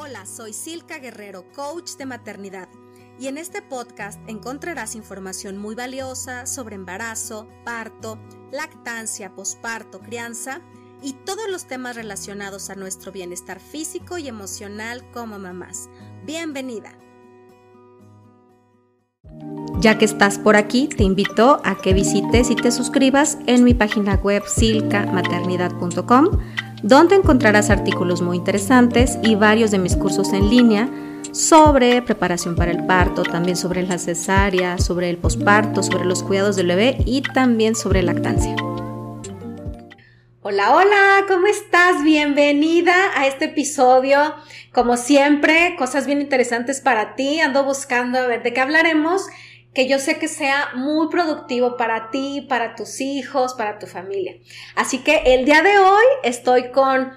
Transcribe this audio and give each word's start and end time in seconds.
Hola, 0.00 0.26
soy 0.26 0.52
Silka 0.52 1.00
Guerrero, 1.00 1.44
coach 1.56 1.96
de 1.96 2.06
maternidad, 2.06 2.68
y 3.18 3.26
en 3.26 3.36
este 3.36 3.62
podcast 3.62 4.20
encontrarás 4.28 4.94
información 4.94 5.58
muy 5.58 5.74
valiosa 5.74 6.46
sobre 6.46 6.76
embarazo, 6.76 7.48
parto, 7.64 8.16
lactancia, 8.52 9.34
posparto, 9.34 9.98
crianza 9.98 10.60
y 11.02 11.14
todos 11.14 11.50
los 11.50 11.66
temas 11.66 11.96
relacionados 11.96 12.70
a 12.70 12.76
nuestro 12.76 13.10
bienestar 13.10 13.58
físico 13.58 14.18
y 14.18 14.28
emocional 14.28 15.04
como 15.10 15.36
mamás. 15.40 15.90
Bienvenida. 16.24 16.96
Ya 19.80 19.98
que 19.98 20.04
estás 20.04 20.38
por 20.38 20.54
aquí, 20.54 20.86
te 20.86 21.02
invito 21.02 21.60
a 21.64 21.76
que 21.76 21.92
visites 21.92 22.50
y 22.50 22.54
te 22.54 22.70
suscribas 22.70 23.36
en 23.46 23.64
mi 23.64 23.74
página 23.74 24.14
web 24.14 24.44
silcamaternidad.com 24.46 26.38
donde 26.82 27.16
encontrarás 27.16 27.70
artículos 27.70 28.22
muy 28.22 28.36
interesantes 28.36 29.18
y 29.22 29.34
varios 29.34 29.70
de 29.70 29.78
mis 29.78 29.96
cursos 29.96 30.32
en 30.32 30.48
línea 30.48 30.88
sobre 31.32 32.02
preparación 32.02 32.54
para 32.56 32.70
el 32.70 32.86
parto, 32.86 33.22
también 33.22 33.56
sobre 33.56 33.82
la 33.82 33.98
cesárea, 33.98 34.78
sobre 34.78 35.10
el 35.10 35.18
posparto, 35.18 35.82
sobre 35.82 36.04
los 36.04 36.22
cuidados 36.22 36.56
del 36.56 36.68
bebé 36.68 36.98
y 37.04 37.22
también 37.22 37.74
sobre 37.74 38.02
lactancia. 38.02 38.56
Hola, 40.40 40.74
hola, 40.74 41.24
¿cómo 41.28 41.46
estás? 41.46 42.02
Bienvenida 42.02 42.94
a 43.14 43.26
este 43.26 43.46
episodio. 43.46 44.34
Como 44.72 44.96
siempre, 44.96 45.74
cosas 45.76 46.06
bien 46.06 46.20
interesantes 46.20 46.80
para 46.80 47.16
ti. 47.16 47.40
Ando 47.40 47.64
buscando 47.64 48.18
a 48.18 48.26
ver 48.26 48.42
de 48.42 48.54
qué 48.54 48.60
hablaremos 48.60 49.26
que 49.78 49.86
yo 49.86 50.00
sé 50.00 50.18
que 50.18 50.26
sea 50.26 50.70
muy 50.74 51.06
productivo 51.06 51.76
para 51.76 52.10
ti, 52.10 52.44
para 52.48 52.74
tus 52.74 53.00
hijos, 53.00 53.54
para 53.54 53.78
tu 53.78 53.86
familia. 53.86 54.34
Así 54.74 55.04
que 55.04 55.22
el 55.24 55.44
día 55.44 55.62
de 55.62 55.78
hoy 55.78 56.04
estoy 56.24 56.72
con 56.72 57.12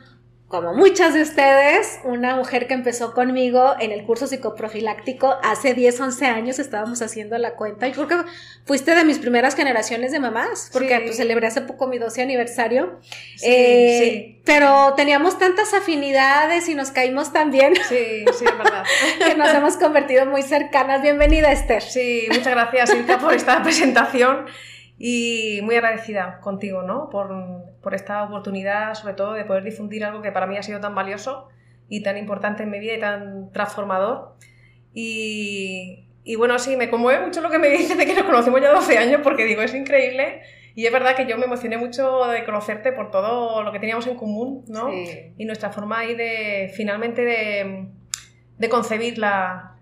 como 0.52 0.74
muchas 0.74 1.14
de 1.14 1.22
ustedes, 1.22 2.00
una 2.04 2.36
mujer 2.36 2.68
que 2.68 2.74
empezó 2.74 3.14
conmigo 3.14 3.74
en 3.80 3.92
el 3.92 4.04
curso 4.04 4.28
psicoprofiláctico 4.28 5.38
hace 5.42 5.74
10, 5.74 6.00
11 6.00 6.26
años, 6.26 6.60
estábamos 6.60 7.02
haciendo 7.02 7.38
la 7.38 7.56
cuenta 7.56 7.88
y 7.88 7.94
creo 7.94 8.08
que 8.08 8.18
fuiste 8.66 8.94
de 8.94 9.06
mis 9.06 9.18
primeras 9.18 9.56
generaciones 9.56 10.12
de 10.12 10.20
mamás, 10.20 10.70
porque 10.74 11.00
pues, 11.00 11.16
celebré 11.18 11.48
hace 11.48 11.62
poco 11.62 11.88
mi 11.88 11.98
12 11.98 12.22
aniversario, 12.22 13.00
eh, 13.42 14.00
sí, 14.02 14.42
pero 14.46 14.94
teníamos 14.96 15.40
tantas 15.40 15.74
afinidades 15.74 16.68
y 16.70 16.76
nos 16.76 16.92
caímos 16.92 17.32
tan 17.32 17.50
bien. 17.50 17.74
Sí, 17.88 18.26
sí, 18.38 18.46
es 18.46 18.58
verdad. 18.58 18.84
que 19.26 19.36
nos 19.36 19.54
hemos 19.54 19.78
convertido 19.78 20.26
muy 20.26 20.42
cercanas. 20.44 21.02
Bienvenida, 21.02 21.52
Esther. 21.52 21.82
Sí, 21.82 22.28
muchas 22.28 22.50
gracias, 22.54 22.90
Silvia, 22.90 23.18
por 23.18 23.34
esta 23.34 23.64
presentación 23.64 24.48
y 24.98 25.62
muy 25.64 25.76
agradecida 25.76 26.40
contigo, 26.42 26.84
¿no? 26.84 27.10
Por, 27.10 27.32
por, 27.82 27.94
esta 27.94 28.24
oportunidad, 28.24 28.94
sobre 28.96 29.14
todo, 29.14 29.34
de 29.34 29.46
poder 29.46 29.64
difundir 29.64 30.04
algo 30.06 30.22
que 30.22 30.32
para 30.32 30.48
mí 30.48 30.58
ha 30.58 30.64
sido 30.64 30.80
tan 30.80 30.96
valioso 30.96 31.50
y 31.90 32.04
tan 32.04 32.18
importante 32.18 32.64
en 32.64 32.70
mi 32.70 32.80
vida 32.80 32.94
y 32.94 33.00
tan 33.00 33.52
transformador. 33.52 34.36
Y, 34.94 36.08
y 36.24 36.36
bueno, 36.36 36.60
sí, 36.60 36.76
me 36.78 36.90
conmueve 36.90 37.26
mucho 37.26 37.42
lo 37.42 37.50
que 37.50 37.60
me 37.60 37.70
dices 37.78 37.98
de 37.98 38.06
que 38.06 38.14
nos 38.14 38.24
conocemos 38.24 38.62
ya 38.62 38.72
12 38.72 38.98
años, 38.98 39.22
porque 39.24 39.46
digo, 39.46 39.62
es 39.62 39.74
increíble. 39.74 40.42
Y 40.74 40.86
es 40.86 40.92
verdad 40.92 41.16
que 41.16 41.26
yo 41.26 41.38
me 41.38 41.46
emocioné 41.46 41.78
mucho 41.78 42.28
de 42.28 42.46
conocerte 42.46 42.94
por 42.94 43.12
todo 43.12 43.62
lo 43.64 43.72
que 43.74 43.80
teníamos 43.80 44.08
en 44.08 44.16
común, 44.16 44.64
¿no? 44.70 44.90
Y 45.38 45.44
nuestra 45.44 45.70
forma 45.70 46.00
ahí 46.00 46.16
de, 46.16 46.72
finalmente, 46.74 47.26
de, 47.26 47.90
de 48.58 48.70
concebir 48.70 49.18
la, 49.18 49.76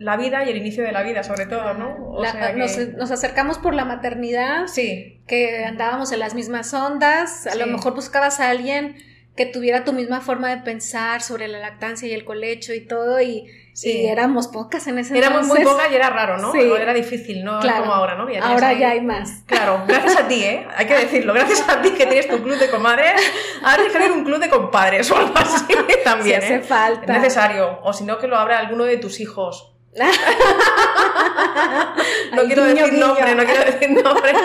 la 0.00 0.16
vida 0.16 0.44
y 0.44 0.48
el 0.48 0.56
inicio 0.56 0.82
de 0.82 0.92
la 0.92 1.02
vida, 1.02 1.22
sobre 1.22 1.44
todo, 1.44 1.74
¿no? 1.74 2.14
nos, 2.56 3.10
acercamos 3.10 3.58
por 3.58 3.74
la 3.74 3.84
maternidad, 3.84 4.66
sí. 4.66 5.20
que 5.28 5.62
andábamos 5.66 6.10
en 6.12 6.20
las 6.20 6.34
mismas 6.34 6.72
ondas, 6.72 7.46
a 7.46 7.54
lo 7.54 7.66
mejor 7.66 7.94
buscabas 7.94 8.40
a 8.40 8.48
alguien 8.48 8.96
que 9.36 9.44
tuviera 9.44 9.84
tu 9.84 9.92
misma 9.92 10.22
forma 10.22 10.48
de 10.48 10.56
pensar 10.62 11.20
sobre 11.20 11.48
la 11.48 11.58
lactancia 11.58 12.08
y 12.08 12.12
el 12.12 12.24
colecho 12.24 12.72
y 12.72 12.80
todo, 12.80 13.20
y, 13.20 13.46
éramos 13.84 14.48
pocas 14.48 14.86
en 14.86 14.98
ese 14.98 15.16
Éramos 15.16 15.46
muy 15.46 15.62
pocas 15.62 15.90
y 15.90 15.94
era 15.94 16.10
raro, 16.10 16.38
¿no? 16.38 16.52
Sí. 16.52 16.60
Era 16.60 16.94
difícil, 16.94 17.44
no 17.44 17.60
como 17.60 17.92
ahora, 17.92 18.14
¿no? 18.14 18.26
ahora 18.42 18.72
ya 18.72 18.90
hay 18.90 19.02
más. 19.02 19.42
Claro, 19.44 19.82
gracias 19.86 20.16
a 20.16 20.28
ti, 20.28 20.42
¿eh? 20.42 20.66
Hay 20.76 20.86
que 20.86 20.94
decirlo, 20.94 21.34
gracias 21.34 21.66
a 21.68 21.82
ti 21.82 21.90
que 21.90 22.06
tienes 22.06 22.26
tu 22.26 22.42
club 22.42 22.58
de 22.58 22.70
comadres, 22.70 23.20
ahora 23.62 23.76
tienes 23.76 23.92
que 23.92 23.98
tener 23.98 24.12
un 24.12 24.24
club 24.24 24.40
de 24.40 24.48
compadres 24.48 25.10
o 25.10 25.16
algo 25.18 25.34
así 25.36 25.74
también, 26.04 26.42
hace 26.42 26.54
¿eh? 26.54 26.60
falta. 26.60 27.12
Es 27.16 27.20
necesario, 27.20 27.80
o 27.82 27.92
si 27.92 28.04
no 28.04 28.18
que 28.18 28.28
lo 28.28 28.38
abra 28.38 28.58
alguno 28.58 28.84
de 28.84 28.96
tus 28.96 29.20
hijos 29.20 29.69
no 32.32 32.44
quiero 32.44 32.64
decir 32.64 32.92
nombre, 32.92 33.34
no 33.34 33.44
quiero 33.44 33.64
decir 33.64 33.90
nombre. 33.90 34.32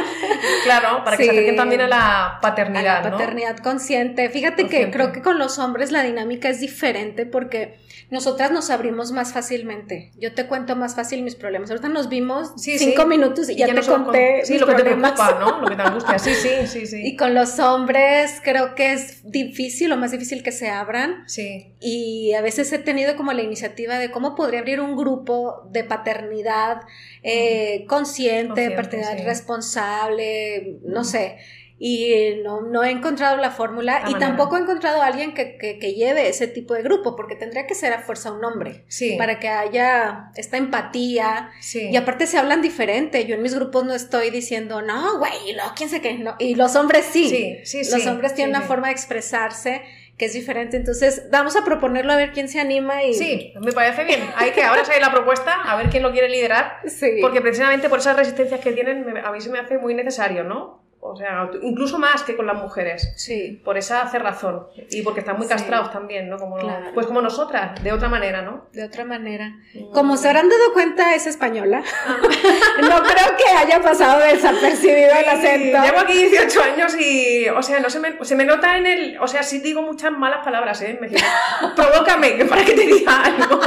Claro, 0.64 1.04
para 1.04 1.18
que 1.18 1.26
se 1.26 1.32
acerquen 1.32 1.56
también 1.56 1.82
a 1.82 1.88
la 1.88 2.40
paternidad. 2.42 2.98
A 2.98 3.04
la 3.04 3.12
paternidad 3.12 3.58
consciente. 3.58 4.30
Fíjate 4.30 4.68
que 4.68 4.90
creo 4.92 5.12
que 5.12 5.22
con 5.22 5.38
los 5.38 5.60
hombres 5.60 5.92
la 5.92 6.04
dinámica 6.04 6.50
es 6.50 6.60
diferente 6.60 7.26
porque 7.26 7.78
nosotras 8.12 8.52
nos 8.52 8.70
abrimos 8.70 9.12
más 9.12 9.34
fácilmente. 9.34 10.12
Yo 10.20 10.34
te 10.34 10.46
cuento 10.46 10.76
más 10.76 10.96
fácil 10.96 11.24
mis 11.24 11.36
problemas. 11.36 11.70
Ahorita 11.72 11.90
nos 11.90 12.10
vimos 12.10 12.54
cinco 12.58 13.06
minutos 13.06 13.50
y, 13.50 13.56
ya, 13.56 13.68
te 13.68 13.82
conté. 13.82 14.46
sí, 14.46 14.60
lo 14.60 14.68
que 14.68 14.76
te 14.76 14.84
preocupa, 14.84 15.38
¿no? 15.40 15.62
Lo 15.62 15.68
que 15.68 15.76
te 15.76 15.82
angustia. 15.82 16.20
Sí, 16.20 16.34
sí, 16.34 16.50
sí, 16.68 16.86
sí. 16.86 17.02
Y 17.04 17.16
con 17.16 17.34
los 17.34 17.60
hombres 17.60 18.40
creo 18.44 18.76
que 18.76 18.94
es 18.94 19.30
difícil, 19.30 19.90
lo 19.90 19.98
más 19.98 20.12
difícil 20.12 20.44
que 20.44 20.52
se 20.52 20.70
abran. 20.70 21.24
Sí. 21.28 21.74
Y 21.80 22.34
a 22.34 22.42
veces 22.42 22.72
he 22.74 22.80
tenido 22.80 23.16
como 23.16 23.34
la 23.34 23.42
iniciativa 23.42 23.98
de 23.98 24.12
cómo 24.12 24.36
podría 24.36 24.60
abrir 24.60 24.80
un 24.80 24.96
grupo 24.96 25.35
de 25.72 25.84
paternidad 25.84 26.82
eh, 27.24 27.86
consciente, 27.88 28.72
paternidad 28.72 29.24
responsable, 29.26 30.80
no 30.84 31.04
sé. 31.04 31.38
Y 31.78 32.40
no, 32.42 32.62
no 32.62 32.86
he 32.86 32.92
encontrado 32.92 33.36
la 33.36 33.52
fórmula 33.52 34.06
y 34.08 34.16
tampoco 34.16 34.56
he 34.56 34.62
encontrado 34.62 35.02
a 35.02 35.08
alguien 35.08 35.34
que, 35.34 35.58
que, 35.58 35.94
lleve 35.94 36.30
ese 36.30 36.48
tipo 36.48 36.74
de 36.74 36.82
grupo, 36.82 37.18
porque 37.18 37.36
tendría 37.36 37.68
que 37.68 37.76
ser 37.76 37.92
a 37.92 38.00
fuerza 38.00 38.32
un 38.32 38.46
hombre, 38.46 38.86
sí. 38.88 39.16
para 39.18 39.40
que 39.40 39.50
haya 39.50 40.32
esta 40.36 40.56
empatía. 40.56 41.50
Y 41.74 41.96
aparte 41.98 42.28
se 42.28 42.38
hablan 42.38 42.62
diferente, 42.62 43.26
yo 43.26 43.36
en 43.36 43.42
mis 43.42 43.54
grupos 43.54 43.84
no 43.84 43.94
estoy 43.94 44.30
diciendo, 44.30 44.82
no, 44.82 45.20
güey, 45.20 45.54
no, 45.58 45.64
quién 45.76 45.90
sé 45.90 46.00
qué, 46.00 46.14
no. 46.14 46.36
y 46.40 46.56
los 46.56 46.78
hombres 46.78 47.08
sí, 47.12 47.60
sí, 47.66 47.84
sí 47.84 47.92
los 47.92 48.08
hombres 48.08 48.34
tienen 48.36 48.56
una 48.56 48.66
forma 48.66 48.88
de 48.88 48.94
expresarse 48.94 49.82
que 50.18 50.26
es 50.26 50.34
diferente. 50.34 50.78
Entonces, 50.78 51.28
vamos 51.32 51.56
a 51.56 51.66
proponerlo 51.66 52.14
a 52.14 52.16
ver 52.16 52.32
quién 52.32 52.48
se 52.48 52.60
anima 52.60 53.04
y... 53.04 53.14
Sí, 53.14 53.54
me 53.60 53.72
parece 53.72 54.06
bien. 54.06 54.22
Hay 54.36 54.52
que 54.52 54.64
ahora 54.64 54.86
sale 54.86 55.02
la 55.02 55.12
propuesta, 55.12 55.62
a 55.64 55.76
ver 55.76 55.90
quién 55.90 56.04
lo 56.04 56.12
quiere 56.12 56.30
liderar. 56.30 56.80
Sí. 56.86 57.18
Porque 57.22 57.42
precisamente 57.42 57.90
por 57.90 58.00
esas 58.00 58.16
resistencias 58.16 58.60
que 58.62 58.72
tienen, 58.72 59.18
a 59.18 59.32
mí 59.32 59.42
se 59.42 59.50
me 59.50 59.60
hace 59.60 59.78
muy 59.78 59.94
necesario, 59.94 60.44
¿no? 60.44 60.85
O 61.08 61.16
sea, 61.16 61.50
incluso 61.62 62.00
más 62.00 62.24
que 62.24 62.36
con 62.36 62.48
las 62.48 62.58
mujeres. 62.58 63.14
Sí. 63.16 63.62
Por 63.64 63.78
esa 63.78 64.06
razón 64.20 64.68
Y 64.90 65.02
porque 65.02 65.20
están 65.20 65.38
muy 65.38 65.48
castrados 65.48 65.92
también, 65.92 66.30
¿no? 66.30 66.38
Como, 66.38 66.58
Pues 66.94 67.06
como 67.06 67.22
nosotras, 67.22 67.82
de 67.84 67.92
otra 67.92 68.10
manera, 68.10 68.42
¿no? 68.42 68.66
De 68.74 68.84
otra 68.84 69.06
manera. 69.06 69.56
Mm. 69.74 69.92
Como 69.92 70.18
se 70.18 70.28
habrán 70.28 70.50
dado 70.50 70.74
cuenta, 70.74 71.14
es 71.14 71.28
española. 71.28 71.84
Ah. 72.06 72.18
no 72.82 73.04
creo 73.04 73.38
que 73.38 73.58
haya 73.58 73.82
pasado 73.82 74.20
desapercibido 74.22 75.12
el 75.16 75.30
acento. 75.30 75.82
Llevo 75.84 76.00
aquí 76.00 76.14
18 76.14 76.64
años 76.64 76.96
y, 77.00 77.48
o 77.50 77.62
sea, 77.62 77.80
no 77.80 77.90
se 77.90 78.00
me, 78.00 78.18
se 78.24 78.36
me 78.36 78.46
nota 78.46 78.78
en 78.78 78.86
el. 78.86 79.18
O 79.20 79.28
sea, 79.28 79.44
sí 79.44 79.60
digo 79.60 79.82
muchas 79.82 80.12
malas 80.12 80.44
palabras, 80.44 80.82
¿eh? 80.82 80.98
Me 81.00 81.10
provócame 81.76 82.46
para 82.46 82.66
que 82.66 82.74
te 82.74 82.86
diga 82.86 83.24
algo. 83.24 83.62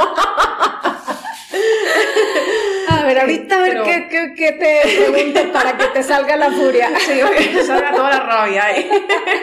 Ver, 3.08 3.20
ahorita 3.20 3.56
a 3.56 3.60
ver 3.60 3.82
qué, 3.82 4.08
qué, 4.08 4.34
qué, 4.36 4.52
te 4.52 5.10
pregunto 5.10 5.52
para 5.52 5.76
que 5.76 5.86
te 5.86 6.02
salga 6.02 6.36
la 6.36 6.50
furia. 6.50 6.90
Sí, 6.98 7.20
que 7.36 7.58
te 7.58 7.62
salga 7.62 7.92
toda 7.92 8.10
la 8.10 8.20
rabia 8.20 8.64
ahí. 8.66 8.88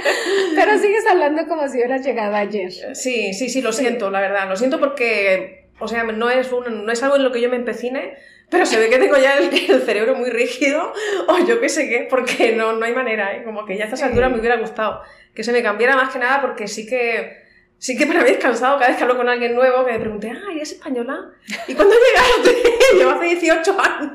Pero 0.55 0.77
sigues 0.77 1.05
hablando 1.07 1.47
como 1.47 1.67
si 1.67 1.77
hubieras 1.77 2.05
llegado 2.05 2.35
ayer. 2.35 2.71
Sí, 2.95 3.33
sí, 3.33 3.49
sí, 3.49 3.61
lo 3.61 3.71
siento, 3.71 4.11
la 4.11 4.21
verdad. 4.21 4.47
Lo 4.47 4.55
siento 4.55 4.79
porque, 4.79 5.69
o 5.79 5.87
sea, 5.87 6.03
no 6.03 6.29
es, 6.29 6.51
un, 6.51 6.85
no 6.85 6.91
es 6.91 7.01
algo 7.03 7.15
en 7.15 7.23
lo 7.23 7.31
que 7.31 7.41
yo 7.41 7.49
me 7.49 7.55
empecine, 7.55 8.17
pero 8.49 8.65
se 8.65 8.77
ve 8.77 8.89
que 8.89 8.99
tengo 8.99 9.17
ya 9.17 9.37
el, 9.37 9.51
cerebro 9.81 10.15
muy 10.15 10.29
rígido, 10.29 10.93
o 11.27 11.39
yo 11.45 11.59
qué 11.59 11.69
sé 11.69 11.89
qué, 11.89 12.07
porque 12.09 12.55
no, 12.55 12.73
no 12.73 12.85
hay 12.85 12.93
manera, 12.93 13.35
¿eh? 13.35 13.43
Como 13.43 13.65
que 13.65 13.77
ya 13.77 13.83
a 13.83 13.85
estas 13.85 14.03
alturas 14.03 14.31
me 14.31 14.39
hubiera 14.39 14.57
gustado 14.57 15.01
que 15.35 15.43
se 15.43 15.51
me 15.51 15.61
cambiara 15.61 15.95
más 15.95 16.11
que 16.11 16.19
nada, 16.19 16.41
porque 16.41 16.67
sí 16.67 16.87
que 16.87 17.44
sí 17.77 17.97
que 17.97 18.05
para 18.05 18.23
mí 18.23 18.29
es 18.29 18.37
cansado 18.37 18.77
cada 18.77 18.89
vez 18.89 18.97
que 18.97 19.03
hablo 19.03 19.17
con 19.17 19.29
alguien 19.29 19.55
nuevo 19.55 19.85
que 19.85 19.93
me 19.93 19.99
pregunte, 19.99 20.31
ay, 20.47 20.59
¿es 20.59 20.73
española? 20.73 21.31
¿Y 21.67 21.73
cuándo 21.75 21.95
llegaste? 21.95 22.77
Llevo 22.97 23.11
hace 23.11 23.25
18 23.25 23.77
años. 23.79 24.11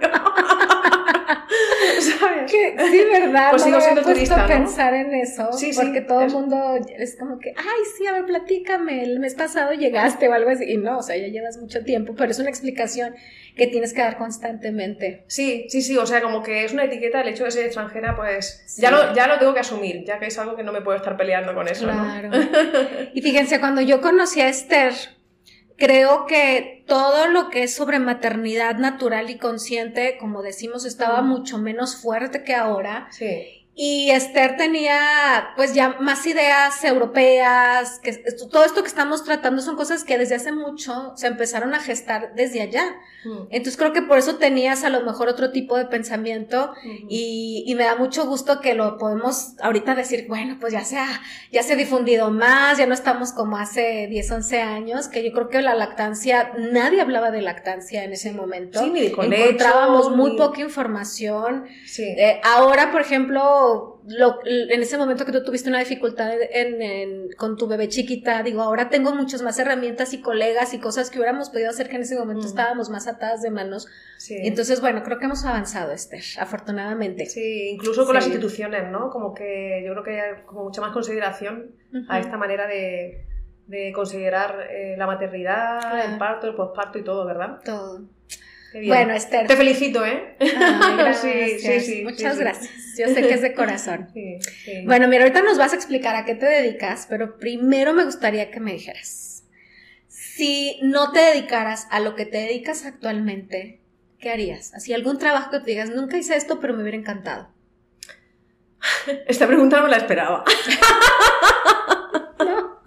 ¿Sabes? 2.19 2.51
sí, 2.51 3.05
¿verdad? 3.11 3.51
Pues 3.51 3.63
sigo 3.63 3.81
siendo 3.81 4.03
turista, 4.03 4.37
¿no? 4.37 4.47
pensar 4.47 4.95
en 4.95 5.15
eso, 5.15 5.53
sí, 5.53 5.71
porque 5.75 6.01
todo 6.01 6.23
el 6.23 6.31
mundo 6.31 6.79
es 6.97 7.17
como 7.17 7.39
que, 7.39 7.51
ay, 7.57 7.81
sí, 7.97 8.07
a 8.07 8.13
ver, 8.13 8.27
platícame, 8.27 9.03
el 9.03 9.21
mes 9.21 9.35
pasado 9.35 9.73
llegaste 9.73 10.29
o 10.29 10.33
algo 10.33 10.51
así, 10.51 10.65
y 10.65 10.77
no, 10.77 10.99
o 10.99 11.03
sea, 11.03 11.17
ya 11.17 11.29
llevas 11.29 11.59
mucho 11.59 11.85
tiempo, 11.85 12.15
pero 12.17 12.31
es 12.31 12.39
una 12.39 12.49
explicación 12.49 13.15
que 13.57 13.67
tienes 13.67 13.93
que 13.93 14.01
dar 14.01 14.17
constantemente. 14.17 15.25
Sí, 15.27 15.67
sí, 15.69 15.83
sí, 15.83 15.97
o 15.97 16.07
sea, 16.07 16.23
como 16.23 16.43
que 16.43 16.65
es 16.65 16.73
una 16.73 16.85
etiqueta 16.85 17.21
el 17.21 17.29
hecho 17.29 17.45
de 17.45 17.51
ser 17.51 17.67
extranjera, 17.67 18.17
pues 18.17 18.77
ya, 18.79 18.91
lo, 18.91 19.15
ya 19.15 19.27
lo 19.27 19.39
tengo 19.39 19.55
que 19.55 19.61
asumir, 19.61 20.05
ya 20.05 20.19
que 20.19 20.27
es 20.27 20.39
algo 20.39 20.57
que 20.57 20.63
no 20.63 20.73
me 20.73 20.81
puedo 20.81 20.97
estar 20.97 21.17
peleando 21.17 21.55
con 21.55 21.69
eso. 21.69 21.85
Claro. 21.85 22.31
y 23.15 23.21
fíjense, 23.23 23.61
cuando 23.61 23.81
yo 23.81 24.01
conocí 24.01 24.41
a 24.41 24.49
Esther, 24.49 24.95
creo 25.81 26.27
que 26.27 26.85
todo 26.87 27.27
lo 27.27 27.49
que 27.51 27.65
es 27.65 27.75
sobre 27.75 27.99
maternidad 27.99 28.77
natural 28.77 29.31
y 29.31 29.39
consciente, 29.39 30.19
como 30.21 30.43
decimos, 30.43 30.85
estaba 30.85 31.23
mucho 31.23 31.59
menos 31.59 31.97
fuerte 31.97 32.45
que 32.45 32.55
ahora. 32.55 33.09
Sí. 33.11 33.60
Y 33.83 34.11
Esther 34.11 34.59
tenía 34.59 35.55
pues 35.57 35.73
ya 35.73 35.97
más 36.01 36.27
ideas 36.27 36.85
europeas, 36.85 37.99
que 38.03 38.13
todo 38.51 38.67
esto 38.67 38.83
que 38.83 38.89
estamos 38.89 39.25
tratando 39.25 39.63
son 39.63 39.75
cosas 39.75 40.05
que 40.05 40.19
desde 40.19 40.35
hace 40.35 40.53
mucho 40.53 41.15
se 41.17 41.29
empezaron 41.29 41.73
a 41.73 41.81
gestar 41.81 42.35
desde 42.35 42.61
allá. 42.61 42.85
Mm. 43.25 43.47
Entonces 43.49 43.79
creo 43.79 43.95
que 43.95 44.03
por 44.03 44.19
eso 44.19 44.37
tenías 44.37 44.85
a 44.85 44.91
lo 44.91 45.03
mejor 45.03 45.29
otro 45.29 45.51
tipo 45.51 45.79
de 45.79 45.87
pensamiento 45.87 46.75
y, 47.09 47.65
y, 47.67 47.75
me 47.75 47.85
da 47.85 47.97
mucho 47.97 48.27
gusto 48.27 48.61
que 48.61 48.75
lo 48.75 48.99
podemos 48.99 49.55
ahorita 49.61 49.95
decir, 49.95 50.27
bueno, 50.29 50.59
pues 50.61 50.75
ya 50.75 50.85
se 50.85 50.99
ha, 50.99 51.09
ya 51.51 51.63
se 51.63 51.73
ha 51.73 51.77
difundido 51.77 52.31
más, 52.31 52.77
ya 52.77 52.87
no 52.87 52.93
estamos 52.93 53.33
como 53.33 53.57
hace 53.57 54.09
10, 54.09 54.31
11 54.31 54.61
años, 54.61 55.09
que 55.09 55.25
yo 55.25 55.33
creo 55.33 55.49
que 55.49 55.63
la 55.63 55.75
lactancia, 55.75 56.53
nadie 56.59 57.01
hablaba 57.01 57.31
de 57.31 57.41
lactancia 57.41 58.05
en 58.05 58.13
ese 58.13 58.33
momento. 58.33 58.81
Sí, 58.81 58.91
ni 58.91 59.01
de 59.01 59.07
Encontrábamos 59.09 60.15
muy 60.15 60.37
poca 60.37 60.61
información. 60.61 61.65
Sí. 61.87 62.05
Eh, 62.05 62.41
ahora, 62.45 62.91
por 62.91 63.01
ejemplo, 63.01 63.70
lo, 64.07 64.39
en 64.45 64.83
ese 64.83 64.97
momento 64.99 65.25
que 65.25 65.33
tú 65.33 65.45
tuviste 65.45 65.69
una 65.69 65.79
dificultad 65.79 66.33
en, 66.33 67.31
con 67.37 67.57
tu 67.57 67.67
bebé 67.67 67.89
chiquita, 67.89 68.43
digo, 68.43 68.63
ahora 68.63 68.89
tengo 68.89 69.15
muchas 69.15 69.43
más 69.43 69.59
herramientas 69.59 70.13
y 70.15 70.21
colegas 70.21 70.75
y 70.75 70.79
cosas 70.79 71.11
que 71.11 71.19
hubiéramos 71.19 71.51
podido 71.51 71.71
hacer 71.71 71.89
que 71.89 71.97
en 71.97 72.03
ese 72.03 72.19
momento 72.19 72.47
estábamos 72.47 72.91
más 72.91 73.07
atadas 73.07 73.43
de 73.43 73.51
manos. 73.51 73.89
Sí. 74.19 74.37
entonces, 74.43 74.81
bueno, 74.81 75.03
creo 75.03 75.19
que 75.19 75.25
hemos 75.25 75.45
avanzado, 75.45 75.93
Esther, 75.93 76.23
afortunadamente. 76.39 77.27
Sí, 77.27 77.71
incluso 77.71 78.05
con 78.05 78.15
las 78.15 78.27
instituciones, 78.27 78.91
¿no? 78.91 79.11
Como 79.11 79.35
que 79.35 79.83
yo 79.85 79.93
creo 79.93 80.05
que 80.05 80.21
hay 80.21 80.43
como 80.47 80.65
mucha 80.65 80.81
más 80.81 80.93
consideración 80.93 81.73
a 82.09 82.21
esta 82.21 82.37
manera 82.37 82.67
de, 82.67 83.27
de 83.67 83.93
considerar 83.93 84.67
eh, 84.71 84.97
la 84.99 85.07
maternidad, 85.07 86.11
el 86.11 86.19
parto, 86.19 86.49
el 86.49 86.55
posparto 86.55 86.99
y 86.99 87.05
todo, 87.05 87.25
¿verdad? 87.25 87.59
Todo. 87.65 88.03
Bueno, 88.73 89.15
Esther. 89.15 89.47
Te 89.47 89.57
felicito, 89.57 90.05
¿eh? 90.05 90.37
sí, 91.21 91.59
sí, 91.59 91.81
sí. 91.81 92.05
Muchas 92.05 92.39
gracias. 92.39 92.71
Yo 92.97 93.09
sé 93.09 93.23
que 93.23 93.35
es 93.35 93.43
de 93.43 93.55
corazón. 93.55 94.09
Bueno, 94.85 95.09
mira, 95.09 95.25
ahorita 95.25 95.43
nos 95.43 95.59
vas 95.59 95.73
a 95.73 95.77
explicar 95.77 96.15
a 96.15 96.25
qué 96.25 96.35
te 96.35 96.47
dedicas, 96.47 97.07
pero 97.09 97.39
primero 97.39 97.93
me 97.93 98.05
gustaría 98.05 98.51
que 98.51 98.61
me 98.61 98.73
dijeras, 98.73 99.45
si 100.09 100.79
no 100.83 101.13
te 101.13 101.21
dedicaras 101.21 101.87
a 101.91 102.01
lo 102.01 102.15
que 102.15 102.25
te 102.25 102.39
dedicas 102.39 102.85
actualmente, 102.87 103.81
¿qué 104.19 104.31
harías? 104.31 104.73
Así 104.75 104.93
algún 104.93 105.19
trabajo 105.19 105.51
que 105.51 105.61
te 105.61 105.71
digas, 105.73 105.91
nunca 105.91 106.17
hice 106.17 106.37
esto, 106.37 106.61
pero 106.61 106.75
me 106.75 106.83
hubiera 106.83 106.97
encantado. 106.99 107.51
Esta 109.27 109.47
pregunta 109.47 109.79
no 109.79 109.85
me 109.85 109.91
la 109.91 109.97
esperaba. 109.97 110.45
no. 112.39 112.79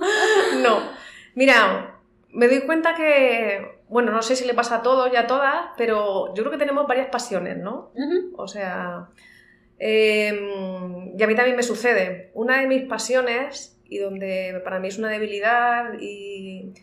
no. 0.62 0.94
Mira, 1.36 2.00
me 2.30 2.48
doy 2.48 2.62
cuenta 2.62 2.96
que 2.96 3.83
bueno, 3.94 4.12
no 4.12 4.24
sé 4.24 4.36
si 4.36 4.46
le 4.46 4.56
pasa 4.56 4.78
a 4.78 4.82
todos 4.82 5.14
y 5.14 5.16
a 5.16 5.28
todas, 5.28 5.68
pero 5.78 6.34
yo 6.34 6.42
creo 6.42 6.52
que 6.52 6.58
tenemos 6.58 6.88
varias 6.88 7.10
pasiones, 7.10 7.58
¿no? 7.58 7.92
O 8.36 8.48
sea, 8.48 9.10
em, 9.78 11.16
y 11.16 11.22
a 11.22 11.28
mí 11.28 11.36
también 11.36 11.56
me 11.56 11.62
sucede. 11.62 12.32
Una 12.34 12.60
de 12.60 12.66
mis 12.66 12.86
pasiones, 12.86 13.80
y 13.88 14.00
donde 14.00 14.60
para 14.64 14.80
mí 14.80 14.88
es 14.88 14.98
una 14.98 15.10
debilidad 15.10 15.94
y, 16.00 16.74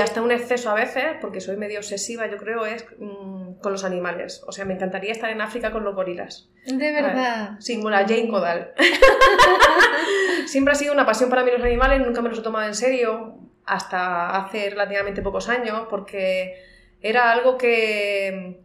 hasta 0.00 0.22
un 0.22 0.30
exceso 0.30 0.70
a 0.70 0.74
veces, 0.74 1.16
porque 1.20 1.40
soy 1.40 1.56
medio 1.56 1.80
obsesiva, 1.80 2.30
yo 2.30 2.36
creo, 2.36 2.64
es 2.64 2.86
mm, 2.96 3.54
con 3.54 3.72
los 3.72 3.82
animales. 3.82 4.44
O 4.46 4.52
sea, 4.52 4.64
me 4.64 4.74
encantaría 4.74 5.10
estar 5.10 5.30
en 5.30 5.40
África 5.40 5.72
con 5.72 5.82
los 5.82 5.96
gorilas. 5.96 6.48
De 6.64 6.92
verdad. 6.92 7.56
Sí, 7.58 7.74
como 7.74 7.90
la 7.90 8.06
Jane 8.06 8.28
Goodall. 8.28 8.70
Siempre 10.46 10.72
ha 10.72 10.76
sido 10.76 10.92
una 10.92 11.06
pasión 11.06 11.28
para 11.28 11.42
mí 11.42 11.50
los 11.50 11.62
animales, 11.62 12.00
nunca 12.06 12.22
me 12.22 12.28
los 12.28 12.38
he 12.38 12.42
tomado 12.42 12.68
en 12.68 12.76
serio 12.76 13.42
hasta 13.64 14.36
hace 14.36 14.70
relativamente 14.70 15.22
pocos 15.22 15.48
años, 15.48 15.86
porque 15.88 16.54
era 17.00 17.32
algo 17.32 17.58
que 17.58 18.62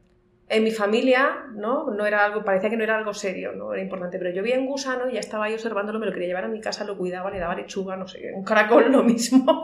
en 0.50 0.64
mi 0.64 0.72
familia, 0.72 1.46
¿no? 1.54 1.92
No 1.92 2.06
era 2.06 2.24
algo, 2.24 2.44
parecía 2.46 2.70
que 2.70 2.78
no 2.78 2.84
era 2.84 2.98
algo 2.98 3.14
serio, 3.14 3.52
no 3.52 3.74
era 3.74 3.82
importante, 3.82 4.18
pero 4.18 4.32
yo 4.32 4.42
vi 4.42 4.54
un 4.54 4.66
gusano 4.66 5.10
y 5.10 5.14
ya 5.14 5.20
estaba 5.20 5.46
ahí 5.46 5.54
observándolo, 5.54 6.00
me 6.00 6.06
lo 6.06 6.14
quería 6.14 6.30
llevar 6.30 6.46
a 6.46 6.48
mi 6.48 6.62
casa, 6.62 6.86
lo 6.86 6.98
cuidaba, 6.98 7.30
le 7.30 7.40
daba 7.40 7.54
lechuga, 7.54 7.98
no 7.98 8.08
sé, 8.08 8.32
un 8.34 8.46
caracol 8.46 8.90
lo 8.92 9.04
mismo, 9.04 9.64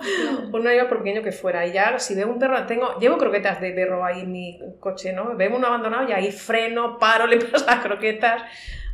pues 0.51 0.63
no 0.63 0.69
era 0.69 0.89
por 0.89 0.97
pequeño 0.97 1.21
que 1.21 1.31
fuera. 1.31 1.65
Y 1.65 1.71
ya 1.71 1.97
si 1.99 2.15
veo 2.15 2.27
un 2.27 2.37
perro, 2.37 2.65
tengo, 2.65 2.99
llevo 2.99 3.17
croquetas 3.17 3.61
de 3.61 3.71
perro 3.71 4.03
ahí 4.03 4.21
en 4.21 4.31
mi 4.31 4.59
coche, 4.81 5.13
¿no? 5.13 5.37
Veo 5.37 5.55
uno 5.55 5.67
abandonado 5.67 6.09
y 6.09 6.11
ahí 6.11 6.31
freno, 6.31 6.99
paro, 6.99 7.27
le 7.27 7.37
paso 7.37 7.65
las 7.65 7.79
croquetas. 7.79 8.43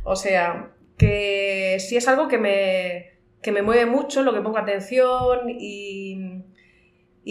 O 0.04 0.14
sea, 0.14 0.70
que 0.96 1.76
sí 1.80 1.96
es 1.96 2.06
algo 2.06 2.28
que 2.28 2.38
me, 2.38 3.10
que 3.42 3.50
me 3.50 3.62
mueve 3.62 3.86
mucho, 3.86 4.22
lo 4.22 4.32
que 4.32 4.40
pongo 4.40 4.58
atención 4.58 5.48
y, 5.48 6.29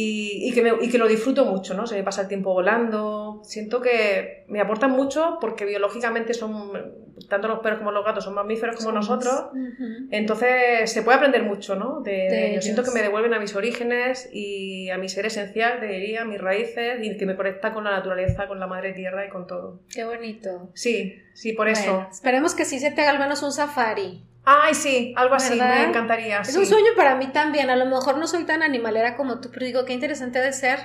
y, 0.02 0.54
que 0.54 0.78
y, 0.82 0.90
que 0.90 0.98
lo 0.98 1.10
disfruto 1.10 1.44
mucho, 1.44 1.74
¿no? 1.74 1.86
Se 1.86 1.96
me 1.96 2.04
pasa 2.04 2.22
el 2.22 2.30
tiempo 2.30 2.54
volando. 2.54 3.42
Siento 3.44 3.82
que 3.82 4.46
me 4.48 4.62
aportan 4.62 4.92
mucho 4.92 5.38
porque 5.42 5.66
biológicamente 5.66 6.34
son, 6.34 6.72
tanto 7.28 7.48
los 7.48 7.60
perros 7.60 7.80
como 7.80 7.92
los 7.92 8.06
gatos 8.06 8.24
son 8.24 8.34
mamíferos 8.34 8.76
como 8.78 8.92
nosotros. 8.92 9.46
Entonces 10.12 10.92
se 10.92 11.02
puede 11.02 11.18
aprender 11.18 11.44
mucho, 11.44 11.76
¿no? 11.76 12.02
De, 12.02 12.52
yo 12.56 12.62
siento 12.62 12.84
que 12.84 12.92
me 12.92 13.02
devuelven 13.02 13.34
a 13.34 13.40
mis 13.40 13.56
orígenes 13.56 14.30
y 14.32 14.90
a 14.90 14.98
mi 14.98 15.10
ser 15.10 15.26
esencial, 15.26 15.82
diría, 15.82 16.22
a 16.22 16.26
mis 16.26 16.40
raíces 16.40 17.00
y 17.02 17.18
que 17.18 17.26
me 17.26 17.36
conecta 17.36 17.74
con 17.74 17.84
la 17.84 17.92
naturaleza, 17.92 18.48
con 18.48 18.60
la 18.60 18.68
madre 18.68 18.94
tierra 18.94 19.26
y 19.26 19.30
con 19.30 19.48
todo. 19.48 19.80
Qué 19.94 20.04
bonito. 20.04 20.70
Sí, 20.74 21.22
sí, 21.34 21.54
por 21.54 21.68
eso. 21.68 22.08
Esperemos 22.12 22.56
que 22.56 22.66
sí 22.66 22.80
se 22.80 22.92
te 22.92 23.02
haga 23.02 23.12
al 23.12 23.20
menos 23.20 23.44
un 23.44 23.52
safari. 23.52 24.24
Ay, 24.46 24.74
sí, 24.74 25.14
algo 25.16 25.36
así, 25.36 25.60
me 25.60 25.84
encantaría. 25.84 26.42
Es 26.42 26.56
un 26.56 26.66
sueño 26.66 26.92
para 26.96 27.16
mí 27.16 27.28
también. 27.28 27.70
A 27.70 27.76
lo 27.76 27.86
mejor 27.86 28.18
no 28.18 28.26
soy 28.26 28.46
tan 28.46 28.64
animalera 28.64 29.16
como 29.16 29.40
tú, 29.40 29.50
pero 29.54 29.66
digo, 29.66 29.86
qué 29.86 29.94
interesante 29.94 30.40
de 30.40 30.54
ser 30.54 30.80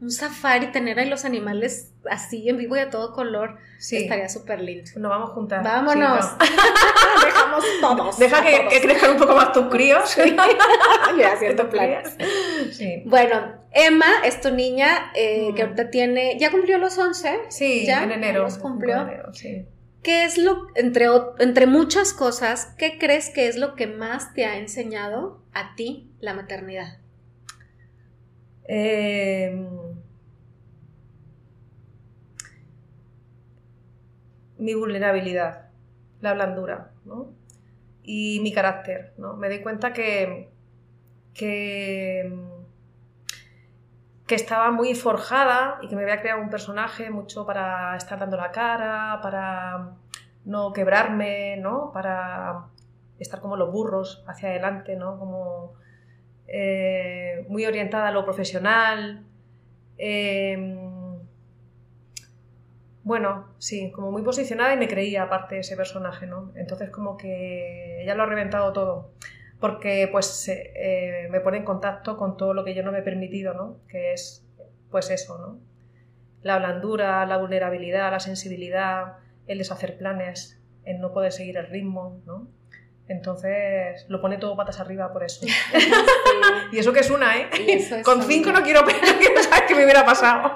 un 0.00 0.10
safari, 0.10 0.68
tener 0.68 0.98
ahí 0.98 1.08
los 1.08 1.24
animales 1.24 1.92
así 2.08 2.48
en 2.48 2.56
vivo 2.56 2.76
y 2.76 2.80
a 2.80 2.90
todo 2.90 3.12
color. 3.12 3.58
Sí. 3.78 3.96
Estaría 3.96 4.28
súper 4.28 4.60
lindo. 4.60 4.90
Nos 4.96 5.10
vamos 5.10 5.30
juntas. 5.30 5.62
Vámonos. 5.62 6.26
Dejamos 7.24 7.64
todos. 7.80 8.18
Deja 8.18 8.42
que, 8.42 8.80
crezcan 8.80 9.12
un 9.12 9.18
poco 9.18 9.34
más 9.34 9.52
tus 9.52 9.66
críos. 9.66 9.98
Sí. 10.18 10.34
ya, 11.18 11.36
cierto 11.36 11.68
planes. 11.68 12.16
Sí. 12.72 13.02
Bueno, 13.06 13.54
Emma 13.72 14.06
es 14.24 14.40
tu 14.40 14.50
niña 14.50 15.10
eh, 15.14 15.52
que 15.54 15.62
ahorita 15.62 15.90
tiene, 15.90 16.38
ya 16.38 16.50
cumplió 16.50 16.78
los 16.78 16.96
11. 16.98 17.40
Sí, 17.48 17.86
¿Ya? 17.86 18.02
en 18.04 18.12
enero. 18.12 18.42
Los 18.42 18.58
cumplió. 18.58 18.96
En 18.96 19.08
enero, 19.08 19.34
sí. 19.34 19.66
¿Qué 20.02 20.24
es 20.24 20.38
lo, 20.38 20.68
entre, 20.74 21.06
entre 21.38 21.66
muchas 21.66 22.12
cosas, 22.12 22.74
qué 22.78 22.98
crees 22.98 23.30
que 23.30 23.48
es 23.48 23.56
lo 23.56 23.74
que 23.74 23.86
más 23.86 24.32
te 24.32 24.46
ha 24.46 24.56
enseñado 24.56 25.42
a 25.52 25.74
ti 25.74 26.10
la 26.20 26.34
maternidad? 26.34 26.98
Em, 28.70 29.66
mi 34.68 34.74
vulnerabilidad, 34.74 35.70
la 36.20 36.34
blandura, 36.34 36.90
¿no? 37.06 37.32
Y 38.02 38.40
mi 38.42 38.52
carácter, 38.52 39.14
¿no? 39.16 39.34
Me 39.34 39.48
doy 39.48 39.62
cuenta 39.62 39.94
que, 39.94 40.50
que 41.32 42.30
que 44.28 44.34
estaba 44.34 44.70
muy 44.70 44.94
forjada 44.94 45.78
y 45.80 45.88
que 45.88 45.96
me 45.96 46.02
había 46.02 46.20
creado 46.20 46.42
un 46.42 46.50
personaje 46.50 47.10
mucho 47.10 47.46
para 47.46 47.96
estar 47.96 48.18
dando 48.18 48.36
la 48.36 48.52
cara, 48.52 49.20
para 49.22 49.94
no 50.44 50.74
quebrarme, 50.74 51.56
¿no? 51.56 51.90
Para 51.94 52.66
estar 53.18 53.40
como 53.40 53.56
los 53.56 53.72
burros 53.72 54.22
hacia 54.28 54.50
adelante, 54.50 54.96
¿no? 54.96 55.18
Como 55.18 55.72
eh, 56.46 57.46
muy 57.48 57.64
orientada 57.64 58.08
a 58.08 58.12
lo 58.12 58.22
profesional. 58.26 59.24
Em, 59.96 60.87
bueno, 63.08 63.54
sí, 63.56 63.90
como 63.90 64.10
muy 64.12 64.22
posicionada 64.22 64.74
y 64.74 64.76
me 64.76 64.86
creía 64.86 65.22
aparte 65.22 65.58
ese 65.60 65.76
personaje, 65.76 66.26
¿no? 66.26 66.52
Entonces 66.56 66.90
como 66.90 67.16
que 67.16 68.04
ya 68.06 68.14
lo 68.14 68.22
ha 68.22 68.26
reventado 68.26 68.74
todo 68.74 69.12
porque 69.60 70.10
pues 70.12 70.46
eh, 70.48 71.26
me 71.30 71.40
pone 71.40 71.56
en 71.56 71.64
contacto 71.64 72.18
con 72.18 72.36
todo 72.36 72.52
lo 72.52 72.64
que 72.66 72.74
yo 72.74 72.82
no 72.82 72.92
me 72.92 72.98
he 72.98 73.02
permitido, 73.02 73.54
¿no? 73.54 73.78
Que 73.88 74.12
es 74.12 74.46
pues 74.90 75.08
eso, 75.08 75.38
¿no? 75.38 75.58
La 76.42 76.58
blandura, 76.58 77.24
la 77.24 77.38
vulnerabilidad, 77.38 78.10
la 78.10 78.20
sensibilidad, 78.20 79.16
el 79.46 79.56
deshacer 79.56 79.96
planes, 79.96 80.60
el 80.84 81.00
no 81.00 81.14
poder 81.14 81.32
seguir 81.32 81.56
el 81.56 81.66
ritmo, 81.66 82.20
¿no? 82.26 82.46
Entonces 83.08 84.04
lo 84.08 84.20
pone 84.20 84.36
todo 84.36 84.56
patas 84.56 84.80
arriba 84.80 85.12
por 85.12 85.24
eso. 85.24 85.46
y 86.72 86.78
eso 86.78 86.92
que 86.92 87.00
es 87.00 87.10
una, 87.10 87.38
¿eh? 87.38 87.48
Con 88.04 88.22
cinco 88.22 88.52
no 88.52 88.62
quiero, 88.62 88.82
no 88.82 89.18
quiero 89.18 89.42
saber 89.42 89.66
qué 89.66 89.74
me 89.74 89.84
hubiera 89.84 90.04
pasado. 90.04 90.54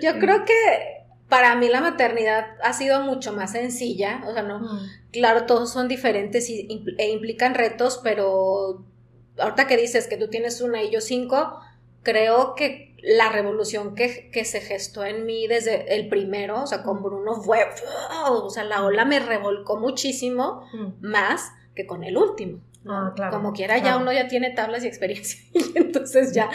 Yo 0.00 0.18
creo 0.18 0.44
que 0.44 1.00
para 1.28 1.54
mí 1.54 1.68
la 1.68 1.80
maternidad 1.80 2.46
ha 2.62 2.72
sido 2.72 3.02
mucho 3.02 3.32
más 3.32 3.52
sencilla, 3.52 4.22
o 4.26 4.32
sea, 4.32 4.42
no, 4.42 4.58
mm. 4.58 4.90
claro, 5.12 5.46
todos 5.46 5.72
son 5.72 5.86
diferentes 5.86 6.50
y, 6.50 6.66
e 6.98 7.10
implican 7.10 7.54
retos, 7.54 8.00
pero 8.02 8.84
ahorita 9.38 9.66
que 9.66 9.76
dices 9.76 10.08
que 10.08 10.16
tú 10.16 10.28
tienes 10.28 10.60
una 10.60 10.82
y 10.82 10.90
yo 10.90 11.00
cinco, 11.00 11.60
creo 12.02 12.54
que 12.54 12.89
la 13.02 13.30
revolución 13.30 13.94
que, 13.94 14.30
se 14.44 14.60
gestó 14.60 15.04
en 15.04 15.26
mí 15.26 15.46
desde 15.46 15.94
el 15.94 16.08
primero, 16.08 16.62
o 16.62 16.66
sea, 16.66 16.82
con 16.82 17.02
Bruno 17.02 17.40
fue, 17.42 17.66
o 18.28 18.50
sea, 18.50 18.64
la 18.64 18.84
ola 18.84 19.04
me 19.04 19.20
revolcó 19.20 19.78
muchísimo 19.78 20.66
mm. 20.72 21.06
más 21.06 21.52
que 21.74 21.86
con 21.86 22.04
el 22.04 22.16
último. 22.16 22.60
Ah, 22.86 23.12
Como 23.30 23.52
quiera, 23.52 23.76
ya 23.76 23.98
uno 23.98 24.10
ya 24.10 24.26
tiene 24.26 24.50
tablas 24.50 24.84
y 24.84 24.86
experiencia, 24.86 25.38
y 25.52 25.76
entonces 25.76 26.32
ya, 26.32 26.48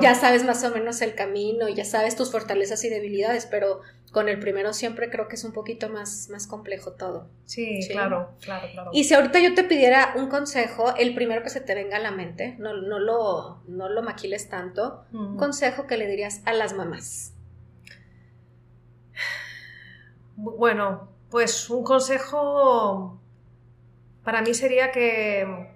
ya 0.00 0.14
sabes 0.14 0.44
más 0.44 0.62
o 0.62 0.70
menos 0.70 1.02
el 1.02 1.16
camino, 1.16 1.68
y 1.68 1.74
ya 1.74 1.84
sabes 1.84 2.14
tus 2.14 2.30
fortalezas 2.30 2.84
y 2.84 2.88
debilidades, 2.90 3.46
pero 3.46 3.80
con 4.14 4.28
el 4.28 4.38
primero 4.38 4.72
siempre 4.72 5.10
creo 5.10 5.26
que 5.26 5.34
es 5.34 5.42
un 5.42 5.52
poquito 5.52 5.90
más, 5.90 6.28
más 6.30 6.46
complejo 6.46 6.92
todo. 6.92 7.28
Sí, 7.46 7.80
claro, 7.90 8.30
claro, 8.40 8.68
claro. 8.72 8.90
Y 8.94 9.04
si 9.04 9.12
ahorita 9.12 9.40
yo 9.40 9.54
te 9.54 9.64
pidiera 9.64 10.14
un 10.16 10.28
consejo, 10.28 10.94
el 10.96 11.16
primero 11.16 11.42
que 11.42 11.50
se 11.50 11.60
te 11.60 11.74
venga 11.74 11.96
a 11.96 12.00
la 12.00 12.12
mente, 12.12 12.54
no, 12.60 12.74
no, 12.74 13.00
lo, 13.00 13.64
no 13.66 13.88
lo 13.88 14.02
maquiles 14.02 14.48
tanto, 14.48 15.04
un 15.12 15.36
consejo 15.36 15.88
que 15.88 15.96
le 15.96 16.06
dirías 16.06 16.42
a 16.46 16.52
las 16.52 16.74
mamás. 16.74 17.34
Bueno, 20.36 21.08
pues 21.28 21.68
un 21.68 21.82
consejo 21.82 23.20
para 24.22 24.42
mí 24.42 24.54
sería 24.54 24.92
que 24.92 25.72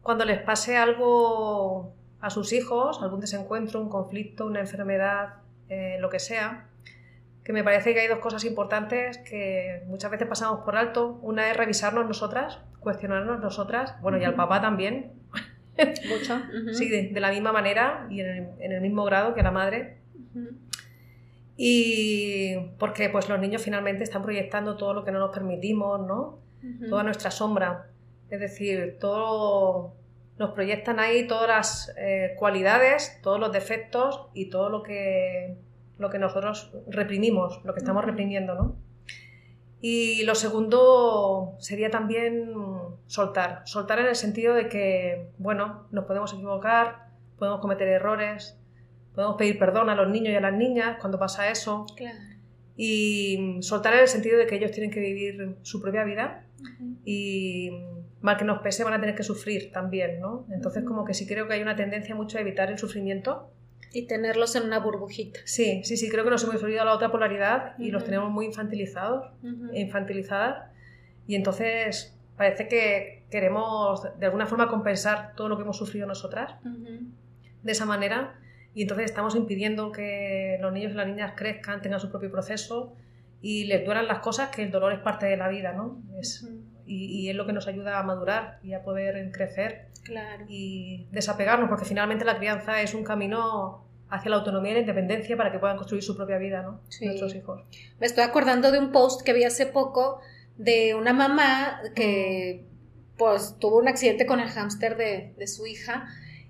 cuando 0.00 0.24
les 0.24 0.40
pase 0.40 0.78
algo 0.78 1.92
a 2.22 2.30
sus 2.30 2.54
hijos, 2.54 3.02
algún 3.02 3.20
desencuentro, 3.20 3.78
un 3.78 3.90
conflicto, 3.90 4.46
una 4.46 4.60
enfermedad, 4.60 5.34
eh, 5.68 5.98
lo 6.00 6.08
que 6.08 6.18
sea, 6.18 6.66
que 7.44 7.52
me 7.52 7.64
parece 7.64 7.94
que 7.94 8.00
hay 8.00 8.08
dos 8.08 8.18
cosas 8.18 8.44
importantes 8.44 9.18
que 9.18 9.82
muchas 9.86 10.10
veces 10.10 10.28
pasamos 10.28 10.60
por 10.60 10.76
alto. 10.76 11.18
Una 11.22 11.50
es 11.50 11.56
revisarnos 11.56 12.06
nosotras, 12.06 12.60
cuestionarnos 12.80 13.40
nosotras, 13.40 13.94
bueno, 14.02 14.18
y 14.18 14.24
al 14.24 14.34
papá 14.34 14.60
también. 14.60 15.12
Mucho. 16.08 16.40
Sí, 16.72 16.88
de, 16.88 17.20
la 17.20 17.30
misma 17.30 17.52
manera 17.52 18.06
y 18.10 18.20
en 18.20 18.52
el, 18.60 18.80
mismo 18.80 19.04
grado 19.04 19.34
que 19.34 19.42
la 19.42 19.50
madre. 19.50 19.98
Y 21.56 22.56
porque 22.78 23.08
pues 23.08 23.28
los 23.28 23.38
niños 23.38 23.62
finalmente 23.62 24.04
están 24.04 24.22
proyectando 24.22 24.76
todo 24.76 24.94
lo 24.94 25.04
que 25.04 25.12
no 25.12 25.18
nos 25.18 25.34
permitimos, 25.34 26.06
¿no? 26.06 26.38
Toda 26.88 27.02
nuestra 27.02 27.30
sombra. 27.30 27.86
Es 28.28 28.40
decir, 28.40 28.98
todo 29.00 29.94
nos 30.38 30.52
proyectan 30.52 31.00
ahí 31.00 31.26
todas 31.26 31.48
las 31.48 31.94
eh, 31.98 32.34
cualidades, 32.38 33.18
todos 33.22 33.38
los 33.40 33.52
defectos 33.52 34.26
y 34.32 34.48
todo 34.48 34.70
lo 34.70 34.82
que, 34.82 35.56
lo 36.00 36.10
que 36.10 36.18
nosotros 36.18 36.72
reprimimos, 36.88 37.60
lo 37.64 37.74
que 37.74 37.78
estamos 37.78 38.04
reprimiendo, 38.04 38.54
¿no? 38.54 38.76
Y 39.80 40.24
lo 40.24 40.34
segundo 40.34 41.54
sería 41.58 41.90
también 41.90 42.52
soltar, 43.06 43.62
soltar 43.64 43.98
en 43.98 44.06
el 44.06 44.16
sentido 44.16 44.54
de 44.54 44.68
que, 44.68 45.30
bueno, 45.38 45.86
nos 45.90 46.04
podemos 46.04 46.32
equivocar, 46.32 47.08
podemos 47.38 47.60
cometer 47.60 47.88
errores, 47.88 48.58
podemos 49.14 49.36
pedir 49.36 49.58
perdón 49.58 49.88
a 49.88 49.94
los 49.94 50.08
niños 50.08 50.32
y 50.32 50.36
a 50.36 50.40
las 50.40 50.52
niñas 50.52 50.98
cuando 51.00 51.18
pasa 51.18 51.50
eso. 51.50 51.86
Y 52.76 53.58
soltar 53.60 53.94
en 53.94 54.00
el 54.00 54.08
sentido 54.08 54.38
de 54.38 54.46
que 54.46 54.56
ellos 54.56 54.70
tienen 54.70 54.90
que 54.90 55.00
vivir 55.00 55.56
su 55.62 55.80
propia 55.80 56.04
vida 56.04 56.44
y 57.04 57.70
mal 58.20 58.36
que 58.36 58.44
nos 58.44 58.60
pese 58.60 58.84
van 58.84 58.94
a 58.94 59.00
tener 59.00 59.14
que 59.14 59.22
sufrir 59.22 59.72
también, 59.72 60.20
¿no? 60.20 60.46
Entonces 60.50 60.84
como 60.84 61.04
que 61.04 61.14
sí 61.14 61.26
creo 61.26 61.46
que 61.46 61.54
hay 61.54 61.62
una 61.62 61.76
tendencia 61.76 62.14
mucho 62.14 62.38
a 62.38 62.40
evitar 62.42 62.70
el 62.70 62.78
sufrimiento. 62.78 63.50
Y 63.92 64.06
tenerlos 64.06 64.54
en 64.56 64.64
una 64.64 64.78
burbujita. 64.78 65.40
Sí, 65.44 65.82
sí, 65.84 65.96
sí, 65.96 66.08
creo 66.08 66.24
que 66.24 66.30
nos 66.30 66.44
hemos 66.44 66.62
ido 66.62 66.82
a 66.82 66.84
la 66.84 66.94
otra 66.94 67.10
polaridad 67.10 67.76
y 67.78 67.90
los 67.90 68.04
tenemos 68.04 68.30
muy 68.30 68.46
infantilizados, 68.46 69.32
e 69.72 69.80
infantilizadas. 69.80 70.70
Y 71.26 71.34
entonces 71.34 72.16
parece 72.36 72.68
que 72.68 73.24
queremos 73.30 74.02
de 74.18 74.26
alguna 74.26 74.46
forma 74.46 74.68
compensar 74.68 75.34
todo 75.34 75.48
lo 75.48 75.56
que 75.56 75.62
hemos 75.62 75.76
sufrido 75.76 76.06
nosotras 76.06 76.54
de 77.62 77.72
esa 77.72 77.84
manera. 77.84 78.40
Y 78.74 78.82
entonces 78.82 79.06
estamos 79.06 79.34
impidiendo 79.34 79.90
que 79.90 80.56
los 80.60 80.72
niños 80.72 80.92
y 80.92 80.94
las 80.94 81.06
niñas 81.08 81.32
crezcan, 81.36 81.82
tengan 81.82 81.98
su 81.98 82.10
propio 82.10 82.30
proceso 82.30 82.94
y 83.42 83.64
les 83.64 83.84
duelan 83.84 84.06
las 84.06 84.20
cosas, 84.20 84.50
que 84.50 84.62
el 84.62 84.70
dolor 84.70 84.92
es 84.92 85.00
parte 85.00 85.26
de 85.26 85.36
la 85.36 85.48
vida, 85.48 85.72
¿no? 85.72 86.02
Es, 86.18 86.48
y, 86.90 87.28
es 87.30 87.36
lo 87.36 87.46
que 87.46 87.52
nos 87.52 87.66
ayuda 87.68 87.98
a 87.98 88.02
madurar 88.02 88.58
y 88.62 88.72
a 88.72 88.82
poder 88.82 89.30
crecer 89.32 89.86
claro. 90.02 90.44
y 90.48 91.06
desapegarnos, 91.12 91.68
porque 91.68 91.84
finalmente 91.84 92.24
la 92.24 92.36
crianza 92.36 92.82
es 92.82 92.94
un 92.94 93.04
camino 93.04 93.84
hacia 94.08 94.30
la 94.30 94.36
autonomía 94.36 94.72
y 94.72 94.74
la 94.74 94.80
independencia 94.80 95.36
para 95.36 95.52
que 95.52 95.58
puedan 95.58 95.76
construir 95.76 96.02
su 96.02 96.16
propia 96.16 96.38
vida, 96.38 96.62
¿no? 96.62 96.80
Nuestros 97.00 97.34
hijos. 97.34 97.62
Me 98.00 98.06
estoy 98.06 98.24
acordando 98.24 98.72
de 98.72 98.80
un 98.80 98.90
post 98.90 99.22
que 99.22 99.32
vi 99.32 99.44
hace 99.44 99.66
poco 99.66 100.20
de 100.56 100.94
una 100.94 101.12
mamá 101.12 101.80
que 101.94 102.66
pues 103.16 103.56
tuvo 103.60 103.78
un 103.78 103.86
accidente 103.86 104.26
con 104.26 104.40
el 104.40 104.48
hámster 104.48 104.96
de, 104.96 105.34
de 105.36 105.46
su 105.46 105.66
hija 105.66 106.08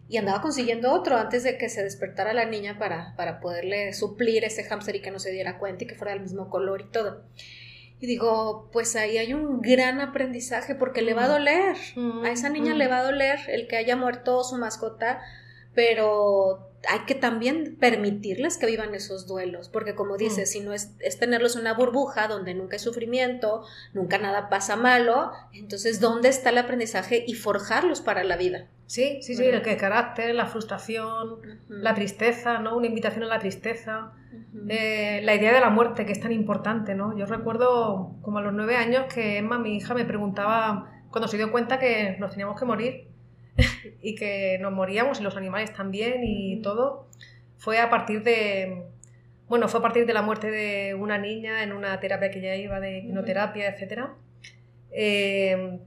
y 0.09 0.17
andaba 0.17 0.41
consiguiendo 0.41 0.93
otro 0.93 1.17
antes 1.17 1.45
de 1.45 1.59
que 1.59 1.69
se 1.69 1.83
despertara 1.85 2.33
la 2.33 2.47
niña 2.47 2.79
para, 2.79 3.15
para 3.17 3.41
poderle 3.41 3.93
suplir 3.93 4.45
ese 4.45 4.65
hámster 4.65 4.97
y 4.97 5.03
que 5.03 5.11
no 5.11 5.19
se 5.19 5.31
diera 5.31 5.59
cuenta 5.59 5.85
y 5.85 5.87
que 5.87 5.95
fuera 5.97 6.13
del 6.13 6.23
mismo 6.23 6.49
color 6.49 6.81
y 6.81 6.91
todo. 6.91 7.25
Y 8.01 8.07
digo, 8.07 8.71
pues 8.73 8.97
ahí 8.97 9.19
hay 9.19 9.35
un 9.35 9.61
gran 9.61 10.01
aprendizaje 10.01 10.75
porque 10.75 11.03
le 11.03 11.13
va 11.13 11.25
a 11.25 11.29
doler. 11.29 11.77
A 12.25 12.31
esa 12.31 12.49
niña 12.49 12.75
le 12.75 12.89
va 12.89 12.99
a 12.99 13.05
doler 13.05 13.39
el 13.49 13.69
que 13.69 13.77
haya 13.77 13.95
muerto 13.95 14.43
su 14.43 14.57
mascota, 14.57 15.21
pero 15.75 16.70
hay 16.89 17.01
que 17.01 17.15
también 17.15 17.77
permitirles 17.79 18.57
que 18.57 18.67
vivan 18.67 18.95
esos 18.95 19.27
duelos, 19.27 19.69
porque 19.69 19.95
como 19.95 20.17
dices, 20.17 20.49
mm. 20.49 20.53
si 20.53 20.61
no 20.61 20.73
es, 20.73 20.95
es, 21.01 21.19
tenerlos 21.19 21.55
en 21.57 21.63
una 21.63 21.75
burbuja 21.75 22.29
donde 22.29 22.55
nunca 22.55 22.77
hay 22.77 22.81
sufrimiento, 22.81 23.65
nunca 23.93 24.19
nada 24.19 24.49
pasa 24.49 24.77
malo, 24.77 25.33
entonces 25.53 26.01
¿dónde 26.01 26.29
está 26.29 26.51
el 26.51 26.59
aprendizaje 26.59 27.25
y 27.27 27.35
forjarlos 27.35 28.01
para 28.01 28.25
la 28.25 28.37
vida? 28.37 28.69
Sí, 28.87 29.21
sí, 29.23 29.37
sí, 29.37 29.45
el 29.45 29.63
que 29.63 29.77
carácter, 29.77 30.35
la 30.35 30.47
frustración, 30.47 31.39
la 31.69 31.95
tristeza, 31.95 32.59
¿no? 32.59 32.77
Una 32.77 32.89
invitación 32.89 33.23
a 33.23 33.29
la 33.29 33.39
tristeza, 33.39 34.11
eh, 34.69 35.21
la 35.23 35.37
idea 35.37 35.53
de 35.53 35.61
la 35.61 35.71
muerte, 35.71 36.05
que 36.05 36.11
es 36.11 36.21
tan 36.21 36.33
importante, 36.33 36.97
¿no? 36.97 37.17
Yo 37.17 37.27
recuerdo 37.27 38.17
como 38.21 38.39
a 38.39 38.43
los 38.43 38.53
nueve 38.53 38.75
años 38.75 39.05
que 39.13 39.39
Emma, 39.39 39.61
mi 39.61 39.77
hija, 39.77 39.95
me 39.95 40.05
preguntaba, 40.05 40.91
cuando 41.09 41.29
se 41.29 41.37
dio 41.37 41.53
cuenta 41.53 41.79
que 41.79 42.17
nos 42.19 42.33
teníamos 42.33 42.59
que 42.59 42.67
morir 42.67 43.10
y 44.03 44.15
que 44.15 44.59
nos 44.61 44.73
moríamos 44.73 45.21
y 45.21 45.23
los 45.23 45.37
animales 45.37 45.73
también 45.73 46.25
y 46.25 46.61
todo, 46.63 47.07
fue 47.59 47.79
a 47.79 47.91
partir 47.91 48.23
de, 48.23 48.85
bueno, 49.49 49.69
fue 49.69 49.81
a 49.81 49.83
partir 49.83 50.07
de 50.07 50.15
la 50.15 50.23
muerte 50.23 50.51
de 50.51 50.95
una 50.95 51.19
niña 51.19 51.63
en 51.63 51.73
una 51.73 51.99
terapia 52.01 52.31
que 52.31 52.41
ya 52.41 52.57
iba 52.57 52.81
de 52.81 53.03
quinoterapia, 53.03 53.69
etcétera. 53.69 54.15
Eh, 54.93 55.81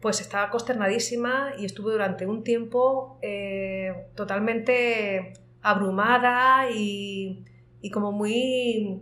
pues 0.00 0.20
estaba 0.20 0.50
consternadísima 0.50 1.54
y 1.58 1.64
estuve 1.64 1.92
durante 1.92 2.26
un 2.26 2.44
tiempo 2.44 3.18
eh, 3.22 4.06
totalmente 4.14 5.32
abrumada 5.62 6.70
y, 6.70 7.44
como 7.92 8.12
muy 8.12 9.00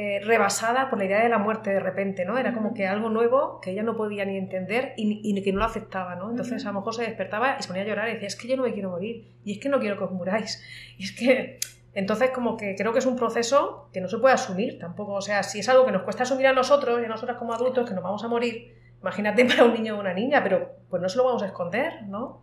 eh, 0.00 0.20
rebasada 0.22 0.88
por 0.88 1.00
la 1.00 1.06
idea 1.06 1.22
de 1.24 1.28
la 1.28 1.38
muerte 1.38 1.70
de 1.70 1.80
repente, 1.80 2.24
¿no? 2.24 2.38
Era 2.38 2.54
como 2.54 2.72
que 2.72 2.86
algo 2.86 3.10
nuevo 3.10 3.60
que 3.60 3.72
ella 3.72 3.82
no 3.82 3.96
podía 3.96 4.24
ni 4.24 4.36
entender 4.36 4.92
y, 4.96 5.42
que 5.42 5.52
no 5.52 5.58
lo 5.58 5.64
aceptaba, 5.64 6.14
¿no? 6.14 6.30
Entonces 6.30 6.64
a 6.64 6.68
lo 6.68 6.74
mejor 6.74 6.94
se 6.94 7.02
despertaba 7.02 7.56
y 7.58 7.62
se 7.62 7.68
ponía 7.68 7.82
a 7.82 7.86
llorar 7.86 8.08
y 8.08 8.12
decía, 8.12 8.28
es 8.28 8.36
que 8.36 8.46
yo 8.46 8.56
no 8.56 8.62
me 8.62 8.72
quiero 8.72 8.90
morir 8.90 9.26
y 9.44 9.54
es 9.54 9.58
que 9.58 9.68
no 9.68 9.80
quiero 9.80 9.98
que 9.98 10.04
os 10.04 10.12
muráis. 10.12 10.62
Y 10.98 11.04
es 11.04 11.12
que... 11.12 11.58
Entonces 11.94 12.30
como 12.30 12.56
que 12.56 12.76
creo 12.76 12.92
que 12.92 13.00
es 13.00 13.06
un 13.06 13.16
proceso 13.16 13.88
que 13.92 14.00
no 14.00 14.06
se 14.06 14.18
puede 14.18 14.34
asumir 14.34 14.78
tampoco. 14.78 15.14
O 15.14 15.20
sea, 15.20 15.42
si 15.42 15.58
es 15.58 15.68
algo 15.68 15.84
que 15.84 15.90
nos 15.90 16.02
cuesta 16.02 16.22
asumir 16.22 16.46
a 16.46 16.52
nosotros 16.52 17.00
y 17.02 17.04
a 17.04 17.08
nosotras 17.08 17.36
como 17.36 17.52
adultos, 17.52 17.88
que 17.88 17.94
nos 17.94 18.04
vamos 18.04 18.22
a 18.22 18.28
morir, 18.28 18.78
Imagínate 19.00 19.44
para 19.44 19.64
un 19.64 19.74
niño 19.74 19.96
o 19.96 20.00
una 20.00 20.12
niña, 20.12 20.42
pero 20.42 20.76
pues 20.90 21.00
no 21.00 21.08
se 21.08 21.16
lo 21.18 21.24
vamos 21.24 21.42
a 21.42 21.46
esconder, 21.46 22.02
¿no? 22.06 22.42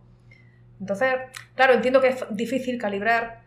Entonces, 0.80 1.14
claro, 1.54 1.74
entiendo 1.74 2.00
que 2.00 2.08
es 2.08 2.24
difícil 2.30 2.78
calibrar 2.78 3.45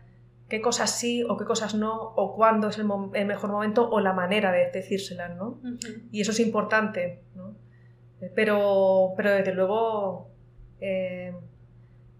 qué 0.50 0.60
cosas 0.60 0.98
sí 0.98 1.22
o 1.22 1.38
qué 1.38 1.44
cosas 1.46 1.74
no, 1.74 1.94
o 1.94 2.34
cuándo 2.34 2.68
es 2.68 2.78
el, 2.78 2.84
mejor 2.84 3.50
momento 3.50 3.88
o 3.88 4.00
la 4.00 4.12
manera 4.12 4.52
de 4.52 4.70
decírselas, 4.70 5.34
¿no? 5.36 5.60
Y 6.10 6.20
eso 6.20 6.32
es 6.32 6.40
importante, 6.40 7.22
¿no? 7.34 7.56
Pero, 8.34 9.14
pero 9.16 9.30
desde 9.30 9.54
luego, 9.54 10.28
eh, 10.80 11.32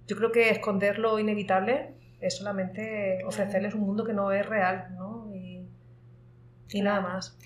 yo 0.07 0.17
creo 0.17 0.33
que 0.33 0.49
esconder 0.49 0.99
lo 0.99 1.19
inevitable 1.19 1.95
es 2.21 2.39
solamente 2.39 3.23
ofrecerles 3.27 3.75
un 3.75 3.83
mundo 3.83 4.05
que 4.05 4.15
no 4.15 4.33
es 4.33 4.47
real, 4.47 4.95
¿no? 4.97 5.29
Y 6.73 6.83
nada 6.83 7.01
más. 7.01 7.37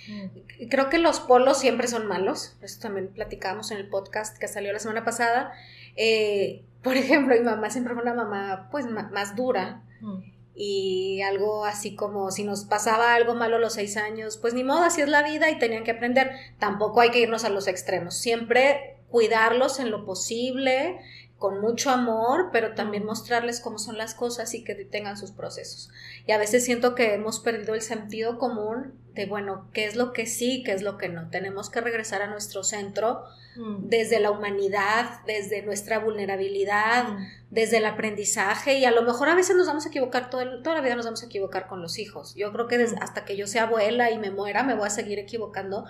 Creo 0.68 0.90
que 0.90 0.98
los 0.98 1.20
polos 1.20 1.58
siempre 1.58 1.88
son 1.88 2.06
malos. 2.06 2.58
Eso 2.60 2.80
también 2.80 3.08
platicamos 3.08 3.70
en 3.70 3.78
el 3.78 3.88
podcast 3.88 4.36
que 4.38 4.48
salió 4.48 4.70
la 4.72 4.78
semana 4.78 5.02
pasada. 5.02 5.52
Eh, 5.96 6.66
por 6.82 6.96
ejemplo, 6.98 7.34
mi 7.34 7.40
mamá 7.40 7.70
siempre 7.70 7.94
fue 7.94 8.02
una 8.02 8.12
mamá 8.12 8.68
pues 8.70 8.86
más 8.86 9.34
dura. 9.34 9.82
Mm. 10.02 10.33
Y 10.56 11.20
algo 11.23 11.64
así 11.64 11.96
como 11.96 12.30
si 12.30 12.44
nos 12.44 12.64
pasaba 12.64 13.14
algo 13.14 13.34
malo 13.34 13.56
a 13.56 13.58
los 13.58 13.75
seis 13.75 13.96
años, 13.96 14.37
pues 14.37 14.54
ni 14.54 14.62
modo, 14.62 14.82
así 14.82 15.00
es 15.00 15.08
la 15.08 15.23
vida 15.23 15.50
y 15.50 15.58
tenían 15.58 15.84
que 15.84 15.90
aprender. 15.92 16.30
Tampoco 16.58 17.00
hay 17.00 17.11
que 17.11 17.20
irnos 17.20 17.44
a 17.44 17.49
los 17.49 17.66
extremos. 17.66 18.16
Siempre 18.16 18.99
cuidarlos 19.08 19.80
en 19.80 19.90
lo 19.90 20.04
posible, 20.04 20.99
con 21.44 21.61
mucho 21.61 21.90
amor, 21.90 22.49
pero 22.52 22.75
también 22.75 23.04
mostrarles 23.04 23.61
cómo 23.61 23.78
son 23.78 23.99
las 23.99 24.14
cosas 24.14 24.54
y 24.54 24.64
que 24.64 24.75
tengan 24.75 25.18
sus 25.18 25.30
procesos. 25.30 25.90
Y 26.26 26.32
a 26.32 26.38
veces 26.38 26.64
siento 26.64 26.94
que 26.94 27.12
hemos 27.12 27.38
perdido 27.40 27.75
el 27.75 27.82
sentido 27.82 28.38
común 28.38 28.94
de, 29.12 29.26
bueno, 29.26 29.68
qué 29.75 29.84
es 29.84 29.94
lo 29.94 30.14
que 30.14 30.25
sí, 30.25 30.62
qué 30.64 30.73
es 30.73 30.80
lo 30.80 30.96
que 30.96 31.11
no. 31.11 31.28
Tenemos 31.28 31.68
que 31.68 31.82
regresar 31.82 32.23
a 32.23 32.28
nuestro 32.28 32.64
centro 32.64 33.25
mm. 33.56 33.88
desde 33.88 34.20
la 34.20 34.30
humanidad, 34.30 35.20
desde 35.26 35.62
nuestra 35.62 35.99
vulnerabilidad, 35.99 37.08
mm. 37.08 37.26
Desde 37.54 37.76
el 37.76 37.87
aprendizaje 37.87 38.78
y 38.78 38.84
a 38.84 38.90
lo 38.90 39.02
mejor 39.02 39.28
a 39.28 39.34
veces 39.34 39.54
nos 39.56 39.66
vamos 39.66 39.87
a 39.87 39.88
equivocar, 39.88 40.28
toda, 40.28 40.44
la 40.44 40.80
vida 40.80 40.96
nos 40.96 41.04
vamos 41.04 41.23
a 41.23 41.26
equivocar 41.26 41.68
con 41.68 41.80
los 41.80 41.99
hijos. 41.99 42.34
Yo 42.34 42.52
creo 42.52 42.66
que 42.66 42.78
mm. 42.78 42.96
hasta 43.00 43.25
que 43.25 43.37
yo 43.37 43.46
sea 43.46 43.64
abuela 43.64 44.11
y 44.11 44.18
me 44.18 44.30
muera 44.30 44.64
me 44.64 44.75
voy 44.75 44.88
a 44.88 44.90
seguir 44.90 45.20
equivocando, 45.20 45.87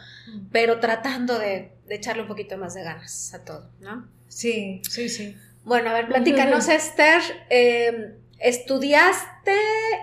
pero 0.52 0.78
tratando 0.78 1.38
de, 1.38 1.72
de 1.86 1.94
echarle 1.94 2.22
un 2.22 2.28
poquito 2.28 2.58
más 2.58 2.74
de 2.74 2.82
ganas 2.82 3.32
a 3.32 3.44
todo, 3.44 3.70
¿no? 3.80 4.06
Sí, 4.28 4.82
sí, 4.88 5.08
sí. 5.08 5.36
Bueno, 5.64 5.90
a 5.90 5.94
ver, 5.94 6.08
platícanos, 6.08 6.68
Esther. 6.68 7.22
Eh, 7.48 8.18
estudiaste 8.44 9.54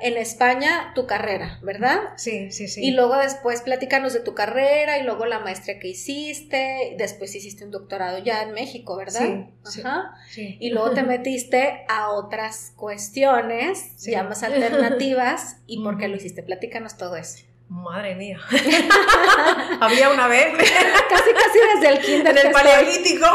en 0.02 0.18
España 0.18 0.92
tu 0.96 1.06
carrera, 1.06 1.60
¿verdad? 1.62 2.00
Sí, 2.16 2.52
sí, 2.52 2.68
sí. 2.68 2.84
Y 2.84 2.92
luego 2.92 3.16
después 3.18 3.62
platícanos 3.62 4.14
de 4.14 4.20
tu 4.20 4.34
carrera 4.34 4.98
y 4.98 5.04
luego 5.04 5.26
la 5.28 5.40
maestría 5.40 5.80
que 5.80 5.90
hiciste, 5.90 6.96
después 6.98 7.36
hiciste 7.36 7.64
un 7.66 7.72
doctorado 7.72 8.18
ya 8.18 8.42
en 8.42 8.54
México, 8.54 8.96
¿verdad? 8.98 9.46
Sí, 9.64 9.82
Ajá. 9.82 10.16
sí. 10.30 10.58
Y 10.60 10.72
luego 10.72 10.92
te 10.92 11.04
metiste 11.04 11.86
a 11.88 12.10
otras 12.10 12.74
cuestiones 12.76 13.94
Sí. 13.98 14.12
ya 14.12 14.24
más 14.24 14.42
alternativas. 14.44 15.58
¿Y 15.68 15.84
por 15.84 15.98
qué 15.98 16.08
lo 16.08 16.16
hiciste? 16.18 16.42
Platícanos 16.44 16.98
todo 16.98 17.16
eso. 17.16 17.46
Madre 17.70 18.16
mía. 18.16 18.38
Había 19.80 20.10
una 20.10 20.28
vez 20.28 20.48
Casi, 20.58 21.32
casi 21.34 21.60
desde 21.76 21.90
el 21.96 22.00
kinder. 22.02 22.38
en 22.38 22.48
el 22.48 22.52
paleolítico. 22.52 23.26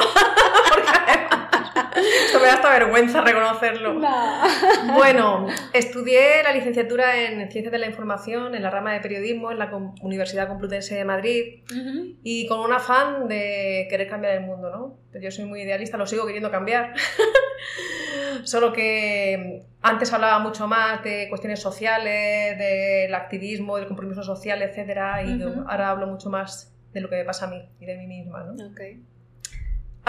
Porque 0.69 0.89
además, 1.07 1.36
esto 2.27 2.41
me 2.41 2.47
da 2.47 2.55
hasta 2.55 2.71
vergüenza 2.71 3.21
reconocerlo. 3.23 3.95
No. 3.95 4.95
Bueno, 4.95 5.47
estudié 5.73 6.43
la 6.43 6.53
licenciatura 6.53 7.17
en 7.25 7.51
Ciencias 7.51 7.73
de 7.73 7.79
la 7.79 7.87
Información 7.87 8.55
en 8.55 8.63
la 8.63 8.71
rama 8.71 8.93
de 8.93 9.01
periodismo 9.01 9.51
en 9.53 9.59
la 9.59 9.71
Universidad 10.03 10.49
Complutense 10.49 10.95
de 10.95 11.05
Madrid 11.05 11.65
Ujú. 11.71 12.17
y 12.23 12.47
con 12.47 12.61
un 12.61 12.73
afán 12.73 13.29
de 13.29 13.87
querer 13.91 14.09
cambiar 14.09 14.35
el 14.35 14.41
mundo, 14.43 14.71
¿no? 14.71 14.99
Pero 15.13 15.25
Yo 15.25 15.31
soy 15.31 15.45
muy 15.47 15.63
idealista, 15.63 15.97
lo 15.97 16.07
sigo 16.07 16.27
queriendo 16.27 16.51
cambiar. 16.51 16.95
Solo 18.45 18.73
que 18.73 19.63
antes 19.83 20.13
hablaba 20.13 20.39
mucho 20.39 20.67
más 20.69 21.03
de 21.03 21.29
cuestiones 21.29 21.61
sociales, 21.61 22.59
del 22.59 23.15
activismo, 23.15 23.77
del 23.77 23.87
compromiso 23.87 24.23
social, 24.23 24.61
etcétera, 24.63 25.23
y 25.23 25.43
Ujú. 25.43 25.65
ahora 25.69 25.91
hablo 25.91 26.07
mucho 26.07 26.29
más 26.31 26.73
de 26.93 27.01
lo 27.01 27.09
que 27.09 27.17
me 27.17 27.25
pasa 27.25 27.47
a 27.47 27.49
mí 27.49 27.69
y 27.81 27.87
de 27.87 27.97
mí 27.97 28.07
misma, 28.07 28.45
¿no? 28.45 28.53
Ok. 28.67 28.81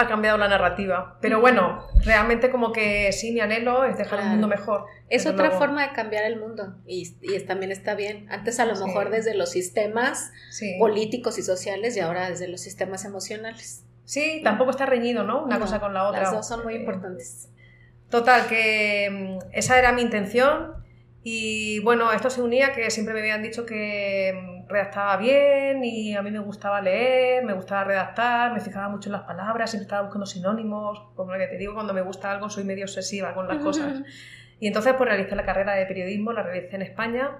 Ha 0.00 0.06
cambiado 0.06 0.38
la 0.38 0.46
narrativa, 0.48 1.18
pero 1.20 1.40
bueno, 1.40 1.84
realmente 2.04 2.50
como 2.50 2.70
que 2.72 3.10
sí, 3.12 3.32
mi 3.32 3.40
anhelo 3.40 3.84
es 3.84 3.98
dejar 3.98 4.20
Claro. 4.20 4.24
un 4.26 4.30
mundo 4.30 4.46
mejor. 4.46 4.84
Es 5.08 5.26
otra 5.26 5.46
luego. 5.46 5.58
forma 5.58 5.86
de 5.88 5.92
cambiar 5.92 6.24
el 6.24 6.38
mundo 6.38 6.76
y, 6.86 7.16
y 7.20 7.40
también 7.40 7.72
está 7.72 7.94
bien. 7.96 8.26
Antes 8.30 8.60
a 8.60 8.64
lo 8.64 8.76
Sí. 8.76 8.84
mejor 8.84 9.10
desde 9.10 9.34
los 9.34 9.50
sistemas 9.50 10.30
Sí. 10.50 10.76
políticos 10.78 11.36
y 11.38 11.42
sociales 11.42 11.96
y 11.96 12.00
ahora 12.00 12.30
desde 12.30 12.46
los 12.46 12.60
sistemas 12.60 13.04
emocionales. 13.04 13.84
Sí, 14.04 14.40
tampoco 14.44 14.70
está 14.70 14.86
reñido, 14.86 15.24
¿no? 15.24 15.42
Una 15.44 15.56
No, 15.56 15.62
cosa 15.62 15.80
con 15.80 15.92
la 15.92 16.08
otra. 16.08 16.22
Las 16.22 16.32
dos 16.32 16.46
son 16.46 16.62
muy 16.64 16.74
Eh, 16.74 16.78
importantes. 16.78 17.48
Total, 18.08 18.46
que 18.46 19.10
mm, 19.10 19.38
esa 19.52 19.78
era 19.80 19.90
mi 19.92 20.02
intención 20.02 20.74
y 21.24 21.80
bueno, 21.80 22.12
esto 22.12 22.30
se 22.30 22.40
unía 22.40 22.72
que 22.72 22.90
siempre 22.90 23.12
me 23.14 23.20
habían 23.20 23.42
dicho 23.42 23.66
que 23.66 24.32
mm, 24.32 24.57
redactaba 24.68 25.16
bien 25.16 25.82
y 25.82 26.14
a 26.14 26.22
mí 26.22 26.30
me 26.30 26.38
gustaba 26.38 26.80
leer, 26.80 27.44
me 27.44 27.54
gustaba 27.54 27.84
redactar, 27.84 28.52
me 28.52 28.60
fijaba 28.60 28.88
mucho 28.88 29.08
en 29.08 29.12
las 29.12 29.22
palabras, 29.22 29.70
siempre 29.70 29.84
estaba 29.84 30.02
buscando 30.02 30.26
sinónimos, 30.26 31.00
como 31.14 31.32
lo 31.32 31.38
que 31.38 31.46
te 31.46 31.56
digo, 31.56 31.74
cuando 31.74 31.94
me 31.94 32.02
gusta 32.02 32.30
algo 32.30 32.50
soy 32.50 32.64
medio 32.64 32.84
obsesiva 32.84 33.34
con 33.34 33.48
las 33.48 33.58
cosas. 33.58 34.02
Y 34.60 34.66
entonces 34.66 34.94
pues 34.94 35.08
realicé 35.08 35.36
la 35.36 35.44
carrera 35.44 35.74
de 35.74 35.86
periodismo, 35.86 36.32
la 36.32 36.42
realicé 36.42 36.76
en 36.76 36.82
España 36.82 37.38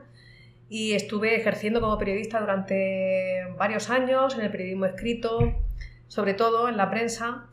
y 0.69 0.93
estuve 0.93 1.37
ejerciendo 1.37 1.81
como 1.81 1.99
periodista 1.99 2.41
durante 2.41 3.47
varios 3.57 3.91
años 3.91 4.35
en 4.37 4.43
el 4.43 4.51
periodismo 4.51 4.87
escrito, 4.87 5.39
sobre 6.07 6.35
todo 6.35 6.69
en 6.69 6.77
la 6.77 6.91
prensa. 6.91 7.47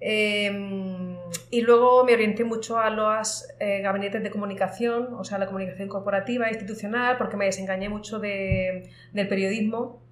Eh, 0.00 1.15
y 1.50 1.60
luego 1.62 2.04
me 2.04 2.14
orienté 2.14 2.44
mucho 2.44 2.78
a 2.78 2.90
los 2.90 3.46
eh, 3.60 3.80
gabinetes 3.82 4.22
de 4.22 4.30
comunicación, 4.30 5.14
o 5.14 5.24
sea, 5.24 5.38
la 5.38 5.46
comunicación 5.46 5.88
corporativa, 5.88 6.48
institucional, 6.48 7.16
porque 7.18 7.36
me 7.36 7.46
desengañé 7.46 7.88
mucho 7.88 8.18
de- 8.18 8.90
del 9.12 9.28
periodismo, 9.28 10.02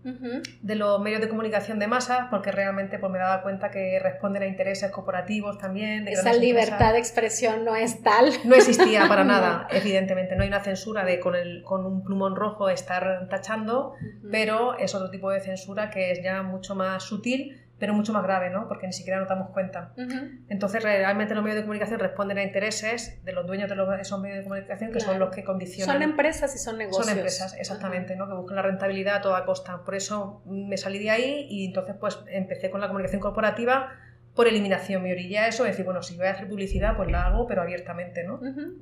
de 0.60 0.74
los 0.74 1.00
medios 1.00 1.22
de 1.22 1.30
comunicación 1.30 1.78
de 1.78 1.86
masas, 1.86 2.26
porque 2.30 2.52
realmente 2.52 2.98
pues, 2.98 3.10
me 3.10 3.18
daba 3.18 3.42
cuenta 3.42 3.70
que 3.70 3.98
responden 4.02 4.42
a 4.42 4.46
intereses 4.46 4.90
corporativos 4.90 5.56
también. 5.56 6.04
De 6.04 6.12
Esa 6.12 6.20
empresas. 6.32 6.40
libertad 6.42 6.92
de 6.92 6.98
expresión 6.98 7.64
no 7.64 7.74
es 7.74 8.02
tal. 8.02 8.30
No 8.44 8.54
existía 8.54 9.08
para 9.08 9.24
nada, 9.34 9.66
evidentemente. 9.70 10.36
No 10.36 10.42
hay 10.42 10.48
una 10.48 10.62
censura 10.62 11.04
de 11.06 11.20
con, 11.20 11.34
el, 11.34 11.62
con 11.62 11.86
un 11.86 12.04
plumón 12.04 12.36
rojo 12.36 12.68
estar 12.68 13.28
tachando, 13.30 13.94
pero 14.30 14.76
es 14.78 14.94
otro 14.94 15.08
tipo 15.10 15.30
de 15.30 15.40
censura 15.40 15.88
que 15.88 16.12
es 16.12 16.22
ya 16.22 16.42
mucho 16.42 16.74
más 16.74 17.02
sutil, 17.02 17.58
pero 17.84 17.92
mucho 17.92 18.14
más 18.14 18.22
grave, 18.22 18.48
¿no? 18.48 18.66
Porque 18.66 18.86
ni 18.86 18.94
siquiera 18.94 19.20
nos 19.20 19.28
damos 19.28 19.50
cuenta. 19.50 19.92
Ujú. 19.98 20.14
Entonces, 20.48 20.82
realmente 20.82 21.34
los 21.34 21.44
medios 21.44 21.56
de 21.56 21.62
comunicación 21.64 22.00
responden 22.00 22.38
a 22.38 22.42
intereses 22.42 23.22
de 23.26 23.32
los 23.34 23.46
dueños 23.46 23.68
de 23.68 23.76
los- 23.76 24.00
esos 24.00 24.18
medios 24.22 24.38
de 24.38 24.44
comunicación, 24.44 24.90
que 24.90 25.00
son 25.00 25.10
Claro. 25.10 25.26
los 25.26 25.34
que 25.34 25.44
condicionan. 25.44 25.94
Son 25.96 26.02
empresas 26.02 26.54
y 26.54 26.58
son 26.58 26.78
negocios. 26.78 27.04
Son 27.04 27.14
empresas, 27.14 27.54
exactamente, 27.58 28.16
¿no? 28.16 28.26
que 28.26 28.32
buscan 28.32 28.56
la 28.56 28.62
rentabilidad 28.62 29.16
a 29.16 29.20
toda 29.20 29.44
costa. 29.44 29.84
Por 29.84 29.94
eso 29.94 30.42
me 30.46 30.78
salí 30.78 30.98
de 30.98 31.10
ahí 31.10 31.46
y 31.50 31.66
entonces 31.66 31.94
pues 32.00 32.18
empecé 32.28 32.70
con 32.70 32.80
la 32.80 32.86
comunicación 32.86 33.20
corporativa 33.20 33.90
por 34.34 34.48
eliminación. 34.48 35.02
Me 35.02 35.12
orillé 35.12 35.40
a 35.40 35.48
eso, 35.48 35.64
decir, 35.64 35.84
bueno, 35.84 36.02
si 36.02 36.16
voy 36.16 36.24
a 36.26 36.30
hacer 36.30 36.48
publicidad, 36.48 36.96
pues 36.96 37.10
la 37.10 37.26
hago, 37.26 37.46
pero 37.46 37.60
abiertamente, 37.60 38.24
¿no? 38.24 38.36
Ujú. 38.36 38.78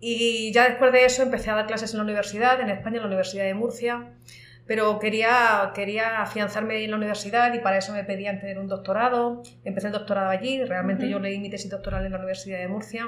Y 0.00 0.52
ya 0.52 0.68
después 0.68 0.92
de 0.92 1.04
eso 1.04 1.22
empecé 1.22 1.50
a 1.50 1.54
dar 1.54 1.66
clases 1.66 1.92
en 1.92 1.98
la 1.98 2.04
universidad, 2.04 2.60
en 2.60 2.70
España, 2.70 2.96
en 2.96 3.02
la 3.02 3.06
Universidad 3.08 3.44
de 3.44 3.54
Murcia, 3.54 4.10
pero 4.66 4.98
quería, 4.98 5.72
quería 5.74 6.22
afianzarme 6.22 6.82
en 6.84 6.90
la 6.90 6.96
universidad 6.96 7.52
y 7.52 7.58
para 7.58 7.78
eso 7.78 7.92
me 7.92 8.04
pedían 8.04 8.40
tener 8.40 8.58
un 8.58 8.66
doctorado. 8.66 9.42
Empecé 9.64 9.88
el 9.88 9.92
doctorado 9.92 10.30
allí, 10.30 10.64
realmente 10.64 11.08
yo 11.08 11.18
leí 11.18 11.38
mi 11.38 11.50
tesis 11.50 11.70
doctoral 11.70 12.06
en 12.06 12.12
la 12.12 12.18
Universidad 12.18 12.58
de 12.58 12.68
Murcia, 12.68 13.06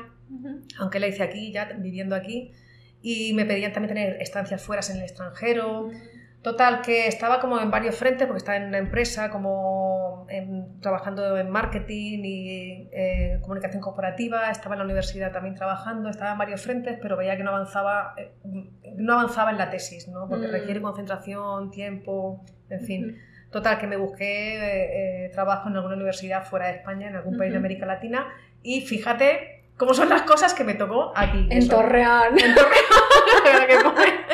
aunque 0.79 1.01
la 1.01 1.07
hice 1.07 1.23
aquí, 1.23 1.53
ya 1.53 1.73
viviendo 1.79 2.15
aquí, 2.15 2.53
y 3.01 3.33
me 3.33 3.47
pedían 3.47 3.73
también 3.73 3.95
tener 3.95 4.21
estancias 4.21 4.63
fuera 4.63 4.83
en 4.91 4.99
el 4.99 5.03
extranjero. 5.05 5.91
Total, 6.43 6.81
que 6.81 7.09
estaba 7.09 7.41
como 7.41 7.59
en 7.61 7.71
varios 7.73 7.97
frentes, 7.97 8.27
porque 8.27 8.39
estaba 8.39 8.57
en 8.57 8.69
una 8.69 8.79
empresa, 8.79 9.31
como 9.31 10.27
en- 10.29 10.81
trabajando 10.81 11.37
en 11.39 11.51
marketing 11.51 12.21
y 12.23 12.89
eh, 12.93 13.39
comunicación 13.43 13.83
corporativa, 13.83 14.49
estaba 14.51 14.77
en 14.77 14.79
la 14.81 14.85
universidad 14.85 15.33
también 15.33 15.57
trabajando, 15.57 16.09
estaba 16.09 16.33
en 16.33 16.39
varios 16.39 16.63
frentes, 16.63 16.99
pero 17.03 17.17
veía 17.17 17.37
que 17.37 17.43
no 17.43 17.51
avanzaba, 17.51 18.15
eh, 18.17 18.33
no 18.97 19.15
avanzaba 19.15 19.51
en 19.51 19.59
la 19.59 19.71
tesis, 19.71 20.07
¿no? 20.07 20.29
porque 20.29 20.47
Mm. 20.47 20.53
requiere 20.53 20.81
concentración, 20.83 21.71
tiempo, 21.73 22.45
en 22.71 22.81
fin. 22.81 23.19
Total, 23.51 23.79
que 23.79 23.87
me 23.89 23.97
busqué 23.97 24.57
eh, 24.57 25.25
eh, 25.27 25.31
trabajo 25.31 25.69
en 25.69 25.77
alguna 25.77 25.95
universidad 25.97 26.45
fuera 26.45 26.67
de 26.67 26.75
España, 26.75 27.09
en 27.09 27.17
algún 27.17 27.37
país 27.39 27.51
de. 27.53 27.59
América 27.59 27.87
Latina, 27.87 28.27
y 28.63 28.83
fíjate 28.83 29.65
cómo 29.77 29.95
son 29.95 30.09
las 30.11 30.23
cosas 30.23 30.53
que 30.55 30.63
me 30.65 30.75
tocó 30.75 31.13
aquí. 31.17 31.47
En 31.51 31.59
eso. 31.59 31.77
Torreón. 31.77 32.39
En 32.39 32.55
Torreón, 32.55 32.75
que 33.67 33.77
pone- 33.79 34.27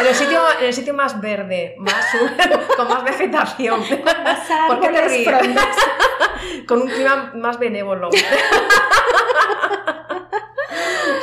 en 0.00 0.06
el 0.06 0.14
sitio, 0.14 0.40
en 0.58 0.64
el 0.66 0.72
sitio 0.74 0.94
más 0.94 1.20
verde, 1.20 1.74
más 1.78 2.06
con 2.76 2.88
más 2.88 3.04
vegetación, 3.04 3.80
Más 3.80 4.38
¿Por 4.68 4.80
qué 4.80 4.88
te 4.88 5.08
ríes? 5.08 5.28
con 6.66 6.82
un 6.82 6.88
clima 6.88 7.32
más 7.34 7.58
benévolo. 7.58 8.10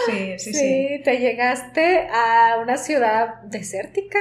Sí, 0.05 0.35
sí, 0.39 0.53
sí. 0.53 0.59
Sí, 0.59 1.01
te 1.03 1.17
llegaste 1.17 2.07
a 2.09 2.57
una 2.61 2.77
ciudad 2.77 3.41
desértica. 3.43 4.19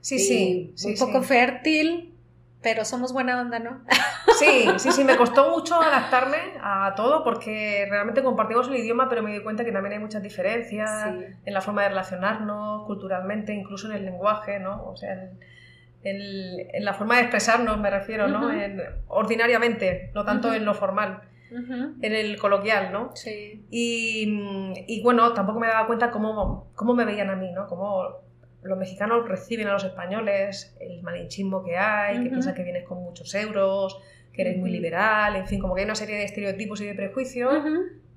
Sí, 0.00 0.18
sí. 0.18 0.72
sí, 0.74 0.86
un 0.88 0.96
poco 0.96 1.20
sí. 1.22 1.28
fértil, 1.28 2.14
pero 2.70 2.84
somos 2.84 3.14
buena 3.14 3.40
onda, 3.40 3.58
¿no? 3.58 3.80
Sí, 4.38 4.68
sí, 4.76 4.92
sí, 4.92 5.02
me 5.02 5.16
costó 5.16 5.48
mucho 5.50 5.80
adaptarme 5.80 6.36
a 6.62 6.92
todo 6.94 7.24
porque 7.24 7.86
realmente 7.88 8.22
compartimos 8.22 8.68
el 8.68 8.76
idioma, 8.76 9.08
pero 9.08 9.22
me 9.22 9.32
di 9.32 9.40
cuenta 9.42 9.64
que 9.64 9.72
también 9.72 9.94
hay 9.94 9.98
muchas 10.00 10.22
diferencias 10.22 10.90
Sí. 11.04 11.24
en 11.46 11.54
la 11.54 11.62
forma 11.62 11.82
de 11.84 11.88
relacionarnos 11.88 12.84
culturalmente, 12.84 13.54
incluso 13.54 13.86
en 13.88 13.94
el 13.96 14.04
lenguaje, 14.04 14.60
¿no? 14.60 14.84
O 14.84 14.96
sea, 14.98 15.14
en, 15.14 15.40
en- 16.02 16.68
en 16.74 16.84
la 16.84 16.92
forma 16.92 17.14
de 17.16 17.22
expresarnos, 17.22 17.78
me 17.80 17.88
refiero, 17.88 18.28
¿no? 18.28 18.50
En- 18.52 18.82
ordinariamente, 19.08 20.10
no 20.14 20.26
tanto 20.26 20.52
en 20.52 20.66
lo 20.66 20.74
formal, 20.74 21.22
en 21.50 22.12
el 22.14 22.36
coloquial, 22.38 22.92
¿no? 22.92 23.12
Sí. 23.16 23.64
Y, 23.70 24.38
y, 24.86 25.02
bueno, 25.02 25.32
tampoco 25.32 25.58
me 25.58 25.68
daba 25.68 25.86
cuenta 25.86 26.10
cómo, 26.10 26.70
cómo 26.74 26.92
me 26.94 27.06
veían 27.06 27.30
a 27.30 27.36
mí, 27.36 27.50
¿no? 27.50 27.66
Cómo 27.66 28.27
los 28.62 28.78
mexicanos 28.78 29.28
reciben 29.28 29.68
a 29.68 29.72
los 29.72 29.84
españoles, 29.84 30.74
el 30.80 31.02
malinchismo 31.02 31.64
que 31.64 31.76
hay, 31.76 32.22
que 32.22 32.30
piensan 32.30 32.54
que 32.54 32.62
vienes 32.62 32.84
con 32.84 32.98
muchos 32.98 33.34
euros, 33.34 33.98
que 34.32 34.42
eres 34.42 34.56
muy 34.56 34.70
liberal, 34.70 35.36
en 35.36 35.46
fin, 35.46 35.60
como 35.60 35.74
que 35.74 35.82
hay 35.82 35.84
una 35.84 35.94
serie 35.94 36.16
de 36.16 36.24
estereotipos 36.24 36.80
y 36.80 36.86
de 36.86 36.94
prejuicios 36.94 37.64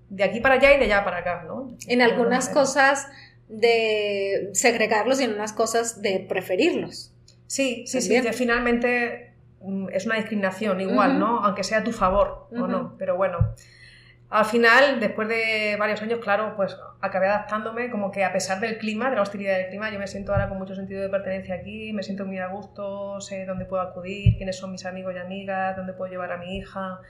de 0.10 0.24
aquí 0.24 0.42
para 0.42 0.56
allá 0.56 0.76
y 0.76 0.78
de 0.78 0.86
allá 0.86 1.04
para 1.06 1.18
acá, 1.20 1.44
¿no? 1.48 1.76
En 1.88 2.02
algunas 2.02 2.50
cosas 2.50 3.08
de 3.48 4.50
segregarlos 4.54 5.22
y 5.22 5.26
en 5.26 5.34
unas 5.34 5.54
cosas 5.54 6.02
de 6.02 6.26
preferirlos. 6.28 7.14
Sí, 7.48 7.84
sí, 7.86 8.02
sí, 8.02 8.22
que 8.22 8.34
finalmente 8.34 9.34
mm, 9.62 9.90
es 9.92 10.06
una 10.06 10.16
discriminación 10.16 10.80
igual. 10.80 11.20
¿no? 11.20 11.44
Aunque 11.44 11.64
sea 11.64 11.80
a 11.80 11.84
tu 11.84 11.92
favor 11.92 12.48
o 12.52 12.68
no, 12.68 12.96
pero 12.98 13.16
bueno. 13.18 13.54
Al 14.32 14.46
final, 14.46 15.02
después 15.02 15.28
de 15.28 15.76
varios 15.78 16.02
años, 16.02 16.20
claro, 16.22 16.54
pues 16.56 16.78
acabé 17.02 17.28
adaptándome, 17.28 17.90
como 17.90 18.12
que 18.12 18.24
a 18.24 18.32
pesar 18.32 18.62
del 18.62 18.78
clima, 18.78 19.10
de 19.10 19.18
la 19.18 19.24
hostilidad 19.24 19.58
del 19.58 19.68
clima, 19.68 19.92
yo 19.92 20.00
me 20.00 20.08
siento 20.08 20.32
ahora 20.32 20.48
con 20.48 20.58
mucho 20.58 20.74
sentido 20.74 21.02
de 21.02 21.10
pertenencia 21.10 21.56
aquí, 21.56 21.92
me 21.92 22.02
siento 22.02 22.26
muy 22.26 22.38
a 22.38 22.48
gusto, 22.48 23.20
sé 23.20 23.46
dónde 23.46 23.66
puedo 23.66 23.82
acudir, 23.82 24.38
quiénes 24.38 24.58
son 24.58 24.72
mis 24.72 24.86
amigos 24.86 25.14
y 25.16 25.20
amigas, 25.20 25.76
dónde 25.76 25.92
puedo 25.92 26.10
llevar 26.10 26.32
a 26.32 26.38
mi 26.38 26.60
hija. 26.60 27.02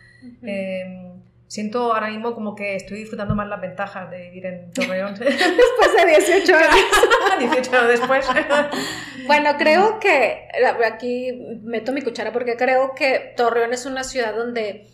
Eh, 0.42 1.12
siento 1.46 1.94
ahora 1.94 2.08
mismo 2.08 2.34
como 2.34 2.56
que 2.56 2.76
estoy 2.76 2.98
disfrutando 2.98 3.36
más 3.36 3.48
las 3.48 3.62
ventajas 3.62 4.10
de 4.10 4.24
vivir 4.24 4.48
en 4.48 4.72
Torreón. 4.72 5.14
Después 5.20 5.96
de 5.96 6.06
18 6.08 6.56
años. 6.56 6.76
18 7.40 7.76
años 7.76 7.88
después. 7.88 8.28
Bueno, 9.28 9.52
creo 9.60 10.00
que 10.00 10.48
aquí 10.92 11.60
meto 11.62 11.92
mi 11.92 12.02
cuchara 12.02 12.32
porque 12.32 12.56
creo 12.58 12.96
que 12.96 13.36
Torreón 13.38 13.74
es 13.74 13.86
una 13.86 14.04
ciudad 14.04 14.34
donde 14.34 14.88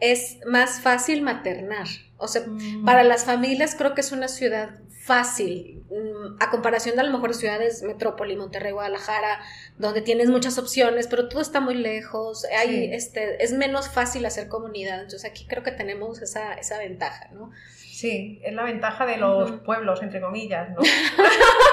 es 0.00 0.38
más 0.46 0.80
fácil 0.80 1.22
maternar. 1.22 1.86
O 2.16 2.28
sea, 2.28 2.42
Mm. 2.46 2.84
para 2.84 3.04
las 3.04 3.24
familias 3.24 3.74
creo 3.76 3.94
que 3.94 4.00
es 4.00 4.12
una 4.12 4.28
ciudad 4.28 4.70
fácil, 5.04 5.82
mm, 5.90 6.36
a 6.42 6.50
comparación 6.50 6.94
de 6.96 7.00
a 7.00 7.04
lo 7.04 7.12
mejor 7.12 7.32
ciudades, 7.34 7.82
metrópoli, 7.82 8.36
Monterrey, 8.36 8.72
Guadalajara, 8.72 9.40
donde 9.78 10.02
tienes 10.02 10.28
muchas 10.28 10.58
opciones, 10.58 11.06
pero 11.06 11.28
todo 11.28 11.40
está 11.40 11.60
muy 11.60 11.74
lejos, 11.74 12.44
hay, 12.56 12.68
Sí. 12.68 12.90
este, 12.92 13.42
es 13.42 13.52
menos 13.52 13.88
fácil 13.88 14.26
hacer 14.26 14.48
comunidad. 14.48 14.96
Entonces 15.00 15.24
aquí 15.24 15.46
creo 15.46 15.62
que 15.62 15.70
tenemos 15.72 16.20
esa, 16.20 16.52
esa 16.54 16.76
ventaja, 16.78 17.28
¿no? 17.32 17.50
Sí, 17.76 18.40
es 18.44 18.52
la 18.52 18.64
ventaja 18.64 19.06
de 19.06 19.16
los 19.16 19.50
pueblos, 19.62 20.02
entre 20.02 20.20
comillas, 20.20 20.68
¿no? 20.70 20.76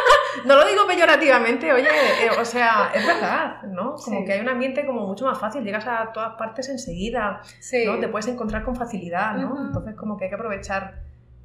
no 0.45 0.55
lo 0.55 0.65
digo 0.65 0.85
peyorativamente, 0.87 1.71
oye, 1.71 1.87
eh, 1.87 2.29
o 2.39 2.43
sea, 2.45 2.91
es 2.93 3.05
verdad, 3.05 3.61
¿no? 3.63 3.95
Como 3.95 4.19
Sí. 4.19 4.25
que 4.25 4.33
hay 4.33 4.39
un 4.41 4.49
ambiente 4.49 4.85
como 4.85 5.07
mucho 5.07 5.25
más 5.25 5.39
fácil, 5.39 5.63
llegas 5.63 5.87
a 5.87 6.11
todas 6.13 6.33
partes 6.35 6.67
enseguida, 6.69 7.41
Sí. 7.59 7.85
¿no? 7.85 7.99
Te 7.99 8.07
puedes 8.09 8.27
encontrar 8.27 8.63
con 8.63 8.75
facilidad, 8.75 9.35
¿no? 9.35 9.67
Entonces 9.67 9.95
como 9.95 10.17
que 10.17 10.25
hay 10.25 10.29
que 10.29 10.35
aprovechar 10.35 10.95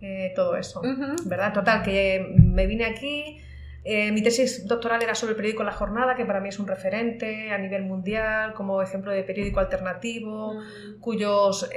eh, 0.03 0.33
todo 0.35 0.57
eso. 0.57 0.81
¿verdad? 1.26 1.53
Total, 1.53 1.83
que 1.83 2.35
me 2.37 2.66
vine 2.66 2.87
aquí, 2.87 3.38
eh, 3.85 4.11
mi 4.12 4.22
tesis 4.22 4.66
doctoral 4.66 5.03
era 5.03 5.14
sobre 5.14 5.33
el 5.33 5.37
periódico 5.37 5.62
La 5.62 5.72
Jornada, 5.72 6.14
que 6.14 6.24
para 6.24 6.40
mí 6.40 6.48
es 6.48 6.59
un 6.59 6.66
referente 6.66 7.50
a 7.53 7.59
nivel 7.59 7.83
mundial, 7.83 8.55
como 8.55 8.81
ejemplo 8.83 9.11
de 9.12 9.22
periódico 9.24 9.61
alternativo, 9.61 10.55
cuyos, 11.00 11.68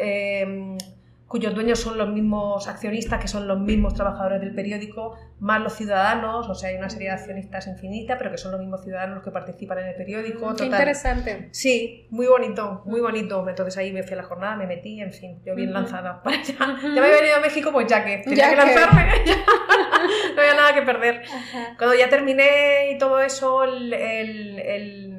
cuyos 1.33 1.55
dueños 1.55 1.79
son 1.79 1.97
los 1.97 2.09
mismos 2.09 2.67
accionistas, 2.67 3.19
que 3.19 3.27
son 3.27 3.47
los 3.47 3.59
mismos 3.59 3.95
trabajadores 3.95 4.39
del 4.39 4.53
periódico, 4.53 5.17
más 5.39 5.59
los 5.61 5.73
ciudadanos, 5.73 6.47
o 6.47 6.53
sea, 6.53 6.69
hay 6.69 6.75
una 6.75 6.91
serie 6.91 7.07
de 7.07 7.15
accionistas 7.15 7.65
infinita, 7.65 8.19
pero 8.19 8.29
que 8.29 8.37
son 8.37 8.51
los 8.51 8.61
mismos 8.61 8.83
ciudadanos 8.83 9.15
los 9.15 9.23
que 9.23 9.31
participan 9.31 9.79
en 9.79 9.87
el 9.87 9.95
periódico. 9.95 10.53
Qué 10.55 10.65
interesante. 10.65 11.49
Sí, 11.51 12.05
muy 12.11 12.27
bonito, 12.27 12.83
muy 12.85 13.01
bonito. 13.01 13.43
Entonces 13.49 13.75
ahí 13.77 13.91
me 13.91 14.03
fui 14.03 14.13
a 14.13 14.17
la 14.17 14.23
jornada, 14.25 14.55
me 14.57 14.67
metí, 14.67 15.01
en 15.01 15.11
fin, 15.11 15.41
yo 15.43 15.55
bien 15.55 15.73
lanzada 15.73 16.21
para 16.23 16.37
allá. 16.37 16.53
Ujú. 16.53 16.81
Ya 16.93 17.01
me 17.01 17.07
había 17.07 17.15
venido 17.21 17.37
a 17.37 17.39
México, 17.39 17.71
pues 17.71 17.87
ya 17.87 18.05
que 18.05 18.19
tenía 18.19 18.35
Ya 18.35 18.49
que 18.51 18.55
que. 18.55 18.75
lanzarme, 18.75 19.11
no 20.35 20.39
había 20.41 20.53
nada 20.53 20.73
que 20.75 20.81
perder. 20.83 21.23
Ajá. 21.25 21.75
Cuando 21.79 21.95
ya 21.95 22.09
terminé 22.09 22.91
y 22.91 22.97
todo 22.99 23.19
eso, 23.21 23.63
el, 23.63 23.91
el- 23.91 24.59
el- 24.59 25.13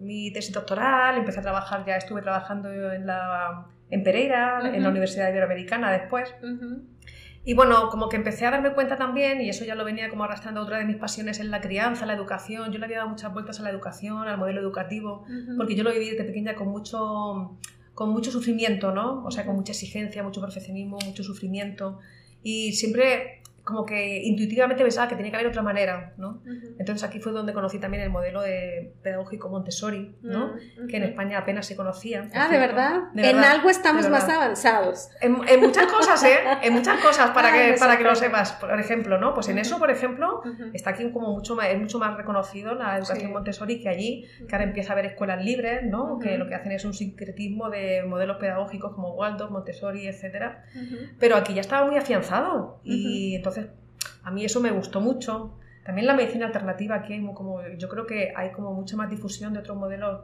mi 0.00 0.32
tesis 0.32 0.52
doctoral, 0.52 1.18
empecé 1.18 1.38
a 1.38 1.42
trabajar, 1.42 1.84
ya 1.86 1.94
estuve 1.94 2.20
trabajando 2.22 2.68
en, 2.92 3.06
la, 3.06 3.66
en 3.92 4.02
Pereira, 4.02 4.72
en 4.74 4.82
la 4.82 4.88
Universidad 4.88 5.28
Iberoamericana 5.28 5.92
después. 5.92 6.34
Y 7.44 7.54
bueno, 7.54 7.90
como 7.90 8.08
que 8.08 8.16
empecé 8.16 8.46
a 8.46 8.52
darme 8.52 8.72
cuenta 8.72 8.96
también, 8.96 9.40
y 9.42 9.50
eso 9.50 9.64
ya 9.64 9.74
lo 9.74 9.84
venía 9.84 10.08
como 10.08 10.24
arrastrando 10.24 10.62
otra 10.62 10.78
de 10.78 10.84
mis 10.84 10.96
pasiones 10.96 11.40
en 11.40 11.50
la 11.50 11.60
crianza, 11.60 12.06
la 12.06 12.14
educación. 12.14 12.72
Yo 12.72 12.78
le 12.78 12.86
había 12.86 12.98
dado 12.98 13.10
muchas 13.10 13.32
vueltas 13.32 13.60
a 13.60 13.64
la 13.64 13.70
educación, 13.70 14.28
al 14.28 14.38
modelo 14.38 14.60
educativo, 14.60 15.26
porque 15.58 15.74
yo 15.76 15.84
lo 15.84 15.92
viví 15.92 16.08
desde 16.10 16.24
pequeña 16.24 16.54
con 16.54 16.68
mucho, 16.68 17.58
con 17.94 18.10
mucho 18.10 18.30
sufrimiento, 18.30 18.92
¿no? 18.92 19.24
O 19.24 19.30
sea, 19.30 19.44
con 19.44 19.56
mucha 19.56 19.72
exigencia, 19.72 20.22
mucho 20.22 20.40
perfeccionismo, 20.40 20.98
mucho 21.04 21.22
sufrimiento. 21.22 21.98
Y 22.42 22.72
siempre 22.72 23.41
como 23.64 23.86
que 23.86 24.22
intuitivamente 24.24 24.82
pensaba 24.82 25.06
que 25.08 25.14
tenía 25.14 25.30
que 25.30 25.36
haber 25.36 25.48
otra 25.48 25.62
manera, 25.62 26.14
¿no? 26.16 26.42
Ujú. 26.44 26.76
Entonces 26.80 27.04
aquí 27.08 27.20
fue 27.20 27.30
donde 27.32 27.52
conocí 27.52 27.78
también 27.78 28.02
el 28.02 28.10
modelo 28.10 28.40
de 28.42 28.92
pedagógico 29.02 29.48
Montessori, 29.50 30.16
¿no? 30.22 30.46
Ujú. 30.54 30.86
Que 30.88 30.96
en 30.96 31.04
España 31.04 31.38
apenas 31.38 31.66
se 31.66 31.76
conocía. 31.76 32.28
Ah, 32.34 32.48
¿de 32.48 32.58
verdad? 32.58 33.02
De 33.14 33.28
En 33.30 33.36
verdad, 33.36 33.52
algo 33.52 33.70
estamos 33.70 34.08
más 34.08 34.28
avanzados. 34.28 35.10
En, 35.20 35.36
en 35.48 35.60
muchas 35.60 35.86
cosas, 35.86 36.24
¿eh? 36.24 36.38
En 36.62 36.72
muchas 36.72 37.00
cosas, 37.00 37.30
para, 37.30 37.52
Ay, 37.52 37.68
me 37.68 37.74
que, 37.74 37.78
para 37.78 37.96
que 37.96 38.04
lo 38.04 38.14
sepas. 38.16 38.52
Por 38.52 38.80
ejemplo, 38.80 39.18
¿no? 39.18 39.32
Pues 39.32 39.48
en 39.48 39.58
eso, 39.58 39.78
por 39.78 39.90
ejemplo, 39.92 40.40
Ujú. 40.40 40.70
está 40.72 40.90
aquí 40.90 41.08
como 41.12 41.30
mucho 41.32 41.54
más, 41.54 41.68
es 41.68 41.78
mucho 41.78 41.98
más 42.00 42.16
reconocido 42.16 42.74
la 42.74 42.96
educación 42.98 43.28
Sí. 43.28 43.32
Montessori 43.32 43.80
que 43.80 43.88
allí, 43.88 44.26
que 44.48 44.54
ahora 44.56 44.64
empieza 44.64 44.92
a 44.92 44.94
haber 44.94 45.06
escuelas 45.06 45.44
libres, 45.44 45.84
¿no? 45.84 46.18
Que 46.18 46.36
lo 46.36 46.48
que 46.48 46.54
hacen 46.56 46.72
es 46.72 46.84
un 46.84 46.94
sincretismo 46.94 47.70
de 47.70 48.02
modelos 48.02 48.38
pedagógicos 48.38 48.92
como 48.94 49.14
Waldorf, 49.14 49.52
Montessori, 49.52 50.08
etcétera. 50.08 50.64
Pero 51.20 51.36
aquí 51.36 51.54
ya 51.54 51.60
estaba 51.60 51.86
muy 51.86 51.96
afianzado 51.96 52.80
y 52.82 53.36
entonces 53.36 53.51
a 54.24 54.30
mí 54.30 54.44
eso 54.44 54.60
me 54.60 54.70
gustó 54.70 55.00
mucho. 55.00 55.58
También 55.84 56.06
la 56.06 56.14
medicina 56.14 56.46
alternativa 56.46 56.96
aquí 56.96 57.12
hay 57.14 57.34
como 57.34 57.60
yo 57.76 57.88
creo 57.88 58.06
que 58.06 58.32
hay 58.36 58.52
como 58.52 58.72
mucha 58.72 58.96
más 58.96 59.10
difusión 59.10 59.52
de 59.52 59.58
otros 59.60 59.76
modelos 59.76 60.22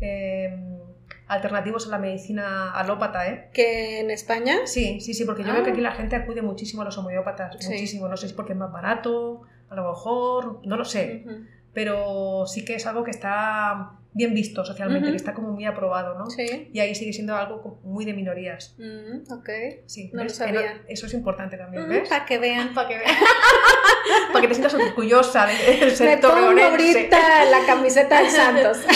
eh, 0.00 0.78
alternativos 1.26 1.86
a 1.86 1.90
la 1.90 1.98
medicina 1.98 2.72
alópata, 2.72 3.28
¿eh? 3.28 3.48
¿Que 3.52 4.00
en 4.00 4.10
España? 4.10 4.58
Sí, 4.66 5.00
sí, 5.00 5.14
sí, 5.14 5.24
porque 5.24 5.42
yo 5.44 5.50
Ah. 5.50 5.54
veo 5.54 5.64
que 5.64 5.70
aquí 5.70 5.80
la 5.80 5.92
gente 5.92 6.16
acude 6.16 6.42
muchísimo 6.42 6.82
a 6.82 6.84
los 6.84 6.98
homeópatas, 6.98 7.56
Sí. 7.58 7.70
muchísimo. 7.70 8.08
No 8.08 8.16
sé 8.16 8.22
si 8.26 8.32
es 8.32 8.32
porque 8.36 8.52
es 8.52 8.58
más 8.58 8.70
barato, 8.72 9.42
a 9.70 9.74
lo 9.74 9.88
mejor, 9.88 10.60
no 10.66 10.76
lo 10.76 10.84
sé, 10.84 11.24
pero 11.72 12.44
sí 12.46 12.64
que 12.64 12.74
es 12.74 12.86
algo 12.86 13.02
que 13.04 13.10
está 13.12 13.92
bien 14.14 14.34
visto 14.34 14.64
socialmente, 14.64 15.04
Ujú. 15.06 15.12
que 15.12 15.16
está 15.16 15.32
como 15.34 15.50
muy 15.52 15.64
aprobado, 15.64 16.18
¿no? 16.18 16.28
Sí. 16.28 16.68
Y 16.72 16.80
ahí 16.80 16.94
sigue 16.94 17.12
siendo 17.12 17.34
algo 17.34 17.80
muy 17.84 18.04
de 18.04 18.12
minorías. 18.12 18.74
Mm, 18.78 19.32
ok. 19.32 19.48
Sí, 19.86 20.10
No 20.12 20.22
lo 20.24 20.28
sabía. 20.30 20.82
Eso 20.88 21.06
es 21.06 21.14
importante 21.14 21.56
también, 21.56 21.88
¿ves? 21.88 22.08
Para 22.08 22.24
que 22.26 22.38
vean. 22.38 22.72
Para 22.74 22.88
que 22.88 22.98
veas. 22.98 23.12
Para 24.32 24.40
que 24.42 24.48
te 24.48 24.54
sientas 24.54 24.74
orgullosa 24.74 25.46
de- 25.46 25.54
del 25.76 25.90
Me 25.90 25.96
ser 25.96 26.20
pongo 26.20 26.60
ahorita 26.62 27.44
la 27.50 27.64
camiseta 27.66 28.22
de 28.22 28.28
Santos. 28.30 28.78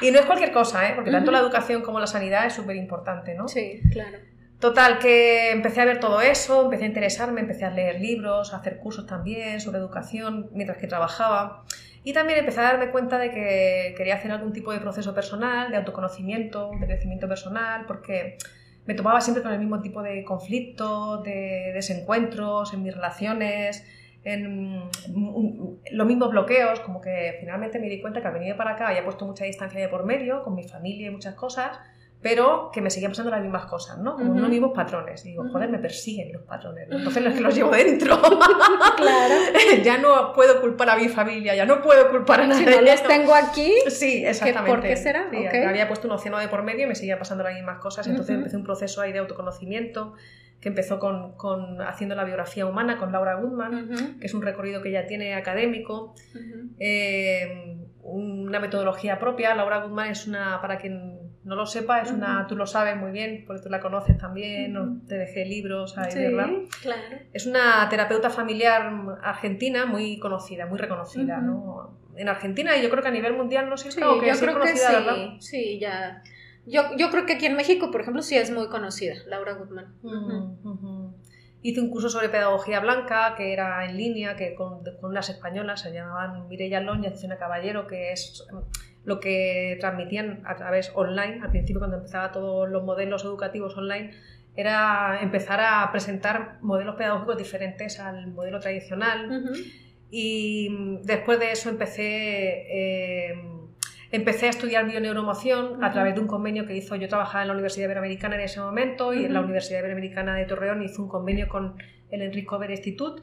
Sí. 0.00 0.08
y 0.08 0.10
no 0.10 0.18
es 0.20 0.26
cualquier 0.26 0.52
cosa, 0.52 0.88
¿eh? 0.88 0.92
Porque 0.94 1.10
tanto 1.10 1.30
la 1.30 1.38
educación 1.40 1.82
como 1.82 2.00
la 2.00 2.06
sanidad 2.06 2.46
es 2.46 2.52
súper 2.54 2.76
importante, 2.76 3.34
¿no? 3.34 3.48
Sí, 3.48 3.80
claro. 3.92 4.18
Total, 4.60 4.98
que 4.98 5.50
empecé 5.50 5.80
a 5.80 5.84
ver 5.84 6.00
todo 6.00 6.20
eso, 6.20 6.64
empecé 6.64 6.84
a 6.84 6.86
interesarme, 6.86 7.40
empecé 7.40 7.64
a 7.64 7.70
leer 7.70 8.00
libros, 8.00 8.54
a 8.54 8.58
hacer 8.58 8.78
cursos 8.78 9.06
también 9.06 9.60
sobre 9.60 9.78
educación 9.78 10.48
mientras 10.52 10.78
que 10.78 10.86
trabajaba. 10.86 11.64
Y 12.04 12.12
también 12.12 12.38
empecé 12.38 12.60
a 12.60 12.64
darme 12.64 12.90
cuenta 12.90 13.18
de 13.18 13.30
que 13.30 13.94
quería 13.96 14.16
hacer 14.16 14.30
algún 14.30 14.52
tipo 14.52 14.72
de 14.72 14.78
proceso 14.78 15.14
personal, 15.14 15.70
de 15.70 15.78
autoconocimiento, 15.78 16.70
de 16.78 16.86
crecimiento 16.86 17.26
personal, 17.26 17.86
porque 17.86 18.36
me 18.84 18.94
tomaba 18.94 19.22
siempre 19.22 19.42
con 19.42 19.52
el 19.52 19.58
mismo 19.58 19.80
tipo 19.80 20.02
de 20.02 20.22
conflictos, 20.22 21.22
de 21.22 21.72
desencuentros 21.72 22.74
en 22.74 22.82
mis 22.82 22.94
relaciones, 22.94 23.86
en 24.22 24.76
mm, 24.76 25.78
los 25.92 26.06
mismos 26.06 26.30
bloqueos, 26.30 26.80
como 26.80 27.00
que 27.00 27.38
finalmente 27.40 27.78
me 27.78 27.88
di 27.88 28.02
cuenta 28.02 28.20
que 28.20 28.28
al 28.28 28.34
venir 28.34 28.54
para 28.56 28.72
acá 28.72 28.88
había 28.88 29.02
puesto 29.02 29.24
mucha 29.24 29.46
distancia 29.46 29.80
de 29.80 29.88
por 29.88 30.04
medio 30.04 30.42
con 30.42 30.54
mi 30.54 30.64
familia 30.64 31.08
y 31.08 31.10
muchas 31.10 31.34
cosas, 31.34 31.78
pero 32.24 32.70
que 32.72 32.80
me 32.80 32.88
seguían 32.88 33.10
pasando 33.12 33.30
las 33.30 33.42
mismas 33.42 33.66
cosas, 33.66 33.98
¿no? 33.98 34.14
Como 34.14 34.30
Ujú. 34.30 34.38
unos 34.38 34.48
mismos 34.48 34.72
patrones. 34.74 35.22
Y 35.26 35.32
digo, 35.32 35.44
joder, 35.52 35.68
me 35.68 35.78
persiguen 35.78 36.32
los 36.32 36.40
patrones. 36.44 36.88
¿no? 36.88 36.96
Entonces 36.96 37.22
los 37.22 37.34
que 37.34 37.40
los 37.42 37.54
llevo 37.54 37.70
dentro. 37.76 38.18
Claro. 38.96 39.34
ya 39.84 39.98
no 39.98 40.32
puedo 40.32 40.62
culpar 40.62 40.88
a 40.88 40.96
mi 40.96 41.08
familia, 41.08 41.54
ya 41.54 41.66
no 41.66 41.82
puedo 41.82 42.08
culpar 42.10 42.40
a 42.40 42.46
nadie. 42.46 42.64
Si 42.66 42.74
no 42.76 42.80
los 42.80 43.02
tengo 43.02 43.34
aquí, 43.34 43.70
Sí, 43.88 44.24
exactamente. 44.24 44.70
por 44.70 44.80
qué 44.82 44.96
será? 44.96 45.26
Sí. 45.30 45.46
Había 45.58 45.86
puesto 45.86 46.08
un 46.08 46.14
océano 46.14 46.38
de 46.38 46.48
por 46.48 46.62
medio 46.62 46.84
y 46.84 46.88
me 46.88 46.94
seguían 46.94 47.18
pasando 47.18 47.44
las 47.44 47.52
mismas 47.52 47.78
cosas. 47.78 48.06
Entonces 48.06 48.36
empecé 48.36 48.56
un 48.56 48.64
proceso 48.64 49.02
ahí 49.02 49.12
de 49.12 49.18
autoconocimiento 49.18 50.14
que 50.62 50.70
empezó 50.70 50.98
con, 50.98 51.36
con 51.36 51.82
haciendo 51.82 52.14
la 52.14 52.24
biografía 52.24 52.64
humana 52.64 52.96
con 52.96 53.12
Laura 53.12 53.34
Goodman, 53.34 54.16
que 54.18 54.26
es 54.26 54.32
un 54.32 54.40
recorrido 54.40 54.80
que 54.80 54.90
ya 54.92 55.04
tiene 55.06 55.34
académico, 55.34 56.14
eh, 56.78 57.76
una 58.02 58.60
metodología 58.60 59.18
propia. 59.18 59.54
Laura 59.54 59.80
Goodman 59.80 60.10
es 60.10 60.26
una, 60.26 60.60
para 60.62 60.78
quien 60.78 61.18
no 61.44 61.56
lo 61.56 61.66
sepa, 61.66 62.00
es 62.00 62.10
una, 62.10 62.46
tú 62.46 62.56
lo 62.56 62.66
sabes 62.66 62.96
muy 62.96 63.12
bien, 63.12 63.44
porque 63.46 63.62
tú 63.62 63.68
la 63.68 63.80
conoces 63.80 64.16
también, 64.18 64.72
no- 64.72 65.00
te 65.06 65.16
dejé 65.16 65.44
libros 65.44 65.96
ahí, 65.98 66.10
Sí, 66.10 66.18
¿verdad? 66.18 66.48
claro. 66.80 67.16
Es 67.32 67.46
una 67.46 67.86
terapeuta 67.90 68.30
familiar 68.30 68.90
argentina 69.22 69.84
muy 69.86 70.18
conocida, 70.18 70.66
muy 70.66 70.78
reconocida. 70.78 71.38
¿no? 71.38 71.98
En 72.16 72.28
Argentina 72.28 72.76
y 72.76 72.82
yo 72.82 72.90
creo 72.90 73.02
que 73.02 73.08
a 73.08 73.12
nivel 73.12 73.34
mundial 73.34 73.68
no 73.68 73.76
sé 73.76 73.90
Sí, 73.90 73.96
que 74.00 74.02
yo 74.04 74.38
creo 74.38 74.60
que 74.60 74.68
sí. 74.76 74.92
¿verdad? 74.92 75.16
Sí, 75.40 75.78
ya. 75.80 76.22
Yo, 76.66 76.82
yo 76.96 77.10
creo 77.10 77.26
que 77.26 77.34
aquí 77.34 77.44
en 77.44 77.56
México, 77.56 77.90
por 77.90 78.00
ejemplo, 78.00 78.22
sí 78.22 78.36
es 78.38 78.50
muy 78.50 78.68
conocida, 78.68 79.14
Laura 79.26 79.52
Goodman. 79.52 79.94
Hice 81.60 81.80
un 81.80 81.88
curso 81.90 82.08
sobre 82.10 82.28
pedagogía 82.28 82.80
blanca 82.80 83.34
que 83.36 83.52
era 83.52 83.84
en 83.86 83.96
línea, 83.96 84.36
que 84.36 84.54
con, 84.54 84.82
con 85.00 85.10
unas 85.10 85.28
españolas 85.30 85.80
se 85.80 85.92
llamaban 85.92 86.46
Mireia 86.48 86.80
Lón 86.80 87.02
y 87.02 87.06
Azucena 87.06 87.36
Caballero, 87.38 87.86
que 87.86 88.12
es 88.12 88.46
lo 89.04 89.20
que 89.20 89.76
transmitían 89.80 90.42
a 90.44 90.56
través 90.56 90.92
online, 90.94 91.40
al 91.42 91.50
principio 91.50 91.78
cuando 91.80 91.96
empezaba 91.98 92.32
todos 92.32 92.68
los 92.68 92.82
modelos 92.84 93.24
educativos 93.24 93.76
online, 93.76 94.12
era 94.56 95.18
empezar 95.20 95.60
a 95.60 95.90
presentar 95.90 96.58
modelos 96.62 96.94
pedagógicos 96.96 97.36
diferentes 97.36 97.98
al 98.00 98.28
modelo 98.28 98.60
tradicional. 98.60 99.30
Ujú. 99.42 99.52
Y 100.10 100.68
mm, 100.70 101.02
después 101.02 101.40
de 101.40 101.50
eso 101.50 101.68
empecé, 101.70 102.06
eh, 102.70 103.34
empecé 104.12 104.46
a 104.46 104.50
estudiar 104.50 104.86
bioneuromoción 104.86 105.82
a 105.82 105.86
Ujú. 105.86 105.92
través 105.92 106.14
de 106.14 106.20
un 106.20 106.28
convenio 106.28 106.66
que 106.66 106.76
hizo, 106.76 106.94
yo 106.96 107.08
trabajaba 107.08 107.42
en 107.42 107.48
la 107.48 107.54
Universidad 107.54 107.86
Iberoamericana 107.86 108.36
en 108.36 108.42
ese 108.42 108.60
momento 108.60 109.12
y 109.12 109.24
en 109.24 109.34
la. 109.34 109.40
Universidad 109.40 109.80
Iberoamericana 109.80 110.36
de 110.36 110.44
Torreón 110.44 110.82
hizo 110.82 111.02
un 111.02 111.08
convenio 111.08 111.48
con 111.48 111.74
el 112.10 112.22
Enrique 112.22 112.46
Cover 112.46 112.70
Institute 112.70 113.22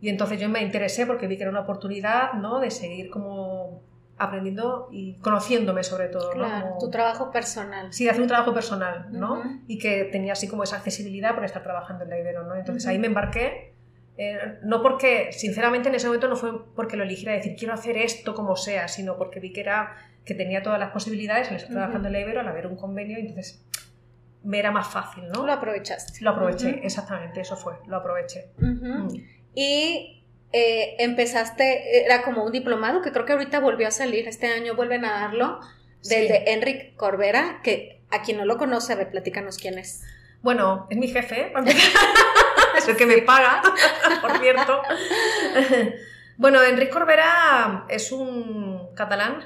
y 0.00 0.08
entonces 0.08 0.40
yo 0.40 0.48
me 0.48 0.60
interesé 0.60 1.06
porque 1.06 1.28
vi 1.28 1.36
que 1.36 1.44
era 1.44 1.50
una 1.50 1.60
oportunidad 1.60 2.32
¿no? 2.32 2.58
de 2.58 2.70
seguir 2.72 3.10
como 3.10 3.84
aprendiendo 4.18 4.88
y 4.90 5.14
conociéndome 5.18 5.82
sobre 5.84 6.08
todo. 6.08 6.34
¿no? 6.34 6.44
Claro, 6.44 6.66
Como- 6.68 6.78
tu 6.78 6.90
trabajo 6.90 7.30
personal. 7.30 7.92
Sí, 7.92 8.08
hacer 8.08 8.22
un 8.22 8.28
trabajo 8.28 8.52
personal, 8.52 9.06
¿no? 9.10 9.42
Y 9.66 9.78
que 9.78 10.04
tenía 10.04 10.32
así 10.32 10.48
como 10.48 10.62
esa 10.64 10.76
accesibilidad 10.76 11.34
por 11.34 11.44
estar 11.44 11.62
trabajando 11.62 12.04
en 12.04 12.10
la 12.10 12.18
Ibero, 12.18 12.44
¿no? 12.44 12.54
Entonces 12.54 12.86
ahí 12.86 12.98
me 12.98 13.06
embarqué 13.06 13.74
Eh, 14.20 14.58
no 14.64 14.82
porque, 14.82 15.30
sinceramente, 15.30 15.88
en 15.90 15.94
ese 15.94 16.08
momento 16.08 16.26
no 16.26 16.34
fue 16.34 16.50
porque 16.74 16.96
lo 16.96 17.04
eligiera 17.04 17.34
decir 17.34 17.54
quiero 17.56 17.72
hacer 17.72 17.96
esto 17.96 18.34
como 18.34 18.56
sea, 18.56 18.88
sino 18.88 19.16
porque 19.16 19.38
vi 19.38 19.52
que 19.52 19.60
era 19.60 19.94
que 20.24 20.34
tenía 20.34 20.60
todas 20.60 20.80
las 20.80 20.90
posibilidades, 20.90 21.52
le 21.52 21.58
estoy 21.58 21.72
trabajando 21.76 22.08
en 22.08 22.16
el 22.16 22.22
Ibero 22.22 22.40
al 22.40 22.48
haber 22.48 22.66
un 22.66 22.74
convenio, 22.74 23.16
entonces 23.16 23.64
me 24.42 24.58
era 24.58 24.72
más 24.72 24.88
fácil, 24.88 25.28
¿no? 25.28 25.46
Lo 25.46 25.52
aprovechaste. 25.52 26.18
Lo 26.24 26.30
aproveché, 26.30 26.80
exactamente, 26.82 27.40
eso 27.42 27.56
fue, 27.56 27.74
lo 27.86 27.96
aproveché. 27.98 28.50
Mm. 28.58 29.06
Y 29.54 30.17
eh, 30.52 30.96
empezaste, 30.98 32.04
era 32.04 32.22
como 32.22 32.44
un 32.44 32.52
diplomado 32.52 33.02
que 33.02 33.12
creo 33.12 33.26
que 33.26 33.32
ahorita 33.32 33.60
volvió 33.60 33.88
a 33.88 33.90
salir, 33.90 34.28
este 34.28 34.46
año 34.46 34.74
vuelven 34.74 35.04
a 35.04 35.20
darlo, 35.20 35.60
del 36.04 36.28
de 36.28 36.44
Enric 36.48 36.94
Corbera, 36.96 37.60
que 37.62 38.00
a 38.10 38.22
quien 38.22 38.38
no 38.38 38.44
lo 38.44 38.56
conoce, 38.56 38.92
a 38.92 38.96
ver, 38.96 39.10
platícanos 39.10 39.58
quién 39.58 39.78
es. 39.78 40.02
Bueno, 40.40 40.86
es 40.90 40.96
mi 40.96 41.08
jefe, 41.08 41.52
es 42.76 42.88
el 42.88 42.96
que 42.96 43.06
me 43.06 43.18
paga, 43.18 43.62
por 44.20 44.38
cierto. 44.38 44.82
Bueno, 46.38 46.62
Enric 46.62 46.90
Corbera 46.90 47.84
es 47.88 48.12
un 48.12 48.94
catalán. 48.94 49.40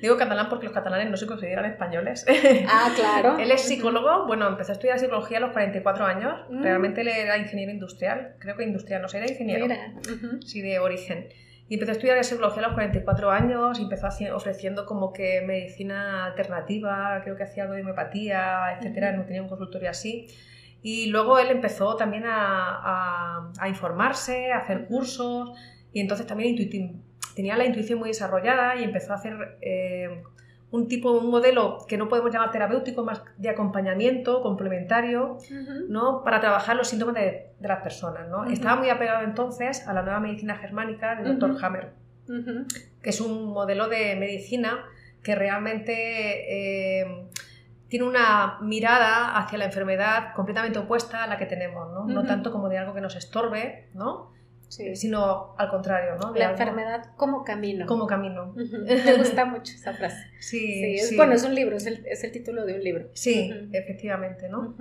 Digo 0.00 0.16
catalán 0.16 0.48
porque 0.48 0.66
los 0.66 0.72
catalanes 0.72 1.10
no 1.10 1.16
se 1.16 1.26
consideran 1.26 1.64
españoles. 1.64 2.24
Ah, 2.68 2.92
claro. 2.94 3.38
él 3.40 3.50
es 3.50 3.62
psicólogo. 3.62 4.24
Bueno, 4.24 4.46
empezó 4.46 4.70
a 4.70 4.74
estudiar 4.74 5.00
psicología 5.00 5.38
a 5.38 5.40
los 5.40 5.50
44 5.50 6.06
años. 6.06 6.34
Mm. 6.48 6.62
Realmente 6.62 7.00
él 7.00 7.08
era 7.08 7.38
ingeniero 7.38 7.72
industrial. 7.72 8.36
Creo 8.38 8.56
que 8.56 8.62
industrial, 8.62 9.02
no 9.02 9.08
sé, 9.08 9.18
era 9.18 9.32
ingeniero. 9.32 9.66
Sí, 10.46 10.62
de 10.62 10.78
origen. 10.78 11.28
Y 11.68 11.74
empezó 11.74 11.90
a 11.90 11.94
estudiar 11.94 12.22
psicología 12.22 12.62
a 12.62 12.66
los 12.66 12.74
44 12.74 13.30
años 13.32 13.80
y 13.80 13.82
empezó 13.82 14.06
ofreciendo 14.32 14.86
como 14.86 15.12
que 15.12 15.40
medicina 15.40 16.26
alternativa, 16.26 17.20
creo 17.24 17.36
que 17.36 17.42
hacía 17.42 17.64
algo 17.64 17.74
de 17.74 17.82
homeopatía, 17.82 18.76
etcétera, 18.76 19.12
no 19.12 19.24
tenía 19.24 19.42
un 19.42 19.48
consultorio 19.48 19.90
así. 19.90 20.28
Y 20.82 21.08
luego 21.08 21.40
él 21.40 21.48
empezó 21.48 21.96
también 21.96 22.24
a, 22.26 23.50
a 23.58 23.68
informarse, 23.68 24.52
a 24.52 24.58
hacer 24.58 24.86
cursos 24.86 25.52
y 25.92 26.00
entonces 26.00 26.26
también 26.26 26.56
tenía 27.34 27.56
la 27.56 27.64
intuición 27.64 27.98
muy 27.98 28.10
desarrollada 28.10 28.76
y 28.76 28.84
empezó 28.84 29.12
a 29.12 29.16
hacer 29.16 29.58
eh, 29.60 30.22
un 30.70 30.88
tipo, 30.88 31.12
un 31.12 31.30
modelo 31.30 31.78
que 31.88 31.96
no 31.96 32.08
podemos 32.08 32.32
llamar 32.32 32.50
terapéutico, 32.52 33.04
más 33.04 33.22
de 33.38 33.48
acompañamiento 33.48 34.40
complementario, 34.40 35.38
¿no? 35.88 36.22
Para 36.22 36.40
trabajar 36.40 36.76
los 36.76 36.88
síntomas 36.88 37.16
de, 37.16 37.46
las 37.60 37.82
personas, 37.82 38.28
¿no? 38.28 38.44
Estaba 38.44 38.76
muy 38.76 38.88
apegado 38.88 39.24
entonces 39.24 39.86
a 39.86 39.92
la 39.92 40.02
nueva 40.02 40.20
medicina 40.20 40.56
germánica 40.56 41.16
del 41.16 41.38
Dr. 41.38 41.56
Hammer, 41.62 41.92
que 43.02 43.10
es 43.10 43.20
un 43.20 43.52
modelo 43.52 43.88
de 43.88 44.14
medicina 44.16 44.84
que 45.22 45.34
realmente 45.34 47.00
eh, 47.02 47.26
tiene 47.88 48.06
una 48.06 48.58
mirada 48.62 49.36
hacia 49.36 49.58
la 49.58 49.64
enfermedad 49.66 50.32
completamente 50.34 50.78
opuesta 50.78 51.24
a 51.24 51.26
la 51.26 51.36
que 51.36 51.46
tenemos, 51.46 51.92
¿no? 51.92 52.06
No 52.06 52.24
tanto 52.24 52.52
como 52.52 52.68
de 52.68 52.78
algo 52.78 52.94
que 52.94 53.00
nos 53.00 53.16
estorbe, 53.16 53.88
¿no? 53.94 54.30
Sino 54.70 55.54
al 55.58 55.68
contrario, 55.68 56.16
¿no? 56.16 56.32
la 56.34 56.52
enfermedad 56.52 57.10
como 57.16 57.44
camino. 57.44 57.86
Como 57.86 58.06
camino. 58.06 58.54
Me 59.04 59.14
gusta 59.14 59.44
mucho 59.44 59.74
esa 59.74 59.92
frase. 59.94 60.28
Sí, 60.38 60.94
es, 60.94 61.16
Bueno, 61.16 61.34
es 61.34 61.42
un 61.42 61.54
libro, 61.54 61.76
es 61.76 61.86
el, 61.86 62.06
es 62.06 62.22
el, 62.22 62.30
título 62.30 62.64
de 62.64 62.74
un 62.74 62.84
libro. 62.84 63.08
Sí, 63.12 63.52
efectivamente, 63.72 64.48
¿no? 64.48 64.76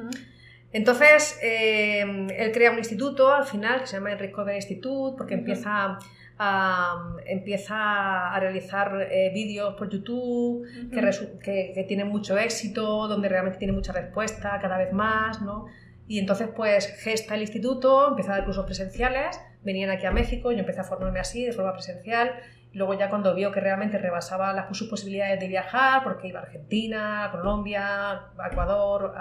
Entonces, 0.72 1.40
eh, 1.42 2.02
él 2.02 2.52
crea 2.52 2.72
un 2.72 2.78
instituto 2.78 3.34
al 3.34 3.46
final 3.46 3.82
que 3.82 3.88
se 3.88 3.96
llama 3.98 4.12
el 4.12 4.20
Recovery 4.20 4.58
Institute 4.58 5.18
porque 5.18 5.34
empieza 5.34 5.98
a, 6.38 7.18
empieza 7.26 8.32
a 8.32 8.40
realizar 8.40 9.08
eh, 9.12 9.32
vídeos 9.34 9.74
por 9.74 9.90
YouTube 9.90 10.68
que, 10.92 11.72
que, 11.74 11.84
tienen 11.88 12.10
mucho 12.10 12.38
éxito, 12.38 13.08
donde 13.08 13.28
realmente 13.28 13.58
tiene 13.58 13.74
mucha 13.74 13.92
respuesta 13.92 14.60
cada 14.62 14.78
vez 14.78 14.94
más, 14.94 15.42
¿no? 15.42 15.66
Y 16.08 16.20
entonces, 16.20 16.48
pues, 16.56 16.88
gesta 17.02 17.34
el 17.34 17.42
instituto, 17.42 18.10
empieza 18.10 18.34
a 18.34 18.38
dar 18.38 18.46
cursos 18.46 18.66
presenciales 18.66 19.40
venían 19.64 19.90
aquí 19.90 20.06
a 20.06 20.12
México, 20.12 20.52
yo 20.52 20.60
empecé 20.60 20.82
a 20.82 20.84
formarme 20.84 21.20
así, 21.20 21.46
de 21.46 21.52
forma 21.52 21.74
presencial, 21.74 22.32
luego 22.74 22.94
ya 22.94 23.10
cuando 23.10 23.34
vio 23.34 23.52
que 23.52 23.60
realmente 23.60 23.98
rebasaba 23.98 24.54
las, 24.54 24.78
sus 24.78 24.88
posibilidades 24.88 25.40
de 25.40 25.48
viajar, 25.48 26.04
porque 26.04 26.28
iba 26.28 26.40
a 26.40 26.44
Argentina, 26.44 27.26
a 27.26 27.32
Colombia, 27.32 28.12
a 28.38 28.48
Ecuador, 28.52 29.14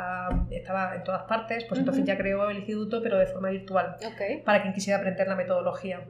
estaba 0.51 0.94
en 0.94 1.05
todas 1.05 1.22
partes, 1.22 1.64
pues 1.64 1.81
entonces 1.81 2.05
ya 2.05 2.16
creó 2.16 2.48
el 2.51 2.59
instituto, 2.59 3.03
pero 3.03 3.18
de 3.18 3.27
forma 3.27 3.51
virtual, 3.51 3.96
para 4.44 4.62
quien 4.62 4.74
quisiera 4.74 4.98
aprender 4.98 5.27
la 5.29 5.37
metodología. 5.37 6.01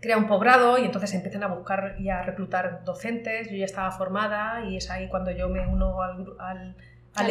Crea 0.00 0.16
un 0.16 0.28
posgrado 0.28 0.78
y 0.78 0.84
entonces 0.84 1.12
empiezan 1.14 1.42
a 1.42 1.48
buscar 1.48 1.96
y 1.98 2.08
a 2.08 2.22
reclutar 2.22 2.84
docentes, 2.84 3.50
yo 3.50 3.56
ya 3.56 3.64
estaba 3.64 3.90
formada 3.90 4.64
y 4.64 4.76
es 4.76 4.90
ahí 4.90 5.08
cuando 5.08 5.32
yo 5.32 5.48
me 5.48 5.66
uno 5.66 6.00
al, 6.02 6.24
al, 6.38 6.76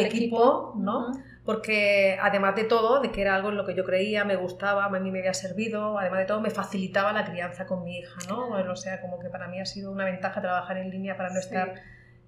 equipo, 0.00 0.74
¿no? 0.76 1.12
porque 1.48 2.18
además 2.20 2.56
de 2.56 2.64
todo, 2.64 3.00
de 3.00 3.10
que 3.10 3.22
era 3.22 3.34
algo 3.34 3.48
en 3.48 3.56
lo 3.56 3.64
que 3.64 3.74
yo 3.74 3.82
creía, 3.82 4.22
me 4.22 4.36
gustaba, 4.36 4.84
a 4.84 4.90
mí 4.90 5.10
me 5.10 5.20
había 5.20 5.32
servido, 5.32 5.98
además 5.98 6.18
de 6.18 6.24
todo 6.26 6.42
me 6.42 6.50
facilitaba 6.50 7.10
la 7.14 7.24
crianza 7.24 7.64
con 7.64 7.84
mi 7.84 8.00
hija, 8.00 8.18
¿no? 8.28 8.48
o 8.50 8.76
sea, 8.76 9.00
como 9.00 9.18
que 9.18 9.30
para 9.30 9.48
mí 9.48 9.58
ha 9.58 9.64
sido 9.64 9.90
una 9.90 10.04
ventaja 10.04 10.42
trabajar 10.42 10.76
en 10.76 10.90
línea 10.90 11.16
para 11.16 11.30
no 11.30 11.40
estar 11.40 11.72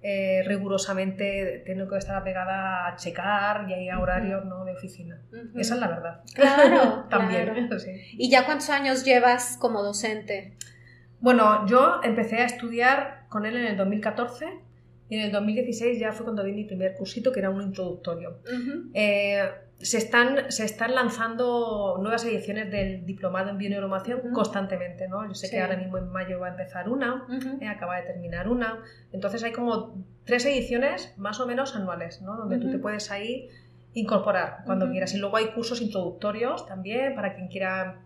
eh, 0.01 0.41
rigurosamente, 0.47 1.61
teniendo 1.67 1.87
que 1.87 1.99
estar 1.99 2.15
apegada 2.15 2.87
a 2.87 2.95
checar 2.95 3.69
y 3.69 3.89
a 3.89 3.99
horarios 3.99 4.43
¿no? 4.45 4.65
de 4.65 4.71
oficina. 4.71 5.21
Esa 5.55 5.75
es 5.75 5.79
la 5.79 5.87
verdad. 5.87 6.21
Claro, 6.33 7.03
También. 7.11 7.69
¿Y 8.13 8.31
ya 8.31 8.47
cuántos 8.47 8.71
años 8.71 9.05
llevas 9.05 9.55
como 9.57 9.83
docente? 9.83 10.57
Bueno, 11.19 11.67
yo 11.67 11.99
empecé 12.03 12.37
a 12.37 12.45
estudiar 12.45 13.27
con 13.29 13.45
él 13.45 13.55
en 13.55 13.65
el 13.65 13.77
2014 13.77 14.47
y 15.11 15.15
en 15.15 15.23
el 15.23 15.31
2016 15.33 15.99
ya 15.99 16.13
fue 16.13 16.23
cuando 16.23 16.41
di 16.41 16.53
mi 16.53 16.63
primer 16.63 16.95
cursito, 16.95 17.33
que 17.33 17.41
era 17.41 17.49
un 17.49 17.61
introductorio. 17.61 18.37
Eh, 18.93 19.43
se, 19.77 19.97
están, 19.97 20.49
se 20.49 20.63
están 20.63 20.95
lanzando 20.95 21.97
nuevas 21.99 22.23
ediciones 22.23 22.71
del 22.71 23.05
diplomado 23.05 23.49
en 23.49 23.57
bioneuromación 23.57 24.31
constantemente, 24.31 25.09
¿no? 25.09 25.27
Yo 25.27 25.33
sé 25.33 25.49
que 25.49 25.59
ahora 25.59 25.75
mismo 25.75 25.97
en 25.97 26.07
mayo 26.07 26.39
va 26.39 26.47
a 26.47 26.51
empezar 26.51 26.87
una, 26.87 27.27
eh, 27.59 27.67
acaba 27.67 27.97
de 27.97 28.03
terminar 28.03 28.47
una. 28.47 28.79
Entonces 29.11 29.43
hay 29.43 29.51
como 29.51 30.01
tres 30.23 30.45
ediciones 30.45 31.13
más 31.17 31.41
o 31.41 31.45
menos 31.45 31.75
anuales, 31.75 32.21
¿no? 32.21 32.37
Donde 32.37 32.57
tú 32.59 32.71
te 32.71 32.79
puedes 32.79 33.11
ahí 33.11 33.49
incorporar 33.93 34.59
cuando 34.65 34.89
quieras. 34.89 35.13
Y 35.13 35.17
luego 35.17 35.35
hay 35.35 35.47
cursos 35.47 35.81
introductorios 35.81 36.65
también 36.67 37.15
para 37.15 37.35
quien 37.35 37.49
quiera 37.49 37.99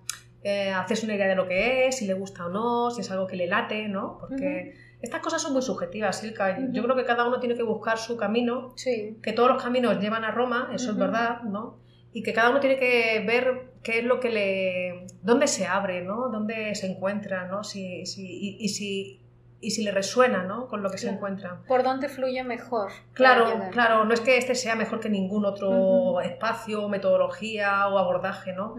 eh, 0.44 0.72
hacerse 0.72 1.06
una 1.06 1.14
idea 1.14 1.28
de 1.28 1.36
lo 1.36 1.48
que 1.48 1.86
es, 1.88 1.98
si 1.98 2.08
le 2.08 2.16
gusta 2.16 2.48
o 2.48 2.50
no, 2.50 2.90
si 2.90 3.02
es 3.02 3.12
algo 3.12 3.28
que 3.28 3.36
le 3.36 3.46
late, 3.46 3.88
¿no? 3.90 4.18
Porque 4.20 4.74
estas 5.02 5.22
cosas 5.22 5.42
son 5.42 5.54
muy 5.54 5.62
subjetivas, 5.62 6.20
Silka. 6.20 6.58
Yo 6.72 6.84
creo 6.84 6.96
que 6.96 7.06
cada 7.06 7.28
uno 7.28 7.40
tiene 7.40 7.56
que 7.56 7.64
buscar 7.64 7.98
su 7.98 8.18
camino, 8.18 8.74
que 8.76 9.34
todos 9.34 9.50
los 9.50 9.62
caminos 9.62 10.00
llevan 10.00 10.24
a 10.24 10.32
Roma, 10.32 10.70
eso 10.74 10.92
es 10.92 10.98
verdad, 10.98 11.42
¿no? 11.44 11.78
Y 12.14 12.24
que 12.24 12.34
cada 12.34 12.50
uno 12.50 12.60
tiene 12.62 12.78
que 12.78 13.24
ver 13.28 13.74
qué 13.84 14.00
es 14.00 14.06
lo 14.06 14.22
que 14.22 14.30
le... 14.30 15.08
dónde 15.22 15.48
se 15.48 15.68
abre, 15.68 16.02
¿no? 16.02 16.30
Dónde 16.30 16.74
se 16.74 16.88
encuentra, 16.88 17.46
¿no? 17.46 17.64
Si, 17.66 18.06
si, 18.06 18.58
y, 18.58 18.70
si, 18.70 19.22
y 19.60 19.72
si 19.72 19.84
le 19.84 19.92
resuena, 19.92 20.44
¿no? 20.44 20.68
Con 20.70 20.82
lo 20.82 20.90
que 20.90 20.98
se 20.98 21.10
encuentra. 21.10 21.62
¿Por 21.68 21.84
dónde 21.84 22.08
fluye 22.08 22.42
mejor? 22.46 22.90
Claro, 23.12 23.70
claro. 23.72 24.06
No 24.06 24.14
es 24.14 24.22
que 24.22 24.38
este 24.38 24.56
sea 24.56 24.78
mejor 24.78 25.02
que 25.02 25.10
ningún 25.10 25.44
otro 25.44 26.22
espacio, 26.22 26.88
metodología 26.88 27.86
o 27.90 27.98
abordaje, 27.98 28.54
¿no? 28.54 28.76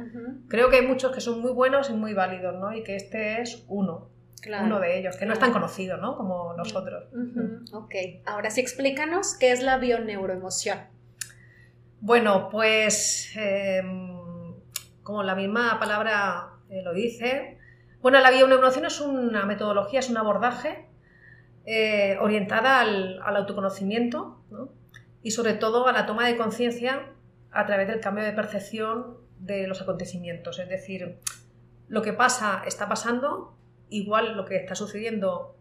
Creo 0.49 0.71
que 0.71 0.77
hay 0.77 0.87
muchos 0.87 1.13
que 1.13 1.21
son 1.21 1.43
muy 1.43 1.53
buenos 1.53 1.91
y 1.91 1.93
muy 1.93 2.15
válidos, 2.15 2.55
¿no? 2.59 2.75
Y 2.75 2.83
que 2.83 2.97
este 2.97 3.43
es 3.43 3.67
uno 3.69 4.16
uno 4.63 4.81
de 4.81 4.99
ellos, 4.99 5.17
que 5.17 5.27
no 5.27 5.33
es 5.33 5.39
tan 5.39 5.53
conocido, 5.53 5.97
¿no? 5.97 6.17
Como 6.17 6.55
nosotros. 6.55 7.05
Ok, 7.73 7.95
ahora 8.27 8.51
sí 8.51 8.61
explícanos 8.61 9.37
qué 9.39 9.53
es 9.53 9.63
la 9.63 9.79
bioneuroemoción. 9.79 10.79
Bueno, 12.01 12.49
pues 12.51 13.33
em, 13.37 14.55
como 15.03 15.23
la 15.23 15.35
misma 15.35 15.79
palabra 15.81 16.51
eh, 16.69 16.83
lo 16.83 16.93
dice, 16.93 17.59
bueno, 18.01 18.21
la 18.21 18.31
bioneuroemoción 18.31 18.85
es 18.85 19.01
una 19.01 19.47
metodología, 19.47 20.01
es 20.01 20.11
un 20.11 20.19
abordaje 20.19 20.87
eh, 21.65 22.17
orientada 22.21 22.81
al, 22.81 23.21
al 23.23 23.37
autoconocimiento 23.37 24.41
¿no? 24.51 24.69
y 25.23 25.33
sobre 25.33 25.55
todo 25.55 25.89
a 25.89 25.93
la 25.93 26.07
toma 26.07 26.29
de 26.29 26.37
conciencia 26.37 27.13
a 27.51 27.67
través 27.67 27.89
del 27.89 28.01
cambio 28.01 28.23
de 28.23 28.33
percepción 28.33 29.17
de 29.39 29.67
los 29.67 29.81
acontecimientos. 29.83 30.59
Es 30.59 30.69
decir, 30.69 31.19
lo 31.89 32.03
que 32.03 32.13
pasa 32.13 32.63
está 32.67 32.89
pasando, 32.89 33.57
igual 33.89 34.37
lo 34.37 34.45
que 34.45 34.57
está 34.57 34.75
sucediendo 34.75 35.57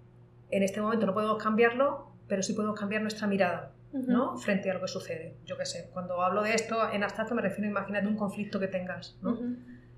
en 0.52 0.64
este 0.64 0.82
momento 0.82 1.06
no 1.06 1.14
podemos 1.14 1.42
cambiarlo, 1.42 2.12
pero 2.28 2.44
sí 2.44 2.54
podemos 2.54 2.80
cambiar 2.80 3.02
nuestra 3.02 3.28
mirada 3.28 3.74
¿no? 3.94 4.38
frente 4.38 4.70
a 4.70 4.74
lo 4.74 4.82
que 4.82 4.88
sucede. 4.88 5.38
Yo 5.46 5.58
qué 5.58 5.66
sé, 5.66 5.90
cuando 5.94 6.22
hablo 6.22 6.44
de 6.44 6.54
esto 6.54 6.90
en 6.92 7.04
abstracto 7.04 7.36
me 7.36 7.42
refiero, 7.42 7.70
imagínate 7.70 8.08
un 8.08 8.18
conflicto 8.18 8.60
que 8.60 8.68
tengas. 8.68 9.18
¿no? 9.22 9.38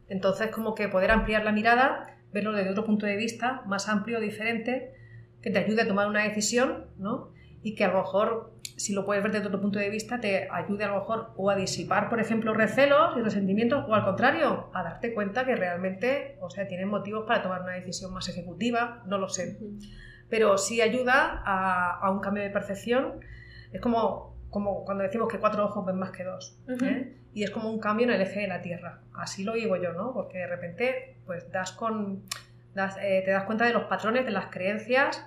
Entonces, 0.09 0.51
como 0.51 0.75
que 0.75 0.87
poder 0.87 1.11
ampliar 1.11 1.43
la 1.43 1.51
mirada, 1.51 2.17
verlo 2.31 2.53
desde 2.53 2.69
otro 2.71 2.85
punto 2.85 3.05
de 3.05 3.15
vista, 3.15 3.63
más 3.65 3.89
amplio, 3.89 4.19
diferente, 4.19 4.93
que 5.41 5.49
te 5.49 5.59
ayude 5.59 5.81
a 5.81 5.87
tomar 5.87 6.07
una 6.07 6.23
decisión, 6.23 6.87
¿no? 6.97 7.31
Y 7.63 7.75
que 7.75 7.83
a 7.83 7.89
lo 7.89 7.99
mejor, 7.99 8.53
si 8.75 8.93
lo 8.93 9.05
puedes 9.05 9.23
ver 9.23 9.31
desde 9.31 9.47
otro 9.47 9.61
punto 9.61 9.79
de 9.79 9.89
vista, 9.89 10.19
te 10.19 10.47
ayude 10.51 10.85
a 10.85 10.89
lo 10.89 10.99
mejor 10.99 11.31
o 11.35 11.49
a 11.49 11.55
disipar, 11.55 12.09
por 12.09 12.19
ejemplo, 12.19 12.53
recelos 12.53 13.17
y 13.17 13.21
resentimientos, 13.21 13.85
o 13.87 13.93
al 13.93 14.05
contrario, 14.05 14.69
a 14.73 14.83
darte 14.83 15.13
cuenta 15.13 15.45
que 15.45 15.55
realmente, 15.55 16.37
o 16.41 16.49
sea, 16.49 16.67
tienes 16.67 16.87
motivos 16.87 17.25
para 17.27 17.41
tomar 17.41 17.61
una 17.61 17.73
decisión 17.73 18.13
más 18.13 18.29
ejecutiva, 18.29 19.03
no 19.05 19.17
lo 19.17 19.29
sé. 19.29 19.57
Pero 20.29 20.57
sí 20.57 20.81
ayuda 20.81 21.41
a, 21.45 21.99
a 21.99 22.11
un 22.11 22.19
cambio 22.19 22.43
de 22.43 22.49
percepción. 22.49 23.21
Es 23.71 23.81
como 23.81 24.37
como 24.49 24.85
cuando 24.85 25.03
decimos 25.03 25.27
que 25.31 25.39
cuatro 25.39 25.65
ojos 25.65 25.85
ven 25.85 25.97
más 25.97 26.11
que 26.11 26.23
dos. 26.23 26.57
¿eh? 26.81 27.15
Y 27.33 27.43
es 27.43 27.51
como 27.51 27.69
un 27.69 27.79
cambio 27.79 28.07
en 28.07 28.13
el 28.13 28.21
eje 28.21 28.41
de 28.41 28.47
la 28.47 28.61
Tierra. 28.61 29.01
Así 29.13 29.43
lo 29.43 29.53
digo 29.53 29.75
yo, 29.75 29.93
¿no? 29.93 30.13
Porque 30.13 30.39
de 30.39 30.47
repente 30.47 31.17
pues 31.25 31.51
das 31.51 31.73
con, 31.73 32.23
eh, 32.75 33.21
te 33.25 33.31
das 33.31 33.43
cuenta 33.43 33.65
de 33.65 33.73
los 33.73 33.83
patrones, 33.83 34.25
de 34.25 34.31
las 34.31 34.47
creencias 34.47 35.23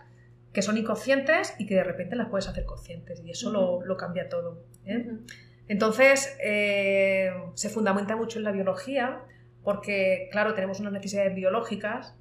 que 0.52 0.62
son 0.62 0.76
inconscientes 0.76 1.54
y 1.58 1.66
que 1.66 1.76
de 1.76 1.84
repente 1.84 2.16
las 2.16 2.28
puedes 2.28 2.48
hacer 2.48 2.64
conscientes. 2.64 3.22
Y 3.24 3.30
eso 3.30 3.50
lo, 3.50 3.84
lo, 3.84 3.96
cambia 3.96 4.28
todo. 4.28 4.64
¿eh? 4.84 5.06
Entonces, 5.68 6.36
se 7.54 7.68
fundamenta 7.68 8.16
mucho 8.16 8.38
en 8.38 8.44
la 8.44 8.52
biología 8.52 9.22
porque, 9.62 10.28
claro, 10.32 10.54
tenemos 10.54 10.80
unas 10.80 10.92
necesidades 10.92 11.34
biológicas 11.34 12.16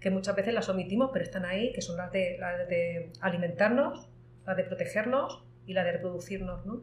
que 0.00 0.10
muchas 0.10 0.36
veces 0.36 0.54
las 0.54 0.68
omitimos, 0.68 1.10
pero 1.12 1.24
están 1.24 1.44
ahí, 1.44 1.72
que 1.72 1.82
son 1.82 1.96
las 1.96 2.12
de, 2.12 2.36
las 2.38 2.68
de 2.68 3.12
alimentarnos, 3.20 4.08
las 4.46 4.56
de 4.56 4.64
protegernos 4.64 5.44
y 5.66 5.72
la 5.74 5.84
de 5.84 5.92
reproducirnos. 5.92 6.64
¿no? 6.64 6.80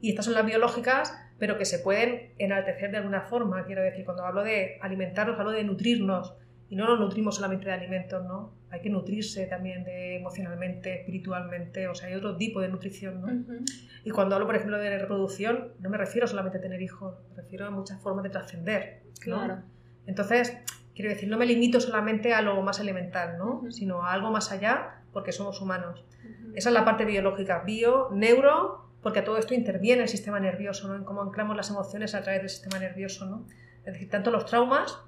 Y 0.00 0.10
estas 0.10 0.26
son 0.26 0.34
las 0.34 0.46
biológicas, 0.46 1.12
pero 1.38 1.58
que 1.58 1.64
se 1.64 1.80
pueden 1.80 2.32
enaltecer 2.38 2.90
de 2.90 2.98
alguna 2.98 3.22
forma. 3.22 3.64
Quiero 3.64 3.82
decir, 3.82 4.04
cuando 4.04 4.24
hablo 4.24 4.44
de 4.44 4.78
alimentarnos, 4.80 5.38
hablo 5.38 5.50
de 5.50 5.64
nutrirnos. 5.64 6.34
Y 6.72 6.74
no 6.74 6.86
nos 6.86 6.98
nutrimos 6.98 7.34
solamente 7.34 7.66
de 7.66 7.72
alimentos, 7.72 8.24
¿no? 8.24 8.54
Hay 8.70 8.80
que 8.80 8.88
nutrirse 8.88 9.44
también 9.44 9.84
de 9.84 10.16
emocionalmente, 10.16 11.00
espiritualmente, 11.00 11.86
o 11.86 11.94
sea, 11.94 12.08
hay 12.08 12.14
otro 12.14 12.38
tipo 12.38 12.62
de 12.62 12.68
nutrición, 12.68 13.20
¿no? 13.20 13.56
Y 14.04 14.10
cuando 14.10 14.36
hablo, 14.36 14.46
por 14.46 14.56
ejemplo, 14.56 14.78
de 14.78 14.98
reproducción, 14.98 15.74
no 15.80 15.90
me 15.90 15.98
refiero 15.98 16.26
solamente 16.26 16.56
a 16.56 16.60
tener 16.62 16.80
hijos, 16.80 17.14
me 17.28 17.42
refiero 17.42 17.66
a 17.66 17.70
muchas 17.70 18.00
formas 18.00 18.22
de 18.22 18.30
trascender, 18.30 19.02
Claro. 19.20 19.58
Entonces, 20.06 20.56
quiero 20.94 21.10
decir, 21.10 21.28
no 21.28 21.36
me 21.36 21.44
limito 21.44 21.78
solamente 21.78 22.32
a 22.32 22.40
lo 22.40 22.58
más 22.62 22.80
elemental, 22.80 23.36
¿no? 23.36 23.70
Sino 23.70 24.06
a 24.06 24.14
algo 24.14 24.30
más 24.30 24.50
allá, 24.50 25.02
porque 25.12 25.32
somos 25.32 25.60
humanos. 25.60 26.06
Esa 26.54 26.70
es 26.70 26.72
la 26.72 26.86
parte 26.86 27.04
biológica, 27.04 27.64
bio, 27.66 28.08
neuro, 28.12 28.88
porque 29.02 29.20
todo 29.20 29.36
esto 29.36 29.52
interviene 29.52 30.04
el 30.04 30.08
sistema 30.08 30.40
nervioso, 30.40 30.88
¿no? 30.88 30.96
En 30.96 31.04
cómo 31.04 31.20
anclamos 31.20 31.54
las 31.54 31.68
emociones 31.68 32.14
a 32.14 32.22
través 32.22 32.40
del 32.40 32.48
sistema 32.48 32.78
nervioso, 32.78 33.26
¿no? 33.26 33.44
Es 33.84 33.92
decir, 33.92 34.08
tanto 34.08 34.30
los 34.30 34.46
traumas 34.46 34.98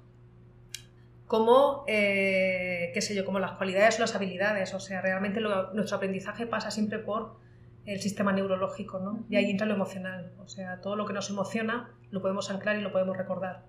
como, 1.27 1.83
eh, 1.87 2.91
qué 2.93 3.01
sé 3.01 3.15
yo, 3.15 3.25
como 3.25 3.39
las 3.39 3.53
cualidades 3.53 3.97
o 3.97 4.01
las 4.01 4.15
habilidades. 4.15 4.73
O 4.73 4.79
sea, 4.79 5.01
realmente 5.01 5.41
nuestro 5.41 5.97
aprendizaje 5.97 6.45
pasa 6.45 6.71
siempre 6.71 6.99
por 6.99 7.37
el 7.85 7.99
sistema 7.99 8.31
neurológico, 8.31 8.99
¿no? 8.99 9.25
Y 9.29 9.35
ahí 9.35 9.49
entra 9.49 9.67
lo 9.67 9.75
emocional. 9.75 10.31
O 10.43 10.47
sea, 10.47 10.81
todo 10.81 10.95
lo 10.95 11.05
que 11.05 11.13
nos 11.13 11.29
emociona 11.29 11.91
lo 12.11 12.21
podemos 12.21 12.49
anclar 12.49 12.77
y 12.77 12.81
lo 12.81 12.91
podemos 12.91 13.17
recordar, 13.17 13.63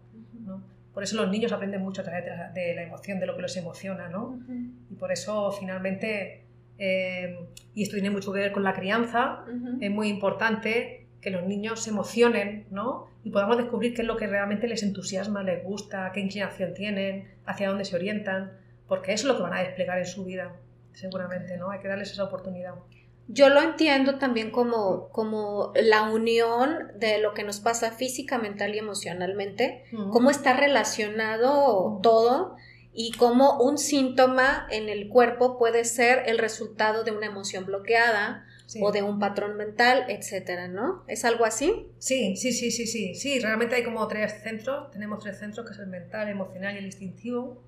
¿no? 0.45 0.62
Por 0.95 1.03
eso 1.03 1.16
los 1.16 1.31
niños 1.31 1.53
aprenden 1.53 1.83
mucho 1.83 2.01
a 2.01 2.05
través 2.05 2.25
de 2.55 2.75
la, 2.75 2.83
emoción, 2.83 3.21
de 3.21 3.27
lo 3.27 3.37
que 3.37 3.42
los 3.42 3.55
emociona, 3.59 4.09
¿no? 4.09 4.38
Y 4.90 4.95
por 4.95 5.12
eso 5.12 5.53
finalmente 5.53 6.47
eh, 6.79 7.38
y 7.75 7.83
esto 7.83 7.95
tiene 7.95 8.11
mucho 8.11 8.33
que 8.33 8.40
ver 8.40 8.53
con 8.53 8.62
la 8.62 8.75
crianza, 8.75 9.45
es 9.81 9.90
muy 9.90 10.09
importante 10.09 11.06
que 11.20 11.31
los 11.31 11.44
niños 11.44 11.83
se 11.83 11.90
emocionen 11.90 12.66
¿no? 12.70 13.09
y 13.24 13.31
podamos 13.31 13.57
descubrir 13.57 13.94
qué 13.94 14.02
es 14.02 14.09
lo 14.09 14.16
que 14.16 14.26
realmente 14.26 14.68
les 14.68 14.83
entusiasma, 14.83 15.42
les 15.42 15.64
gusta, 15.64 16.11
qué 16.12 16.20
inclinación 16.20 16.74
tienen, 16.74 17.29
hacia 17.44 17.68
dónde 17.68 17.85
se 17.85 17.96
orientan, 17.96 18.52
porque 18.87 19.12
eso 19.12 19.26
es 19.26 19.33
lo 19.33 19.37
que 19.37 19.42
van 19.42 19.55
a 19.55 19.62
desplegar 19.62 19.98
en 19.98 20.07
su 20.07 20.24
vida, 20.24 20.55
seguramente, 20.92 21.57
¿no? 21.57 21.70
Hay 21.70 21.81
que 21.81 21.88
darles 21.88 22.12
esa 22.12 22.24
oportunidad. 22.24 22.74
Yo 23.29 23.48
lo 23.48 23.61
entiendo 23.61 24.18
también 24.18 24.52
como, 24.52 25.09
como 25.09 25.72
la 25.74 26.02
unión 26.02 26.92
de 26.94 27.18
lo 27.18 27.35
que 27.35 27.42
nos 27.42 27.59
pasa 27.59 27.90
física, 27.90 28.38
mental 28.38 28.74
y 28.74 28.79
emocionalmente, 28.79 29.83
cómo 30.12 30.31
está 30.31 30.52
relacionado 30.52 31.98
todo 32.02 32.55
y 32.92 33.11
cómo 33.12 33.59
un 33.59 33.79
síntoma 33.79 34.68
en 34.70 34.88
el 34.88 35.09
cuerpo 35.09 35.59
puede 35.59 35.85
ser 35.85 36.22
el 36.26 36.38
resultado 36.38 37.02
de 37.02 37.11
una 37.11 37.26
emoción 37.26 37.66
bloqueada 37.66 38.46
o 38.81 38.92
de 38.92 39.02
un 39.02 39.18
patrón 39.18 39.57
mental, 39.57 40.07
etcétera, 40.09 40.68
¿no? 40.68 41.05
¿Es 41.07 41.24
algo 41.24 41.44
así? 41.44 41.88
Sí, 41.98 42.37
sí, 42.37 42.52
sí, 42.52 42.70
sí, 42.70 42.87
sí. 42.87 43.14
Sí, 43.14 43.38
realmente 43.38 43.76
hay 43.76 43.85
como 43.85 44.07
tres 44.09 44.42
centros. 44.42 44.90
Tenemos 44.90 45.22
tres 45.22 45.38
centros, 45.38 45.66
que 45.66 45.72
es 45.72 45.79
el 45.79 45.87
mental, 45.87 46.26
el 46.26 46.33
emocional 46.33 46.74
y 46.74 46.79
el 46.79 46.87
instintivo. 46.87 47.62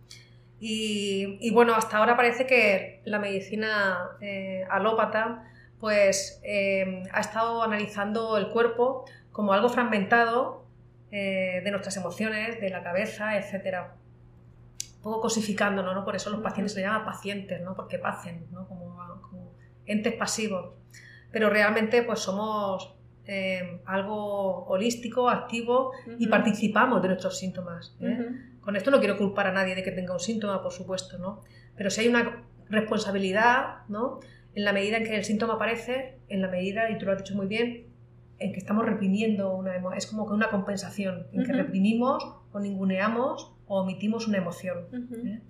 Y, 0.61 1.51
bueno, 1.53 1.75
hasta 1.75 1.99
ahora 1.99 2.17
parece 2.17 2.47
que 2.47 3.01
la 3.05 3.21
medicina 3.21 4.11
eh, 4.21 4.65
alópata 4.71 5.45
pues 5.79 6.41
eh, 6.43 7.05
ha 7.13 7.21
estado 7.21 7.63
analizando 7.63 8.37
el 8.37 8.49
cuerpo 8.49 9.05
como 9.31 9.53
algo 9.53 9.69
fragmentado 9.69 10.67
eh, 11.13 11.61
de 11.63 11.71
nuestras 11.71 11.97
emociones, 11.97 12.61
de 12.61 12.71
la 12.71 12.83
cabeza, 12.83 13.39
etcétera 13.39 13.95
poco 15.03 15.21
cosificándonos, 15.21 15.95
¿no? 15.95 16.05
Por 16.05 16.17
eso 16.17 16.31
los 16.31 16.41
pacientes 16.41 16.75
se 16.75 16.81
llaman 16.81 17.05
pacientes, 17.05 17.61
¿no? 17.63 17.75
Porque 17.75 17.99
pacen, 17.99 18.47
¿no? 18.51 18.67
Como, 18.67 18.99
entes 19.89 20.15
pasivos. 20.15 20.75
Pero 21.33 21.51
realmente 21.51 22.03
pues 22.03 22.21
somos 22.21 22.95
eh, 23.27 23.81
algo 23.85 24.65
holístico, 24.67 25.29
activo 25.29 25.93
y 26.19 26.29
participamos 26.29 27.03
de 27.03 27.09
nuestros 27.09 27.39
síntomas. 27.39 27.97
¿eh? 28.01 28.31
Con 28.61 28.77
esto 28.77 28.91
no 28.91 29.01
quiero 29.01 29.19
culpar 29.19 29.47
a 29.49 29.53
nadie 29.53 29.75
de 29.75 29.83
que 29.83 29.91
tenga 29.91 30.15
un 30.15 30.21
síntoma, 30.21 30.63
por 30.63 30.73
supuesto, 30.73 31.19
¿no? 31.19 31.43
Pero 31.77 31.91
si 31.91 32.03
hay 32.03 32.09
una 32.09 32.45
responsabilidad, 32.71 33.87
¿no? 33.89 34.21
En 34.55 34.65
la 34.65 34.73
medida 34.73 34.97
en 34.97 35.05
que 35.05 35.17
el 35.17 35.25
síntoma 35.25 35.55
aparece, 35.55 36.19
en 36.29 36.41
la 36.43 36.49
medida, 36.49 36.91
y 36.91 36.99
tú 36.99 37.07
lo 37.07 37.13
has 37.13 37.19
dicho 37.19 37.35
muy 37.35 37.47
bien, 37.47 37.87
en 38.39 38.53
que 38.53 38.59
estamos 38.59 38.87
reprimiendo 38.87 39.55
una 39.55 39.75
es 39.97 40.07
como 40.07 40.27
que 40.27 40.33
una 40.33 40.49
compensación, 40.49 41.27
en 41.33 41.45
que 41.45 41.53
reprimimos 41.53 42.25
o 42.53 42.61
ninguneamos 42.61 43.53
o 43.67 43.81
omitimos 43.81 44.27
una 44.29 44.39
emoción. 44.39 44.79
¿eh? 45.27 45.41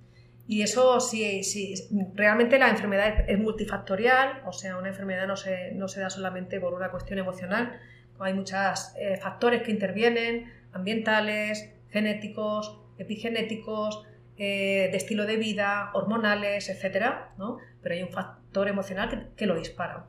Y 0.48 0.62
eso 0.62 0.98
sí, 0.98 1.44
sí, 1.44 1.74
realmente 2.14 2.58
la 2.58 2.70
enfermedad 2.70 3.28
es 3.28 3.38
multifactorial, 3.38 4.40
o 4.46 4.52
sea, 4.52 4.78
una 4.78 4.88
enfermedad 4.88 5.26
no 5.26 5.37
se, 5.37 5.72
no 5.72 5.88
se 5.88 6.00
da 6.00 6.08
solamente 6.08 6.58
por 6.58 6.72
una 6.72 6.90
cuestión 6.90 7.18
emocional, 7.18 7.78
hay 8.18 8.32
muchos 8.32 8.94
eh, 8.98 9.18
factores 9.18 9.62
que 9.62 9.70
intervienen, 9.70 10.50
ambientales, 10.72 11.70
genéticos, 11.90 12.80
epigenéticos, 12.96 14.06
eh, 14.38 14.88
de 14.90 14.96
estilo 14.96 15.26
de 15.26 15.37
vida, 15.37 15.90
hormonales, 15.92 16.70
etc. 16.70 17.14
¿no? 17.37 17.58
Pero 17.82 17.94
hay 17.94 18.02
un 18.02 18.11
factor 18.11 18.68
emocional 18.68 19.32
que, 19.37 19.44
lo 19.44 19.54
dispara. 19.54 20.06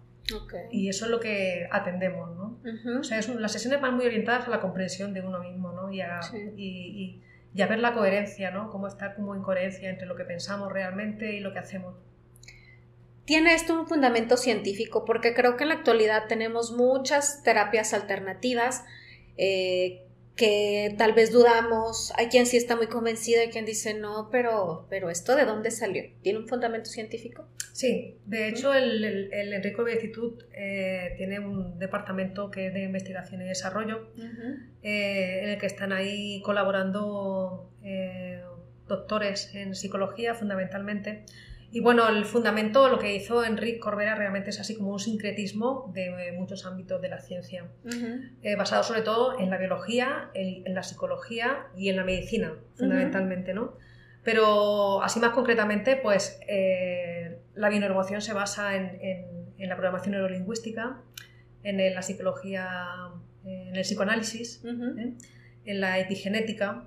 Y 0.72 0.88
eso 0.88 1.04
es 1.04 1.12
lo 1.12 1.20
que 1.20 1.68
atendemos, 1.70 2.34
¿no? 2.38 2.62
O 3.00 3.04
sea, 3.04 3.20
las 3.40 3.52
sesiones 3.52 3.82
van 3.82 3.96
muy 3.98 4.06
orientadas 4.06 4.48
a 4.48 4.52
la 4.52 4.62
comprensión 4.62 5.14
de 5.14 5.22
uno 5.22 5.40
mismo, 5.40 5.74
¿no? 5.74 5.92
y, 5.92 6.02
y 6.02 6.56
y 6.56 7.22
a 7.62 7.68
ver 7.68 7.80
la 7.80 7.94
coherencia, 7.94 8.52
¿no? 8.52 8.70
Cómo 8.70 8.88
estar 8.88 9.16
como 9.16 9.36
en 9.36 9.42
coherencia 9.42 9.90
entre 9.90 10.08
lo 10.08 10.16
que 10.16 10.24
pensamos 10.24 10.72
realmente 10.72 11.34
y 11.34 11.40
lo 11.40 11.54
que 11.54 11.60
hacemos. 11.60 11.96
Tiene 13.26 13.54
esto 13.54 13.80
un 13.80 13.88
fundamento 13.88 14.38
científico 14.38 15.06
porque 15.06 15.34
creo 15.34 15.56
que 15.56 15.64
en 15.64 15.70
la 15.70 15.76
actualidad 15.76 16.28
tenemos 16.28 16.72
muchas 16.72 17.44
terapias 17.44 17.94
alternativas 17.94 18.84
eh, 19.38 20.09
que 20.40 20.96
tal 20.98 21.12
vez 21.12 21.34
dudamos, 21.34 22.14
hay 22.16 22.28
quien 22.28 22.46
sí 22.46 22.56
está 22.56 22.78
muy 22.78 22.88
convencido, 22.88 23.42
hay 23.42 23.50
quien 23.50 23.66
dice 23.66 23.94
no, 23.94 24.30
pero, 24.32 24.88
pero 24.90 25.10
esto 25.10 25.36
de 25.36 25.44
dónde 25.44 25.70
salió, 25.70 26.04
¿tiene 26.22 26.40
un 26.40 26.48
fundamento 26.48 26.90
científico? 26.90 27.46
Sí, 27.74 28.18
de 28.26 28.48
hecho 28.48 28.74
el, 28.74 29.04
el, 29.04 29.34
el 29.34 29.54
Enrico 29.54 29.88
Institute 29.88 30.46
eh, 30.54 31.14
tiene 31.18 31.40
un 31.40 31.78
departamento 31.78 32.52
que 32.52 32.68
es 32.68 32.74
de 32.74 32.84
investigación 32.84 33.42
y 33.42 33.46
desarrollo, 33.46 34.14
eh, 34.82 35.42
en 35.44 35.50
el 35.50 35.58
que 35.60 35.66
están 35.66 35.92
ahí 35.92 36.42
colaborando 36.42 37.74
eh, 37.84 38.42
doctores 38.88 39.54
en 39.56 39.76
psicología 39.76 40.36
fundamentalmente 40.36 41.26
y 41.72 41.82
bueno, 41.82 42.08
el 42.10 42.26
fundamento, 42.26 42.90
lo 42.90 42.98
que 42.98 43.16
hizo 43.16 43.44
Enrique 43.44 43.80
Corbera 43.80 44.16
realmente 44.16 44.50
es 44.50 44.60
así 44.60 44.76
como 44.76 44.92
un 44.92 45.00
sincretismo 45.00 45.92
de 45.94 46.32
muchos 46.32 46.66
ámbitos 46.66 47.00
de 47.00 47.10
la 47.10 47.20
ciencia, 47.20 47.68
eh, 48.42 48.56
basado 48.56 48.82
sobre 48.84 49.04
todo 49.04 49.40
en 49.40 49.52
la 49.52 49.58
biología, 49.58 50.32
en, 50.34 50.74
la 50.74 50.82
psicología 50.82 51.68
y 51.76 51.90
en 51.90 51.98
la 51.98 52.04
medicina, 52.04 52.56
fundamentalmente, 52.76 53.54
¿no? 53.54 53.78
Pero 54.24 55.04
así 55.04 55.20
más 55.20 55.30
concretamente, 55.30 55.96
pues 55.96 56.40
eh, 56.48 57.40
la 57.54 57.70
bioneuromoción 57.70 58.22
se 58.22 58.34
basa 58.34 58.76
en, 58.76 59.00
en, 59.58 59.70
la 59.70 59.76
programación 59.76 60.14
neurolingüística, 60.14 61.02
en 61.64 61.94
la 61.94 62.02
psicología, 62.02 63.12
en 63.46 63.76
el 63.76 63.82
psicoanálisis, 63.82 64.64
¿eh? 64.66 65.14
en 65.66 65.82
la 65.82 66.00
epigenética, 66.00 66.86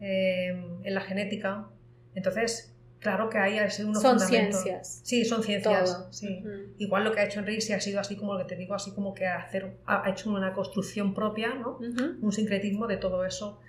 en 0.00 0.94
la 0.94 1.00
genética. 1.02 1.68
Entonces, 2.14 2.75
Claro 3.00 3.28
que 3.28 3.38
hay 3.38 3.58
unos 3.84 4.02
son 4.02 4.18
ciencias. 4.18 5.00
Sí, 5.04 5.24
son 5.24 5.42
ciencias. 5.42 6.08
Sí. 6.10 6.42
Igual 6.78 7.04
lo 7.04 7.12
que 7.12 7.20
ha 7.20 7.24
hecho 7.24 7.40
Enrique 7.40 7.60
sí 7.60 7.72
ha 7.72 7.80
sido 7.80 8.00
así 8.00 8.16
como 8.16 8.34
lo 8.34 8.40
que 8.40 8.46
te 8.46 8.56
digo, 8.56 8.74
así 8.74 8.92
como 8.92 9.14
que 9.14 9.26
hacer, 9.26 9.76
ha 9.86 10.08
hecho 10.10 10.30
una 10.30 10.52
construcción 10.52 11.14
propia, 11.14 11.54
¿no? 11.54 11.78
un 12.20 12.32
sincretismo 12.32 12.86
de 12.86 12.96
todo 12.96 13.24
eso, 13.24 13.60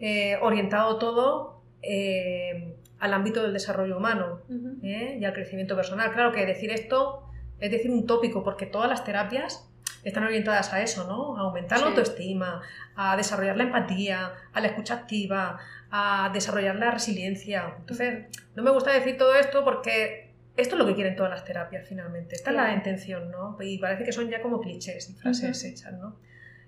eh, 0.00 0.36
orientado 0.42 0.98
todo 0.98 1.62
eh, 1.82 2.76
al 2.98 3.12
ámbito 3.12 3.42
del 3.42 3.52
desarrollo 3.52 3.96
humano 3.96 4.42
¿eh? 4.82 5.18
y 5.20 5.24
al 5.24 5.32
crecimiento 5.32 5.74
personal. 5.74 6.12
Claro 6.12 6.32
que 6.32 6.44
decir 6.46 6.70
esto 6.70 7.22
es 7.58 7.70
decir 7.70 7.90
un 7.90 8.06
tópico, 8.06 8.44
porque 8.44 8.66
todas 8.66 8.88
las 8.88 9.04
terapias 9.04 9.68
están 10.04 10.24
orientadas 10.24 10.72
a 10.72 10.82
eso, 10.82 11.06
¿no? 11.06 11.36
A 11.36 11.40
aumentar 11.40 11.80
la 11.80 11.86
autoestima, 11.86 12.62
a 12.94 13.16
desarrollar 13.16 13.56
la 13.56 13.64
empatía, 13.64 14.32
a 14.52 14.60
la 14.60 14.68
escucha 14.68 14.94
activa, 14.94 15.58
a 15.90 16.30
desarrollar 16.32 16.76
la 16.76 16.90
resiliencia. 16.90 17.74
Entonces, 17.78 18.26
no 18.54 18.62
me 18.62 18.70
gusta 18.70 18.92
decir 18.92 19.16
todo 19.16 19.34
esto 19.34 19.64
porque 19.64 20.26
esto 20.56 20.74
es 20.74 20.78
lo 20.78 20.86
que 20.86 20.94
quieren 20.94 21.16
todas 21.16 21.30
las 21.30 21.44
terapias 21.44 21.86
finalmente, 21.86 22.34
esta 22.34 22.50
es 22.50 22.56
la 22.56 22.72
intención, 22.72 23.30
¿no? 23.30 23.56
Y 23.60 23.78
parece 23.78 24.04
que 24.04 24.12
son 24.12 24.30
ya 24.30 24.40
como 24.40 24.60
clichés 24.60 25.10
y 25.10 25.14
frases 25.14 25.62
hechas, 25.64 25.92
¿no? 25.92 26.16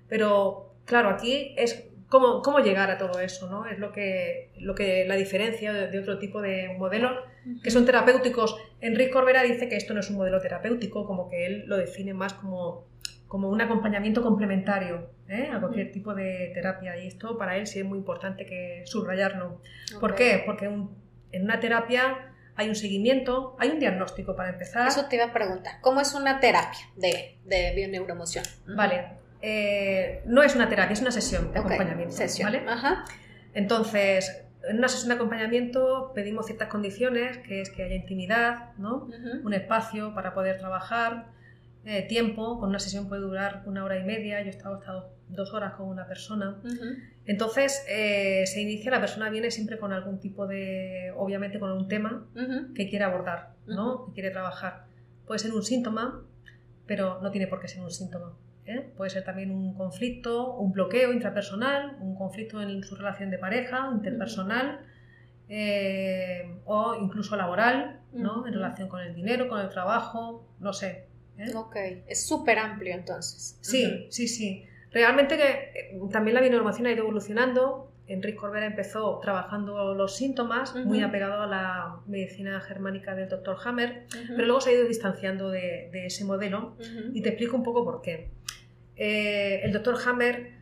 Pero 0.09 0.75
claro, 0.85 1.09
aquí 1.09 1.55
es 1.57 1.89
cómo, 2.09 2.43
cómo 2.43 2.61
llegar 2.61 2.91
a 2.91 2.99
todo 2.99 3.21
eso, 3.21 3.49
¿no? 3.49 3.67
Es 3.67 3.79
lo 3.79 3.93
que, 3.93 4.51
lo 4.59 4.75
que 4.75 5.07
la 5.07 5.17
diferencia 5.17 5.73
de, 5.73 5.99
otro 5.99 6.19
tipo 6.19 6.43
de 6.43 6.75
modelos 6.79 7.13
que 7.63 7.71
son 7.71 7.87
terapéuticos. 7.87 8.57
Enrique 8.81 9.11
Corbera 9.11 9.43
dice 9.43 9.69
que 9.69 9.77
esto 9.77 9.95
no 9.95 10.01
es 10.01 10.11
un 10.11 10.17
modelo 10.17 10.39
terapéutico, 10.41 11.07
como 11.07 11.31
que 11.31 11.47
él 11.47 11.65
lo 11.67 11.79
define 11.79 12.13
más 12.13 12.35
como, 12.35 12.85
como 13.27 13.49
un 13.49 13.61
acompañamiento 13.61 14.23
complementario 14.23 15.11
¿eh? 15.29 15.51
a 15.53 15.61
cualquier 15.61 15.93
tipo 15.93 16.15
de 16.15 16.51
terapia. 16.55 16.97
Y 16.97 17.07
esto 17.07 17.39
para 17.39 17.57
él 17.57 17.67
sí 17.67 17.81
es 17.81 17.85
muy 17.85 17.99
importante 17.99 18.47
que 18.47 18.83
subrayarlo. 18.87 19.61
¿Por 20.01 20.15
qué? 20.15 20.43
Porque 20.45 20.67
en 20.67 21.43
una 21.43 21.61
terapia 21.61 22.33
hay 22.57 22.69
un 22.69 22.75
seguimiento, 22.75 23.57
hay 23.61 23.71
un 23.71 23.79
diagnóstico 23.79 24.35
para 24.35 24.51
empezar. 24.51 24.89
Eso 24.89 25.07
te 25.07 25.17
iba 25.17 25.27
a 25.27 25.33
preguntar, 25.33 25.75
¿cómo 25.81 26.01
es 26.01 26.13
una 26.15 26.41
terapia 26.41 26.81
de, 26.97 27.39
de 27.45 27.73
bioneuroemoción? 27.75 28.45
Vale, 28.67 29.05
eh, 29.41 30.23
no 30.27 30.43
es 30.43 30.57
una 30.57 30.69
terapia, 30.69 30.93
es 30.93 31.01
una 31.01 31.13
sesión 31.13 31.53
de 31.53 31.61
acompañamiento. 31.61 32.17
¿vale? 32.43 32.63
Entonces, 33.55 34.45
en 34.69 34.79
una 34.79 34.89
sesión 34.89 35.11
de 35.11 35.15
acompañamiento 35.15 36.11
pedimos 36.15 36.47
ciertas 36.47 36.69
condiciones, 36.69 37.39
que 37.39 37.61
es 37.61 37.71
que 37.71 37.85
haya 37.85 37.95
intimidad, 37.95 38.77
¿no? 38.77 39.09
un 39.45 39.55
espacio 39.55 40.15
para 40.15 40.35
poder 40.35 40.59
trabajar, 40.59 41.27
eh, 41.91 42.03
tiempo, 42.03 42.61
con 42.61 42.69
una 42.69 42.79
sesión 42.79 43.09
puede 43.09 43.23
durar 43.23 43.63
una 43.65 43.83
hora 43.83 43.97
y 43.97 44.05
media, 44.05 44.43
yo 44.43 44.49
he 44.49 44.51
estado, 44.51 44.79
estado 44.79 45.11
dos 45.31 45.55
horas 45.55 45.73
con 45.73 45.89
una 45.89 46.07
persona. 46.07 46.61
Entonces, 47.25 47.83
eh, 47.89 48.45
se 48.45 48.61
inicia, 48.61 48.91
la 48.91 49.01
persona 49.01 49.31
viene 49.31 49.51
siempre 49.51 49.79
con 49.79 49.95
algún 49.95 50.21
tipo 50.21 50.47
de, 50.47 51.15
obviamente 51.17 51.59
con 51.59 51.73
un 51.73 51.89
tema 51.89 52.27
que 52.75 52.91
quiere 52.91 53.07
abordar, 53.07 53.55
¿no? 53.67 54.05
que 54.05 54.13
quiere 54.13 54.31
trabajar. 54.31 54.85
Puede 55.27 55.39
ser 55.39 55.55
un 55.55 55.63
síntoma, 55.63 56.27
pero 56.85 57.23
no 57.23 57.31
tiene 57.31 57.47
por 57.47 57.59
qué 57.59 57.69
ser 57.69 57.81
un 57.81 57.91
síntoma. 57.91 58.37
¿eh? 58.67 58.93
Puede 58.95 59.09
ser 59.09 59.25
también 59.25 59.51
un 59.51 59.73
conflicto, 59.73 60.57
un 60.57 60.73
bloqueo 60.73 61.15
intrapersonal, 61.15 61.97
un 62.01 62.17
conflicto 62.17 62.61
en 62.61 62.85
su 62.85 62.97
relación 62.97 63.31
de 63.31 63.39
pareja, 63.39 63.89
interpersonal 63.95 64.81
eh, 65.49 66.61
o 66.67 66.97
incluso 67.01 67.35
laboral, 67.35 68.01
¿no? 68.13 68.47
en 68.47 68.53
relación 68.53 68.89
con 68.89 69.01
el 69.01 69.15
dinero, 69.15 69.49
con 69.49 69.61
el 69.61 69.71
trabajo, 69.71 70.47
no 70.61 70.75
sé. 70.75 71.08
¿Eh? 71.39 71.51
Ok, 71.55 71.77
es 72.07 72.27
súper 72.27 72.59
amplio 72.59 72.95
entonces. 72.95 73.59
Sí, 73.61 74.07
sí, 74.11 74.29
sí. 74.29 74.65
Realmente 74.91 75.37
que 75.37 75.99
también 76.11 76.35
la 76.35 76.41
bionormación 76.41 76.87
ha 76.87 76.93
ido 76.93 77.03
evolucionando. 77.05 77.93
Enrique 78.07 78.37
Corbera 78.37 78.67
empezó 78.67 79.21
trabajando 79.21 79.95
los 79.95 80.17
síntomas, 80.17 80.75
muy 80.75 81.03
apegado 81.03 81.43
a 81.43 81.47
la 81.47 82.01
medicina 82.07 82.59
germánica 82.61 83.15
del 83.15 83.29
Dr. 83.29 83.57
Hammer, 83.63 84.07
pero 84.29 84.47
luego 84.47 84.63
se 84.63 84.71
ha 84.71 84.73
ido 84.73 84.89
distanciando 84.89 85.51
de, 85.51 85.91
de 85.93 86.07
ese 86.07 86.25
modelo 86.25 86.77
y 87.13 87.21
te 87.21 87.29
explico 87.29 87.57
un 87.57 87.63
poco 87.63 87.85
por 87.85 88.01
qué. 88.01 88.31
Eh, 88.97 89.61
el 89.63 89.73
doctor 89.73 89.97
Hammer 90.07 90.59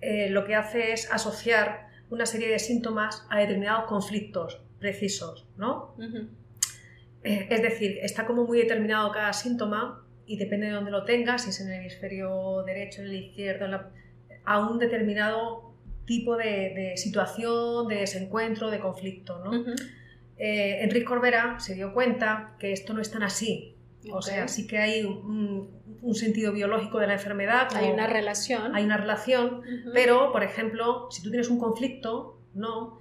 eh, 0.00 0.28
lo 0.28 0.44
que 0.44 0.54
hace 0.54 0.92
es 0.92 1.10
asociar 1.10 1.88
una 2.10 2.26
serie 2.26 2.48
de 2.48 2.58
síntomas 2.58 3.26
a 3.30 3.38
determinados 3.38 3.86
conflictos 3.86 4.60
precisos, 4.78 5.48
¿no? 5.56 5.96
Eh, 7.22 7.48
es 7.48 7.62
decir, 7.62 7.98
está 8.02 8.26
como 8.26 8.44
muy 8.44 8.58
determinado 8.58 9.10
cada 9.12 9.32
síntoma 9.32 10.03
y 10.26 10.36
depende 10.36 10.66
de 10.66 10.72
dónde 10.72 10.90
lo 10.90 11.04
tengas, 11.04 11.44
si 11.44 11.50
es 11.50 11.60
en 11.60 11.70
el 11.70 11.80
hemisferio 11.80 12.62
derecho, 12.64 13.02
en 13.02 13.08
el 13.08 13.14
izquierdo, 13.14 13.66
a 14.44 14.60
un 14.60 14.78
determinado 14.78 15.74
tipo 16.06 16.36
de, 16.36 16.94
situación, 16.96 17.88
de 17.88 17.96
desencuentro, 17.96 18.70
de 18.70 18.78
conflicto, 18.78 19.42
¿no? 19.44 19.64
Enrique 20.36 21.04
Corbera 21.04 21.60
se 21.60 21.74
dio 21.74 21.94
cuenta 21.94 22.56
que 22.58 22.72
esto 22.72 22.92
no 22.92 23.00
es 23.00 23.10
tan 23.10 23.22
así. 23.22 23.76
O 24.12 24.20
sea, 24.20 24.48
sí 24.48 24.66
que 24.66 24.78
hay 24.78 25.04
un, 25.04 25.70
un 26.02 26.14
sentido 26.14 26.52
biológico 26.52 26.98
de 26.98 27.06
la 27.06 27.14
enfermedad. 27.14 27.68
hay 27.74 27.90
una 27.90 28.06
relación. 28.06 28.74
Hay 28.74 28.84
una 28.84 28.98
relación, 28.98 29.62
pero, 29.94 30.32
por 30.32 30.42
ejemplo, 30.42 31.08
si 31.10 31.22
tú 31.22 31.30
tienes 31.30 31.48
un 31.48 31.58
conflicto, 31.58 32.38
¿no? 32.52 32.98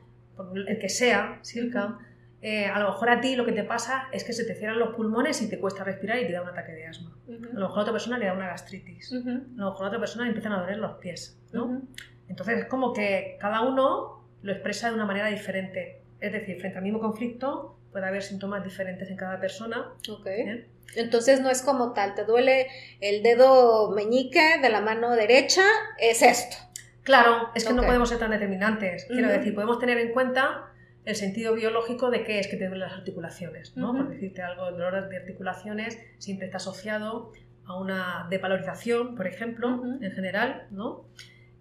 el 0.56 0.80
que 0.80 0.90
sea, 0.90 1.40
circa, 1.44 2.00
eh, 2.46 2.66
a 2.66 2.78
lo 2.78 2.90
mejor 2.90 3.10
a 3.10 3.22
ti 3.22 3.38
lo 3.38 3.46
que 3.46 3.54
te 3.54 3.64
pasa 3.64 4.10
es 4.12 4.26
que 4.26 4.34
se 4.34 4.44
te 4.44 4.54
cierran 4.54 4.78
los 4.78 4.94
pulmones 4.94 5.42
y 5.42 5.50
te 5.50 5.58
cuesta 5.62 5.86
respirar 5.86 6.20
y 6.20 6.28
te 6.28 6.34
da 6.34 6.42
un 6.42 6.50
ataque 6.50 6.74
de 6.74 6.86
asma. 6.86 7.16
A 7.26 7.56
lo 7.58 7.68
mejor 7.68 7.80
a 7.80 7.82
otra 7.84 7.94
persona 7.94 8.18
le 8.18 8.26
da 8.26 8.34
una 8.34 8.48
gastritis. 8.48 9.14
A 9.14 9.16
lo 9.16 9.70
mejor 9.70 9.86
a 9.86 9.88
otra 9.88 10.00
persona 10.00 10.26
le 10.26 10.32
empiezan 10.32 10.52
a 10.52 10.60
doler 10.60 10.78
los 10.78 10.98
pies, 10.98 11.40
¿no? 11.54 11.84
Entonces 12.28 12.58
es 12.60 12.66
como 12.66 12.92
que 12.92 13.38
cada 13.40 13.62
uno 13.62 14.26
lo 14.42 14.52
expresa 14.52 14.90
de 14.90 14.96
una 14.96 15.06
manera 15.06 15.30
diferente. 15.30 16.02
Es 16.20 16.34
decir, 16.34 16.60
frente 16.60 16.80
al 16.80 16.84
mismo 16.84 17.00
conflicto 17.00 17.78
puede 17.94 18.08
haber 18.08 18.22
síntomas 18.22 18.62
diferentes 18.62 19.10
en 19.10 19.16
cada 19.16 19.40
persona. 19.40 19.94
Okay. 20.10 20.42
¿eh? 20.42 20.68
Entonces 20.98 21.40
no 21.40 21.50
es 21.50 21.62
como 21.62 21.94
tal, 21.94 22.14
te 22.14 22.26
duele 22.26 22.68
el 23.00 23.24
dedo 23.24 23.92
meñique 23.92 24.60
de 24.62 24.70
la 24.70 24.82
mano 24.82 25.12
derecha, 25.12 25.64
es 25.98 26.22
esto. 26.22 26.58
Claro, 27.04 27.52
es 27.56 27.64
que 27.64 27.74
no 27.74 27.84
podemos 27.84 28.10
ser 28.10 28.20
tan 28.20 28.32
determinantes. 28.32 29.06
Quiero 29.06 29.30
decir, 29.30 29.56
podemos 29.56 29.80
tener 29.80 29.98
en 29.98 30.12
cuenta 30.12 30.73
el 31.06 31.16
sentido 31.16 31.54
biológico 31.54 32.10
de 32.10 32.24
qué 32.24 32.40
es 32.40 32.48
que 32.48 32.58
te 32.58 32.68
duelen 32.68 32.88
las 32.88 32.94
articulaciones, 32.94 33.76
¿no? 33.76 33.94
Por 33.94 34.10
decirte 34.10 34.42
algo, 34.42 34.68
el 34.70 34.78
dolor 34.78 35.10
de 35.10 35.18
articulaciones 35.18 36.00
siempre 36.18 36.46
está 36.46 36.58
asociado 36.58 37.32
a 37.66 37.80
una 37.80 38.28
depalorización, 38.30 39.16
por 39.16 39.28
ejemplo, 39.28 39.82
en 40.02 40.12
general, 40.12 40.68
¿no? 40.72 41.06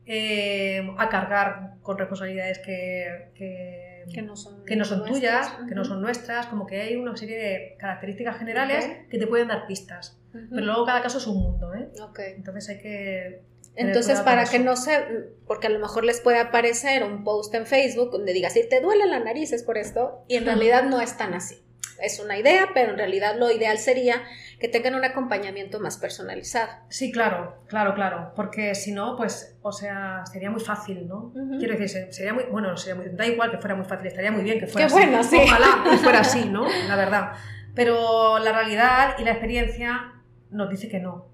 Eh, 0.05 0.95
a 0.99 1.09
cargar 1.09 1.74
con 1.80 1.97
responsabilidades 1.97 2.59
que, 2.59 3.30
que, 3.36 4.22
no 4.22 4.34
son, 4.34 4.64
tuyas, 5.05 5.57
que 5.68 5.74
no 5.76 5.84
son 5.84 6.01
nuestras, 6.01 6.47
como 6.47 6.66
que 6.66 6.80
hay 6.80 6.97
una 6.97 7.16
serie 7.16 7.38
de 7.38 7.76
características 7.78 8.36
generales 8.36 8.84
que 9.09 9.18
te 9.18 9.26
pueden 9.28 9.49
dar 9.49 9.66
pistas. 9.66 10.20
Pero 10.32 10.64
luego 10.64 10.84
cada 10.86 11.03
caso 11.03 11.18
es 11.18 11.26
un 11.26 11.40
mundo, 11.40 11.72
¿eh? 11.74 11.88
Entonces 12.36 12.68
hay 12.68 12.78
que... 12.78 13.43
Entonces, 13.74 14.20
para 14.20 14.44
que 14.44 14.58
no 14.58 14.76
se, 14.76 14.98
porque 15.46 15.68
a 15.68 15.70
lo 15.70 15.78
mejor 15.78 16.04
les 16.04 16.20
puede 16.20 16.38
aparecer 16.38 17.04
un 17.04 17.24
post 17.24 17.54
en 17.54 17.66
Facebook 17.66 18.10
donde 18.10 18.32
diga, 18.32 18.50
si 18.50 18.68
te 18.68 18.80
duele 18.80 19.06
la 19.06 19.18
nariz 19.18 19.52
es 19.52 19.62
por 19.62 19.78
esto, 19.78 20.24
y 20.28 20.36
en 20.36 20.44
realidad 20.44 20.84
no 20.84 21.00
es 21.00 21.16
tan 21.16 21.34
así 21.34 21.62
es 22.02 22.20
una 22.20 22.36
idea, 22.36 22.70
pero 22.74 22.90
en 22.90 22.98
realidad 22.98 23.36
lo 23.38 23.50
ideal 23.50 23.78
sería 23.78 24.22
que 24.58 24.68
tengan 24.68 24.94
un 24.94 25.04
acompañamiento 25.04 25.80
más 25.80 25.96
personalizado. 25.96 26.70
Sí, 26.88 27.10
claro, 27.12 27.62
claro, 27.68 27.94
claro, 27.94 28.32
porque 28.36 28.74
si 28.74 28.92
no, 28.92 29.16
pues, 29.16 29.56
o 29.62 29.72
sea, 29.72 30.24
sería 30.26 30.50
muy 30.50 30.60
fácil, 30.60 31.06
¿no? 31.08 31.32
Quiero 31.58 31.76
decir, 31.78 32.12
sería 32.12 32.34
muy, 32.34 32.44
bueno, 32.44 32.76
sería 32.76 33.02
da 33.12 33.26
igual 33.26 33.50
que 33.50 33.58
fuera 33.58 33.74
muy 33.74 33.84
fácil, 33.84 34.08
estaría 34.08 34.30
muy 34.30 34.42
bien 34.42 34.58
que 34.58 34.66
fuera 34.66 34.88
Qué 34.88 34.92
Bueno, 34.92 35.22
sí. 35.22 35.38
Ojalá 35.42 35.84
que 35.90 35.96
fuera 35.98 36.20
así, 36.20 36.48
¿no? 36.48 36.66
La 36.88 36.96
verdad. 36.96 37.32
Pero 37.74 38.38
la 38.38 38.52
realidad 38.52 39.16
y 39.18 39.24
la 39.24 39.30
experiencia 39.32 40.12
nos 40.50 40.68
dice 40.68 40.88
que 40.88 41.00
no. 41.00 41.26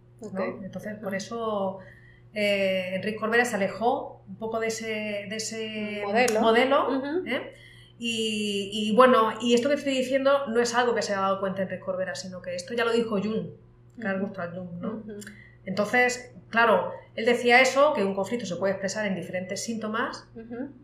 Entonces, 0.62 0.96
por 0.96 1.14
eso 1.14 1.78
eh, 2.34 2.94
Enrique 2.94 3.16
Corbera 3.16 3.44
se 3.44 3.56
alejó 3.56 4.22
un 4.28 4.36
poco 4.36 4.60
de 4.60 4.68
ese, 4.68 5.26
de 5.28 5.36
ese 5.36 6.02
modelo, 6.40 7.02
¿eh? 7.26 7.54
Y, 8.00 8.92
bueno, 8.94 9.32
y 9.40 9.54
esto 9.54 9.68
que 9.68 9.74
estoy 9.74 9.92
diciendo 9.96 10.46
no 10.46 10.60
es 10.60 10.74
algo 10.74 10.94
que 10.94 11.02
se 11.02 11.12
haya 11.12 11.22
dado 11.22 11.40
cuenta 11.40 11.62
Enrique 11.62 11.80
Corbera, 11.80 12.14
sino 12.14 12.40
que 12.40 12.54
esto 12.54 12.74
ya 12.74 12.84
lo 12.84 12.92
dijo 12.92 13.20
Jung, 13.20 13.48
Carl 13.98 14.20
Gustav 14.20 14.54
Jung, 14.54 14.80
¿no? 14.80 15.02
Entonces, 15.64 16.32
claro, 16.48 16.92
él 17.16 17.24
decía 17.24 17.60
eso, 17.60 17.92
que 17.94 18.04
un 18.04 18.14
conflicto 18.14 18.46
se 18.46 18.56
puede 18.56 18.74
expresar 18.74 19.04
en 19.06 19.16
diferentes 19.16 19.64
síntomas, 19.64 20.28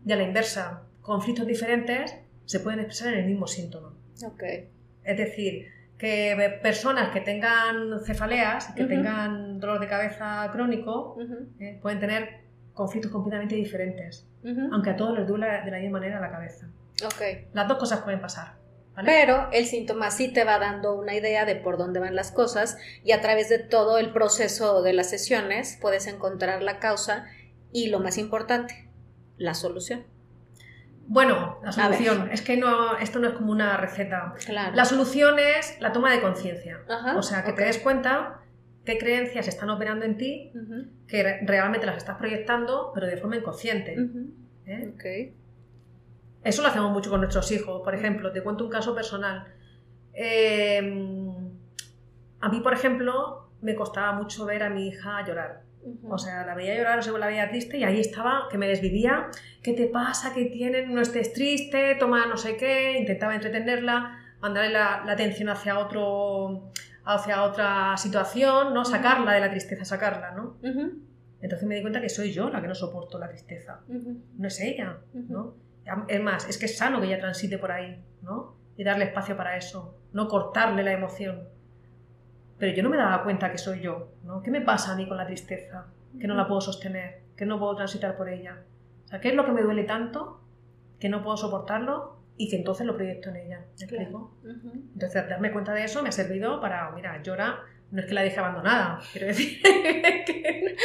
y 0.05 0.11
a 0.11 0.15
la 0.15 0.23
inversa, 0.23 0.83
conflictos 1.01 1.47
diferentes 1.47 2.15
se 2.45 2.59
pueden 2.59 2.79
expresar 2.79 3.13
en 3.13 3.19
el 3.19 3.25
mismo 3.27 3.47
síntoma. 3.47 3.93
Okay. 4.33 4.69
Es 5.03 5.17
decir, 5.17 5.67
que 6.05 6.59
personas 6.61 7.09
que 7.09 7.21
tengan 7.21 7.99
cefaleas, 8.05 8.67
que 8.75 8.85
tengan 8.85 9.59
dolor 9.59 9.79
de 9.79 9.87
cabeza 9.87 10.47
crónico, 10.51 11.17
eh, 11.59 11.79
pueden 11.81 11.99
tener 11.99 12.41
conflictos 12.73 13.11
completamente 13.11 13.55
diferentes, 13.55 14.27
aunque 14.71 14.91
a 14.91 14.95
todos 14.95 15.17
les 15.17 15.27
duele 15.27 15.47
de 15.65 15.71
la 15.71 15.79
misma 15.79 15.99
manera 15.99 16.19
la 16.19 16.29
cabeza. 16.29 16.67
Okay. 17.15 17.47
Las 17.53 17.67
dos 17.67 17.79
cosas 17.79 18.01
pueden 18.01 18.21
pasar. 18.21 18.53
Pero 19.03 19.49
el 19.51 19.65
síntoma 19.65 20.11
sí 20.11 20.31
te 20.31 20.43
va 20.43 20.59
dando 20.59 20.93
una 20.93 21.15
idea 21.15 21.43
de 21.43 21.55
por 21.55 21.77
dónde 21.77 21.99
van 21.99 22.15
las 22.15 22.31
cosas 22.31 22.77
y 23.03 23.11
a 23.11 23.19
través 23.19 23.49
de 23.49 23.57
todo 23.57 23.97
el 23.97 24.13
proceso 24.13 24.83
de 24.83 24.93
las 24.93 25.09
sesiones 25.09 25.77
puedes 25.81 26.05
encontrar 26.05 26.61
la 26.61 26.79
causa 26.79 27.25
y 27.73 27.87
lo 27.87 27.99
más 27.99 28.19
importante, 28.19 28.87
la 29.37 29.55
solución. 29.55 30.05
Bueno, 31.07 31.59
la 31.63 31.71
solución 31.71 32.29
es 32.31 32.41
que 32.41 32.57
no, 32.57 32.97
esto 32.97 33.19
no 33.19 33.27
es 33.27 33.33
como 33.33 33.51
una 33.51 33.77
receta. 33.77 34.33
La 34.73 34.85
solución 34.85 35.37
es 35.39 35.79
la 35.79 35.91
toma 35.91 36.11
de 36.11 36.21
conciencia. 36.21 36.79
O 37.17 37.21
sea, 37.21 37.43
que 37.43 37.53
te 37.53 37.63
des 37.63 37.77
cuenta 37.79 38.41
qué 38.85 38.97
creencias 38.97 39.47
están 39.47 39.69
operando 39.69 40.05
en 40.05 40.17
ti, 40.17 40.51
que 41.07 41.41
realmente 41.45 41.85
las 41.85 41.97
estás 41.97 42.17
proyectando, 42.17 42.91
pero 42.93 43.07
de 43.07 43.17
forma 43.17 43.35
inconsciente. 43.37 43.95
¿eh? 44.65 45.33
Eso 46.43 46.61
lo 46.61 46.67
hacemos 46.67 46.91
mucho 46.91 47.09
con 47.09 47.21
nuestros 47.21 47.51
hijos. 47.51 47.81
Por 47.83 47.95
ejemplo, 47.95 48.31
te 48.31 48.43
cuento 48.43 48.63
un 48.63 48.69
caso 48.69 48.93
personal. 48.93 49.47
Em, 50.13 51.33
a 52.39 52.49
mí, 52.49 52.61
por 52.61 52.73
ejemplo, 52.73 53.49
me 53.61 53.75
costaba 53.75 54.13
mucho 54.13 54.45
ver 54.45 54.63
a 54.63 54.69
mi 54.69 54.87
hija 54.87 55.25
llorar. 55.25 55.64
O 56.09 56.17
sea, 56.17 56.45
la 56.45 56.55
veía 56.55 56.75
llorar 56.75 56.99
o 56.99 57.01
se 57.01 57.11
la 57.11 57.27
veía 57.27 57.49
triste 57.49 57.77
y 57.77 57.83
ahí 57.83 57.99
estaba, 57.99 58.47
que 58.49 58.57
me 58.57 58.67
desvivía. 58.67 59.27
¿Qué 59.61 59.73
te 59.73 59.87
pasa? 59.87 60.33
¿Qué 60.33 60.45
tienen? 60.45 60.93
No 60.93 61.01
estés 61.01 61.33
triste, 61.33 61.95
toma 61.99 62.25
no 62.25 62.37
sé 62.37 62.57
qué. 62.57 62.97
Intentaba 62.99 63.35
entretenerla. 63.35 64.19
mandarle 64.41 64.71
la, 64.71 65.03
la 65.05 65.13
atención 65.13 65.49
hacia 65.49 65.79
otro 65.79 66.71
hacia 67.07 67.43
otra 67.43 67.95
situación, 67.97 68.73
¿no? 68.73 68.83
Sacarla 68.83 69.33
de 69.33 69.39
la 69.39 69.49
tristeza, 69.49 69.85
sacarla, 69.85 70.31
¿no? 70.31 70.57
Entonces 71.41 71.67
me 71.67 71.75
di 71.75 71.81
cuenta 71.81 72.01
que 72.01 72.09
soy 72.09 72.31
yo 72.31 72.49
la 72.49 72.61
que 72.61 72.67
no 72.67 72.73
soporto 72.73 73.19
la 73.19 73.27
tristeza, 73.27 73.81
no 73.87 74.47
es 74.47 74.59
ella, 74.59 74.97
¿no? 75.13 75.55
Es 76.07 76.19
más, 76.21 76.49
es 76.49 76.57
que 76.57 76.65
es 76.65 76.77
sano 76.77 76.99
que 76.99 77.05
ella 77.07 77.19
transite 77.19 77.59
por 77.59 77.71
ahí, 77.71 78.03
¿no? 78.23 78.55
Y 78.75 78.83
darle 78.83 79.05
espacio 79.05 79.37
para 79.37 79.55
eso, 79.55 79.99
no 80.13 80.27
cortarle 80.27 80.81
la 80.81 80.93
emoción. 80.93 81.47
Pero 82.57 82.75
yo 82.75 82.83
no 82.83 82.89
me 82.89 82.97
daba 82.97 83.23
cuenta 83.23 83.51
que 83.51 83.57
soy 83.57 83.81
yo, 83.81 84.13
¿no? 84.23 84.41
¿Qué 84.41 84.51
me 84.51 84.61
pasa 84.61 84.93
a 84.93 84.95
mí 84.95 85.07
con 85.07 85.17
la 85.17 85.25
tristeza? 85.25 85.87
Que 86.19 86.27
no 86.27 86.35
la 86.35 86.47
puedo 86.47 86.61
sostener, 86.61 87.21
que 87.35 87.45
no 87.45 87.59
puedo 87.59 87.75
transitar 87.75 88.15
por 88.15 88.29
ella. 88.29 88.63
O 89.05 89.07
sea, 89.07 89.19
¿qué 89.19 89.29
es 89.29 89.35
lo 89.35 89.45
que 89.45 89.51
me 89.51 89.61
duele 89.61 89.83
tanto 89.83 90.41
que 90.99 91.09
no 91.09 91.21
puedo 91.21 91.37
soportarlo 91.37 92.15
y 92.37 92.49
que 92.49 92.57
entonces 92.57 92.85
lo 92.85 92.95
proyecto 92.95 93.29
en 93.29 93.37
ella. 93.37 93.65
¿Me 93.79 93.85
explico? 93.85 94.31
Entonces, 94.93 95.29
darme 95.29 95.51
cuenta 95.51 95.73
de 95.73 95.83
eso 95.83 96.01
me 96.01 96.09
ha 96.09 96.11
servido 96.11 96.59
para, 96.59 96.91
mira, 96.91 97.21
llora, 97.21 97.59
no 97.95 98.01
es 98.01 98.07
que 98.07 98.13
la 98.13 98.23
deje 98.23 98.37
abandonada, 98.37 98.99
quiero 99.09 99.27
decir, 99.27 99.61
que, 99.63 100.75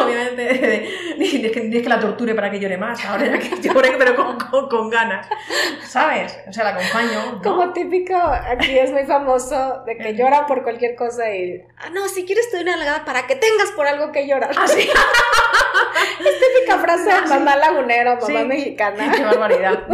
obviamente, 0.00 0.88
ni, 1.18 1.24
es 1.24 1.50
que, 1.50 1.60
ni, 1.62 1.76
es 1.76 1.82
que, 1.82 1.88
la 1.88 1.98
torture 1.98 2.32
para 2.32 2.48
que 2.48 2.60
llore 2.60 2.78
más, 2.78 3.04
ahora 3.04 3.26
ya 3.26 3.38
que 3.40 3.60
llore, 3.68 3.96
pero 3.98 4.14
con, 4.14 4.68
con, 4.68 4.88
ganas, 4.88 5.26
¿sabes? 5.82 6.38
O 6.48 6.52
sea, 6.52 6.62
la 6.62 6.70
acompaño. 6.70 7.42
Como 7.42 7.72
típico, 7.72 8.16
aquí 8.16 8.78
es 8.78 8.92
muy 8.92 9.04
famoso 9.04 9.82
de 9.84 9.96
que 9.96 10.14
llora 10.14 10.46
por 10.46 10.62
cualquier 10.62 10.94
cosa 10.94 11.28
y, 11.34 11.60
ah, 11.76 11.90
no, 11.90 12.06
si 12.06 12.24
quieres 12.24 12.48
te 12.48 12.58
doy 12.58 12.62
una 12.62 12.74
halagada 12.74 13.04
para 13.04 13.26
que 13.26 13.34
tengas 13.34 13.72
por 13.72 13.88
algo 13.88 14.12
que 14.12 14.28
llorar. 14.28 14.52
Así. 14.56 14.82
es 14.82 16.40
típica 16.40 16.78
frase 16.78 17.12
de 17.12 17.20
mamá 17.22 17.56
lagunera, 17.56 18.14
mamá 18.20 18.44
mexicana. 18.44 19.10
Qué 19.10 19.24
barbaridad. 19.24 19.88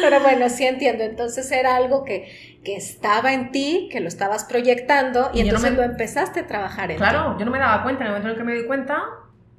pero 0.00 0.20
bueno, 0.20 0.48
sí 0.48 0.64
entiendo, 0.64 1.02
entonces 1.02 1.50
era 1.50 1.74
algo 1.74 2.04
que 2.04 2.53
que 2.64 2.76
estaba 2.76 3.32
en 3.32 3.52
ti, 3.52 3.88
que 3.92 4.00
lo 4.00 4.08
estabas 4.08 4.44
proyectando 4.44 5.30
y, 5.32 5.40
entonces 5.40 5.72
no 5.72 5.76
lo 5.78 5.82
empezaste 5.84 6.40
a 6.40 6.46
trabajar 6.46 6.90
en 6.90 6.96
Claro, 6.96 7.38
yo 7.38 7.44
no 7.44 7.50
me 7.50 7.58
daba 7.58 7.82
cuenta, 7.82 8.02
en 8.02 8.06
el 8.06 8.12
momento 8.12 8.28
en 8.28 8.32
el 8.32 8.38
que 8.38 8.44
me 8.44 8.58
di 8.60 8.66
cuenta, 8.66 9.04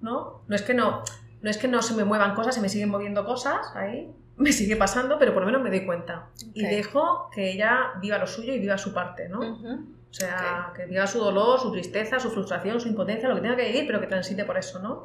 ¿no? 0.02 0.42
No 0.48 0.56
es 0.56 0.62
que 0.64 0.74
no, 0.74 1.04
no 1.42 1.50
es 1.50 1.58
que 1.58 1.68
no 1.68 1.82
se 1.82 1.94
me 1.94 2.04
muevan 2.04 2.36
cosas, 2.36 2.56
se 2.56 2.62
me 2.62 2.70
siguen 2.70 2.90
moviendo 2.90 3.26
cosas 3.26 3.72
ahí, 3.76 4.12
me 4.38 4.52
sigue 4.52 4.76
pasando, 4.76 5.18
pero 5.20 5.34
por 5.34 5.42
lo 5.44 5.46
menos 5.46 5.62
me 5.62 5.70
doy 5.70 5.86
cuenta. 5.86 6.30
Y 6.54 6.66
dejo 6.66 7.30
que 7.34 7.52
ella 7.52 7.94
viva 8.02 8.18
lo 8.18 8.28
suyo 8.28 8.54
y 8.54 8.60
viva 8.60 8.78
su 8.78 8.94
parte, 8.94 9.30
¿no? 9.30 9.40
O 9.40 10.18
sea, 10.18 10.72
que 10.74 10.86
viva 10.86 11.06
su 11.08 11.20
dolor, 11.20 11.60
su 11.60 11.72
tristeza, 11.74 12.20
su 12.20 12.32
frustración, 12.32 12.80
su 12.80 12.88
impotencia, 12.88 13.28
lo 13.28 13.36
que 13.36 13.42
tenga 13.42 13.58
que 13.58 13.66
vivir, 13.66 13.86
pero 13.86 14.00
que 14.00 14.08
transite 14.08 14.46
por 14.46 14.58
eso, 14.58 14.80
¿no? 14.80 15.04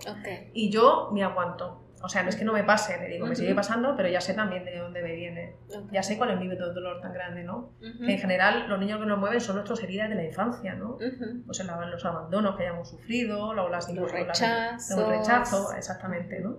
Y 0.54 0.70
yo 0.70 1.10
me 1.12 1.24
aguanto. 1.24 1.82
O 2.02 2.08
sea, 2.08 2.22
no 2.22 2.30
es 2.30 2.36
que 2.36 2.44
no 2.44 2.54
me 2.54 2.64
pase, 2.64 2.96
me 2.98 3.08
digo, 3.08 3.26
me 3.26 3.36
sigue 3.36 3.54
pasando, 3.54 3.94
pero 3.94 4.08
ya 4.08 4.20
sé 4.22 4.32
también 4.32 4.64
de 4.64 4.78
dónde 4.78 5.02
me 5.02 5.14
viene. 5.14 5.56
Ya 5.90 6.02
sé 6.02 6.16
cuál 6.16 6.30
es 6.30 6.40
de 6.40 6.56
dolor 6.56 7.00
tan 7.00 7.12
grande, 7.12 7.44
¿no? 7.44 7.72
Que 7.80 8.12
en 8.14 8.18
general 8.18 8.68
los 8.68 8.78
niños 8.78 9.00
que 9.00 9.06
nos 9.06 9.18
mueven 9.18 9.40
son 9.40 9.56
nuestras 9.56 9.82
heridas 9.82 10.08
de 10.08 10.14
la 10.14 10.24
infancia, 10.24 10.74
¿no? 10.74 10.98
O 11.46 11.52
sea, 11.52 11.66
los 11.86 12.04
abandonos 12.04 12.56
que 12.56 12.62
hayamos 12.62 12.88
sufrido, 12.88 13.52
las, 13.68 13.92
los 13.92 14.10
rechazos. 14.10 15.08
rechazo, 15.08 15.72
exactamente, 15.76 16.40
¿no? 16.40 16.58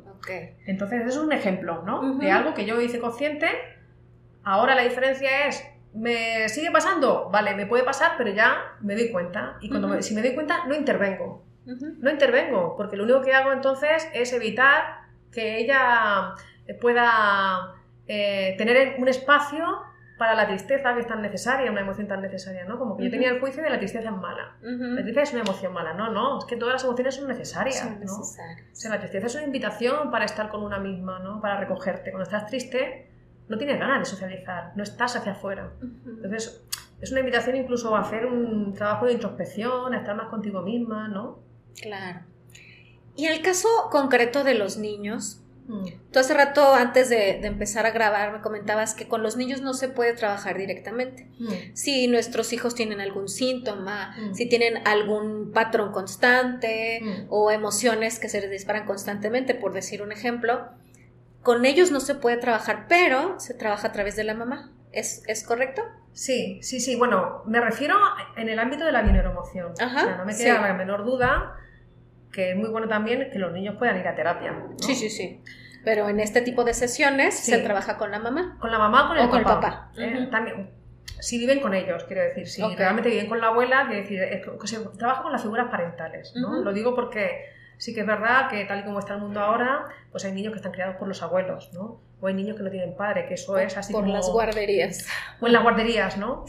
Entonces, 0.67 1.05
es 1.07 1.17
un 1.17 1.31
ejemplo, 1.31 1.81
¿no? 1.83 2.17
De 2.17 2.31
algo 2.31 2.53
que 2.53 2.65
yo 2.65 2.79
hice 2.79 2.99
consciente. 2.99 3.47
Ahora 4.43 4.75
la 4.75 4.83
diferencia 4.83 5.47
es, 5.47 5.63
¿me 5.93 6.49
sigue 6.49 6.71
pasando? 6.71 7.29
Vale, 7.31 7.55
me 7.55 7.65
puede 7.65 7.83
pasar, 7.83 8.13
pero 8.17 8.31
ya 8.31 8.75
me 8.81 8.95
doy 8.95 9.11
cuenta. 9.11 9.57
Y 9.61 9.69
cuando 9.69 10.01
si 10.01 10.13
me 10.13 10.21
doy 10.21 10.33
cuenta, 10.35 10.65
no 10.67 10.75
intervengo. 10.75 11.45
No 11.65 12.09
intervengo, 12.09 12.75
porque 12.75 12.97
lo 12.97 13.03
único 13.03 13.21
que 13.21 13.33
hago 13.33 13.51
entonces 13.51 14.07
es 14.13 14.33
evitar 14.33 15.00
que 15.31 15.59
ella 15.59 16.33
pueda 16.79 17.75
eh, 18.07 18.55
tener 18.57 18.95
un 18.99 19.07
espacio 19.07 19.65
para 20.17 20.35
la 20.35 20.45
tristeza 20.45 20.93
que 20.93 20.99
es 20.99 21.07
tan 21.07 21.19
necesaria, 21.19 21.71
una 21.71 21.81
emoción 21.81 22.07
tan 22.07 22.21
necesaria, 22.21 22.63
¿no? 22.65 22.77
Como 22.77 22.95
que 22.95 23.05
yo 23.05 23.09
tenía 23.09 23.31
el 23.31 23.39
juicio 23.39 23.63
de 23.63 23.71
la 23.71 23.79
tristeza 23.79 24.09
es 24.09 24.15
mala. 24.15 24.55
La 24.61 25.01
tristeza 25.01 25.23
es 25.23 25.33
una 25.33 25.41
emoción 25.41 25.73
mala. 25.73 25.95
No, 25.95 26.11
no, 26.11 26.37
es 26.37 26.45
que 26.45 26.57
todas 26.57 26.73
las 26.73 26.83
emociones 26.83 27.15
son 27.15 27.27
necesarias, 27.27 27.89
¿no? 28.05 28.19
O 28.19 28.23
sea, 28.23 28.91
la 28.91 28.99
tristeza 28.99 29.25
es 29.25 29.33
una 29.33 29.45
invitación 29.45 30.11
para 30.11 30.25
estar 30.25 30.49
con 30.49 30.61
una 30.61 30.77
misma, 30.77 31.17
¿no? 31.17 31.41
Para 31.41 31.59
recogerte. 31.59 32.11
Cuando 32.11 32.23
estás 32.23 32.45
triste, 32.45 33.09
no 33.47 33.57
tienes 33.57 33.79
ganas 33.79 33.99
de 33.99 34.05
socializar, 34.05 34.73
no 34.75 34.83
estás 34.83 35.15
hacia 35.15 35.31
afuera. 35.31 35.71
Entonces, 36.05 36.67
es 37.01 37.11
una 37.11 37.21
invitación 37.21 37.55
incluso 37.55 37.95
a 37.95 38.01
hacer 38.01 38.27
un 38.27 38.75
trabajo 38.75 39.07
de 39.07 39.13
introspección, 39.13 39.91
a 39.91 39.97
estar 39.97 40.15
más 40.15 40.27
contigo 40.27 40.61
misma, 40.61 41.07
¿no? 41.07 41.39
Claro. 41.81 42.19
Y 43.15 43.25
en 43.25 43.33
el 43.33 43.41
caso 43.41 43.67
concreto 43.91 44.43
de 44.43 44.55
los 44.55 44.77
niños, 44.77 45.41
mm. 45.67 45.85
tú 46.11 46.19
hace 46.19 46.33
rato 46.33 46.73
antes 46.73 47.09
de, 47.09 47.45
empezar 47.45 47.85
a 47.85 47.91
grabar 47.91 48.31
me 48.31 48.41
comentabas 48.41 48.93
que 48.93 49.07
con 49.07 49.21
los 49.21 49.35
niños 49.35 49.61
no 49.61 49.73
se 49.73 49.89
puede 49.89 50.13
trabajar 50.13 50.57
directamente. 50.57 51.27
Mm. 51.39 51.49
Si 51.73 52.07
nuestros 52.07 52.53
hijos 52.53 52.75
tienen 52.75 53.01
algún 53.01 53.27
síntoma, 53.27 54.15
mm. 54.17 54.33
si 54.33 54.47
tienen 54.47 54.87
algún 54.87 55.51
patrón 55.51 55.91
constante 55.91 57.27
o 57.29 57.51
emociones 57.51 58.19
que 58.19 58.29
se 58.29 58.41
les 58.41 58.49
disparan 58.49 58.85
constantemente, 58.85 59.55
por 59.55 59.73
decir 59.73 60.01
un 60.01 60.11
ejemplo, 60.11 60.69
con 61.43 61.65
ellos 61.65 61.91
no 61.91 61.99
se 61.99 62.15
puede 62.15 62.37
trabajar, 62.37 62.85
pero 62.87 63.39
se 63.39 63.53
trabaja 63.53 63.89
a 63.89 63.91
través 63.91 64.15
de 64.15 64.23
la 64.23 64.33
mamá. 64.33 64.71
¿Es, 64.91 65.23
¿Es, 65.27 65.45
correcto? 65.45 65.81
Sí, 66.11 66.59
sí, 66.61 66.81
sí. 66.81 66.97
Bueno, 66.97 67.43
me 67.45 67.61
refiero 67.61 67.95
en 68.35 68.49
el 68.49 68.59
ámbito 68.59 68.83
de 68.83 68.91
la 68.91 69.01
bioemoción. 69.01 69.71
Ajá, 69.79 70.17
no 70.17 70.25
me 70.25 70.35
queda 70.35 70.61
la 70.61 70.73
menor 70.73 71.05
duda 71.05 71.55
que 72.31 72.51
es 72.51 72.55
muy 72.57 72.69
bueno 72.69 72.87
también 72.87 73.29
que 73.31 73.39
los 73.39 73.51
niños 73.51 73.75
puedan 73.77 73.99
ir 73.99 74.07
a 74.07 74.15
terapia. 74.15 74.55
Sí, 74.79 74.95
sí, 74.95 75.09
sí. 75.09 75.41
Pero 75.83 76.09
en 76.09 76.19
este 76.19 76.41
tipo 76.41 76.63
de 76.63 76.73
sesiones 76.73 77.35
se 77.35 77.57
trabaja 77.59 77.97
con 77.97 78.11
la 78.11 78.19
mamá. 78.19 78.57
Con 78.59 78.71
la 78.71 78.77
mamá 78.77 79.05
o 79.05 79.07
con 79.07 79.17
el 79.17 79.43
papá. 79.43 79.89
Con 79.93 80.03
el 80.03 80.13
papá. 80.13 80.25
¿eh? 80.25 80.27
También, 80.29 80.69
si 81.19 81.37
viven 81.37 81.59
con 81.59 81.73
ellos, 81.73 82.03
quiero 82.05 82.21
decir, 82.21 82.47
si 82.47 82.63
realmente 82.75 83.09
viven 83.09 83.27
con 83.27 83.41
la 83.41 83.47
abuela, 83.47 83.87
quiero 83.87 84.01
decir, 84.01 84.19
que 84.59 84.67
se 84.67 84.79
trabaja 84.97 85.23
con 85.23 85.31
las 85.31 85.41
figuras 85.41 85.69
parentales. 85.69 86.33
¿no? 86.35 86.61
Lo 86.61 86.73
digo 86.73 86.95
porque 86.95 87.45
sí 87.77 87.93
que 87.93 88.01
es 88.01 88.07
verdad 88.07 88.49
que 88.49 88.63
tal 88.65 88.79
y 88.79 88.83
como 88.83 88.99
está 88.99 89.15
el 89.15 89.21
mundo 89.21 89.39
ahora, 89.39 89.85
pues 90.11 90.23
hay 90.25 90.33
niños 90.33 90.53
que 90.53 90.57
están 90.57 90.71
criados 90.71 90.97
por 90.97 91.07
los 91.07 91.21
abuelos, 91.23 91.71
¿no? 91.73 91.99
O 92.21 92.27
hay 92.27 92.35
niños 92.35 92.55
que 92.55 92.63
no 92.63 92.69
tienen 92.69 92.95
padre, 92.95 93.25
que 93.25 93.33
eso 93.33 93.57
es 93.57 93.75
así 93.75 93.91
por 93.91 94.03
como... 94.03 94.13
las 94.13 94.29
guarderías. 94.29 95.07
O 95.39 95.47
en 95.47 95.53
las 95.53 95.63
guarderías, 95.63 96.17
¿no? 96.17 96.45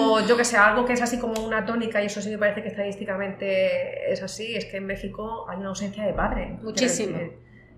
O 0.00 0.20
yo 0.26 0.36
que 0.36 0.44
sé, 0.44 0.56
algo 0.56 0.86
que 0.86 0.94
es 0.94 1.02
así 1.02 1.18
como 1.18 1.44
una 1.44 1.66
tónica, 1.66 2.02
y 2.02 2.06
eso 2.06 2.22
sí 2.22 2.30
me 2.30 2.38
parece 2.38 2.62
que 2.62 2.68
estadísticamente 2.68 4.10
es 4.10 4.22
así, 4.22 4.56
es 4.56 4.64
que 4.64 4.78
en 4.78 4.86
México 4.86 5.46
hay 5.50 5.58
una 5.58 5.68
ausencia 5.68 6.04
de 6.04 6.14
padre. 6.14 6.58
Muchísimo. 6.62 7.18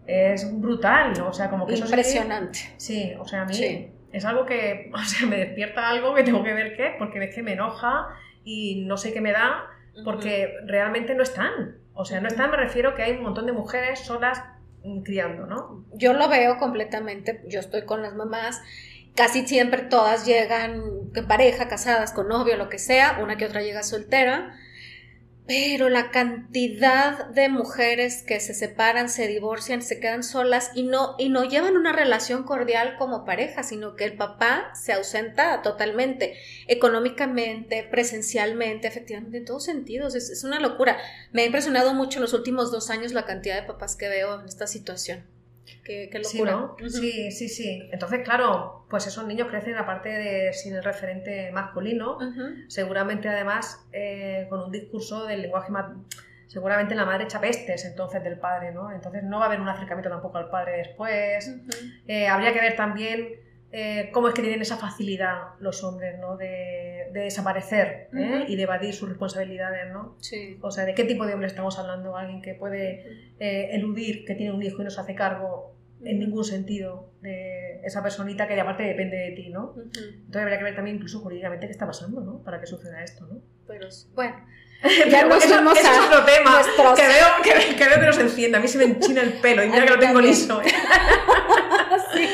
Es 0.07 0.61
brutal, 0.61 1.21
o 1.23 1.33
sea, 1.33 1.51
como 1.51 1.67
que 1.67 1.75
eso 1.75 1.87
Impresionante. 1.87 2.59
Sí, 2.77 3.15
o 3.19 3.27
sea, 3.27 3.43
a 3.43 3.45
mí 3.47 3.91
es 4.13 4.25
algo 4.25 4.47
que, 4.47 4.91
o 4.95 4.99
sea, 4.99 5.27
me 5.27 5.39
despierta 5.39 5.89
algo 5.89 6.15
que 6.15 6.23
tengo 6.23 6.43
que 6.45 6.53
ver 6.53 6.77
qué, 6.77 6.95
porque 6.99 7.19
ves 7.19 7.35
que 7.35 7.43
me 7.43 7.55
enoja 7.55 8.09
y 8.45 8.85
no 8.87 8.97
sé 8.97 9.13
qué 9.13 9.21
me 9.21 9.33
da, 9.33 9.67
porque 10.05 10.55
realmente 10.67 11.15
no 11.15 11.23
están. 11.23 11.79
O 11.95 12.05
sea, 12.05 12.21
no 12.21 12.29
están, 12.29 12.51
me 12.51 12.57
refiero 12.57 12.95
que 12.95 13.03
hay 13.03 13.13
un 13.13 13.23
montón 13.23 13.47
de 13.47 13.53
mujeres 13.53 14.01
solas 14.01 14.43
criando, 15.05 15.47
¿no? 15.47 15.85
Yo 15.95 16.13
lo 16.13 16.29
veo 16.29 16.59
completamente, 16.59 17.43
yo 17.49 17.61
estoy 17.61 17.85
con 17.85 18.03
las 18.03 18.15
mamás, 18.15 18.61
casi 19.15 19.47
siempre 19.47 19.83
todas 19.83 20.27
llegan 20.27 20.83
en 21.15 21.27
pareja, 21.27 21.69
casadas, 21.69 22.13
con 22.13 22.29
novio, 22.29 22.57
lo 22.57 22.69
que 22.69 22.79
sea, 22.79 23.19
una 23.23 23.37
que 23.37 23.47
otra 23.47 23.63
llega 23.63 23.83
soltera, 23.83 24.55
pero 25.47 25.91
la 25.91 26.11
cantidad 26.11 27.27
de 27.29 27.51
mujeres 27.51 28.23
que 28.23 28.41
se 28.41 28.55
separan, 28.55 29.11
se 29.11 29.29
divorcian, 29.29 29.83
se 29.83 30.01
quedan 30.01 30.23
solas 30.23 30.71
y 30.75 30.85
no, 30.85 31.17
y 31.19 31.29
no 31.29 31.45
llevan 31.45 31.77
una 31.77 31.93
relación 31.93 32.45
cordial 32.45 32.97
como 32.99 33.27
pareja, 33.27 33.63
sino 33.63 33.95
que 33.95 34.05
el 34.05 34.17
papá 34.17 34.73
se 34.75 34.95
ausenta 34.95 35.61
totalmente, 35.61 36.35
económicamente, 36.67 37.87
presencialmente, 37.91 38.89
efectivamente, 38.89 39.39
en 39.39 39.45
todos 39.45 39.65
sentidos. 39.65 40.15
Es, 40.15 40.31
es 40.31 40.45
una 40.45 40.61
locura. 40.61 40.97
Me 41.33 41.43
ha 41.43 41.47
impresionado 41.47 41.93
mucho 41.93 42.19
en 42.19 42.23
los 42.23 42.33
últimos 42.33 42.73
dos 42.73 42.89
años 42.89 43.13
la 43.13 43.27
cantidad 43.27 43.61
de 43.61 43.67
papás 43.67 43.97
que 43.97 44.09
veo 44.09 44.41
en 44.41 44.47
esta 44.47 44.67
situación. 44.67 45.34
Qué, 45.85 46.09
locura. 46.15 46.71
Sí, 46.89 47.31
sí, 47.31 47.49
sí, 47.49 47.89
Entonces, 47.93 48.23
claro, 48.23 48.87
pues 48.89 49.07
esos 49.07 49.27
niños 49.27 49.49
crecen 49.49 49.77
aparte 49.77 50.09
de 50.09 50.53
sin 50.55 50.75
el 50.75 50.83
referente 50.83 51.53
masculino, 51.53 52.19
seguramente 52.69 53.29
además 53.29 53.87
eh, 53.93 54.47
con 54.49 54.61
un 54.61 54.73
discurso 54.73 55.27
del 55.27 55.43
lenguaje 55.43 55.71
más... 55.71 55.93
Seguramente 56.47 56.95
la 56.95 57.05
madre 57.05 57.25
echa 57.25 57.41
pestes 57.41 57.85
entonces 57.85 58.23
del 58.23 58.39
padre, 58.39 58.71
¿no? 58.71 58.93
Entonces 58.93 59.25
no 59.25 59.39
va 59.39 59.45
a 59.45 59.47
haber 59.49 59.61
un 59.61 59.69
acercamiento 59.69 60.09
tampoco 60.09 60.39
al 60.39 60.51
padre 60.51 60.77
después. 60.79 61.53
Eh, 62.07 62.29
habría 62.29 62.53
que 62.53 62.61
ver 62.61 62.77
también 62.77 63.41
eh, 63.73 64.11
cómo 64.13 64.29
es 64.29 64.35
que 64.35 64.43
tienen 64.43 64.63
esa 64.63 64.77
facilidad 64.77 65.55
los 65.59 65.83
hombres, 65.83 66.19
¿no? 66.21 66.37
De, 66.37 67.11
desaparecer 67.13 68.09
¿eh? 68.17 68.45
y 68.49 68.57
de 68.57 68.63
evadir 68.63 68.93
sus 68.93 69.09
responsabilidades, 69.09 69.93
¿no? 69.93 70.17
Sí. 70.21 70.59
O 70.63 70.71
sea, 70.71 70.85
¿de 70.85 70.95
qué 70.95 71.05
tipo 71.05 71.27
de 71.27 71.35
hombre 71.35 71.49
estamos 71.49 71.79
hablando? 71.79 72.17
Alguien 72.17 72.43
que 72.43 72.55
puede 72.55 73.35
eludir 73.39 74.25
que 74.25 74.35
tiene 74.35 74.53
un 74.53 74.63
hijo 74.63 74.83
y 74.83 74.85
no 74.85 74.91
se 74.91 75.01
hace 75.01 75.15
cargo 75.15 75.74
en 76.05 76.19
ningún 76.19 76.45
sentido 76.45 77.13
de 77.21 77.81
esa 77.85 78.03
personita 78.03 78.47
que 78.49 78.55
de 78.55 78.61
aparte 78.61 78.83
depende 78.83 79.17
de 79.17 79.31
ti, 79.33 79.51
¿no? 79.51 79.75
Entonces 79.77 80.43
habría 80.43 80.59
que 80.59 80.65
ver 80.65 80.75
también 80.75 80.97
incluso 80.97 81.21
jurídicamente 81.21 81.67
qué 81.67 81.73
está 81.73 81.87
pasando, 81.87 82.21
¿no? 82.21 82.43
Para 82.43 82.61
que 82.61 82.67
suceda 82.67 83.03
esto, 83.03 83.27
¿no? 83.27 83.41
Pero, 83.67 83.89
bueno, 84.15 84.37
ya 85.11 85.25
nos 85.27 85.45
eso, 85.45 85.61
es 85.61 85.99
otro 86.07 86.25
tema 86.25 86.61
que, 86.97 87.07
veo, 87.07 87.27
que, 87.43 87.77
que, 87.77 87.89
veo 87.89 88.01
que 88.01 88.07
nos 88.07 88.19
enciende. 88.19 88.59
A 88.59 88.61
mí 88.61 88.69
se 88.69 88.79
me 88.79 88.85
enchina 88.85 89.23
el 89.23 89.33
pelo 89.35 89.65
y 89.65 89.69
mira 89.71 89.85
que 89.85 89.91
lo 89.91 89.99
tengo 89.99 90.21
liso. 90.21 90.61
sí. 92.15 92.29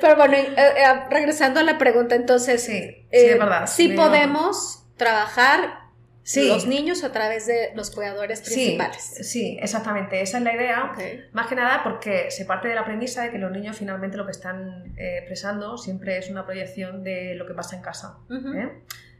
Pero 0.00 0.16
bueno, 0.16 0.34
eh, 0.34 0.54
eh, 0.56 1.00
regresando 1.10 1.60
a 1.60 1.62
la 1.62 1.78
pregunta, 1.78 2.14
entonces, 2.14 2.62
Sí, 2.62 2.72
sí, 2.72 2.78
eh, 3.10 3.32
es 3.32 3.38
verdad. 3.38 3.66
sí 3.66 3.88
Me- 3.88 3.96
podemos 3.96 4.86
trabajar 4.96 5.83
Sí. 6.26 6.48
los 6.48 6.66
niños 6.66 7.04
a 7.04 7.12
través 7.12 7.46
de 7.46 7.70
los 7.74 7.90
cuidadores 7.90 8.38
Sí, 8.40 8.54
principales. 8.54 9.02
sí, 9.30 9.58
exactamente. 9.60 10.22
Esa 10.22 10.38
es 10.38 10.44
la 10.44 10.54
idea. 10.54 10.92
Más 11.32 11.46
que 11.48 11.54
nada 11.54 11.82
porque 11.84 12.30
se 12.30 12.46
parte 12.46 12.66
de 12.66 12.74
la 12.74 12.84
premisa 12.84 13.22
de 13.24 13.30
que 13.30 13.38
los 13.38 13.52
niños 13.52 13.76
finalmente 13.76 14.16
lo 14.16 14.24
que 14.24 14.30
están 14.32 14.94
eh, 14.96 15.18
expresando 15.18 15.76
siempre 15.76 16.16
es 16.16 16.30
una 16.30 16.44
proyección 16.46 17.04
de 17.04 17.34
lo 17.34 17.46
que 17.46 17.52
pasa 17.52 17.76
en 17.76 17.82
casa. 17.82 18.18
¿eh? 18.30 18.70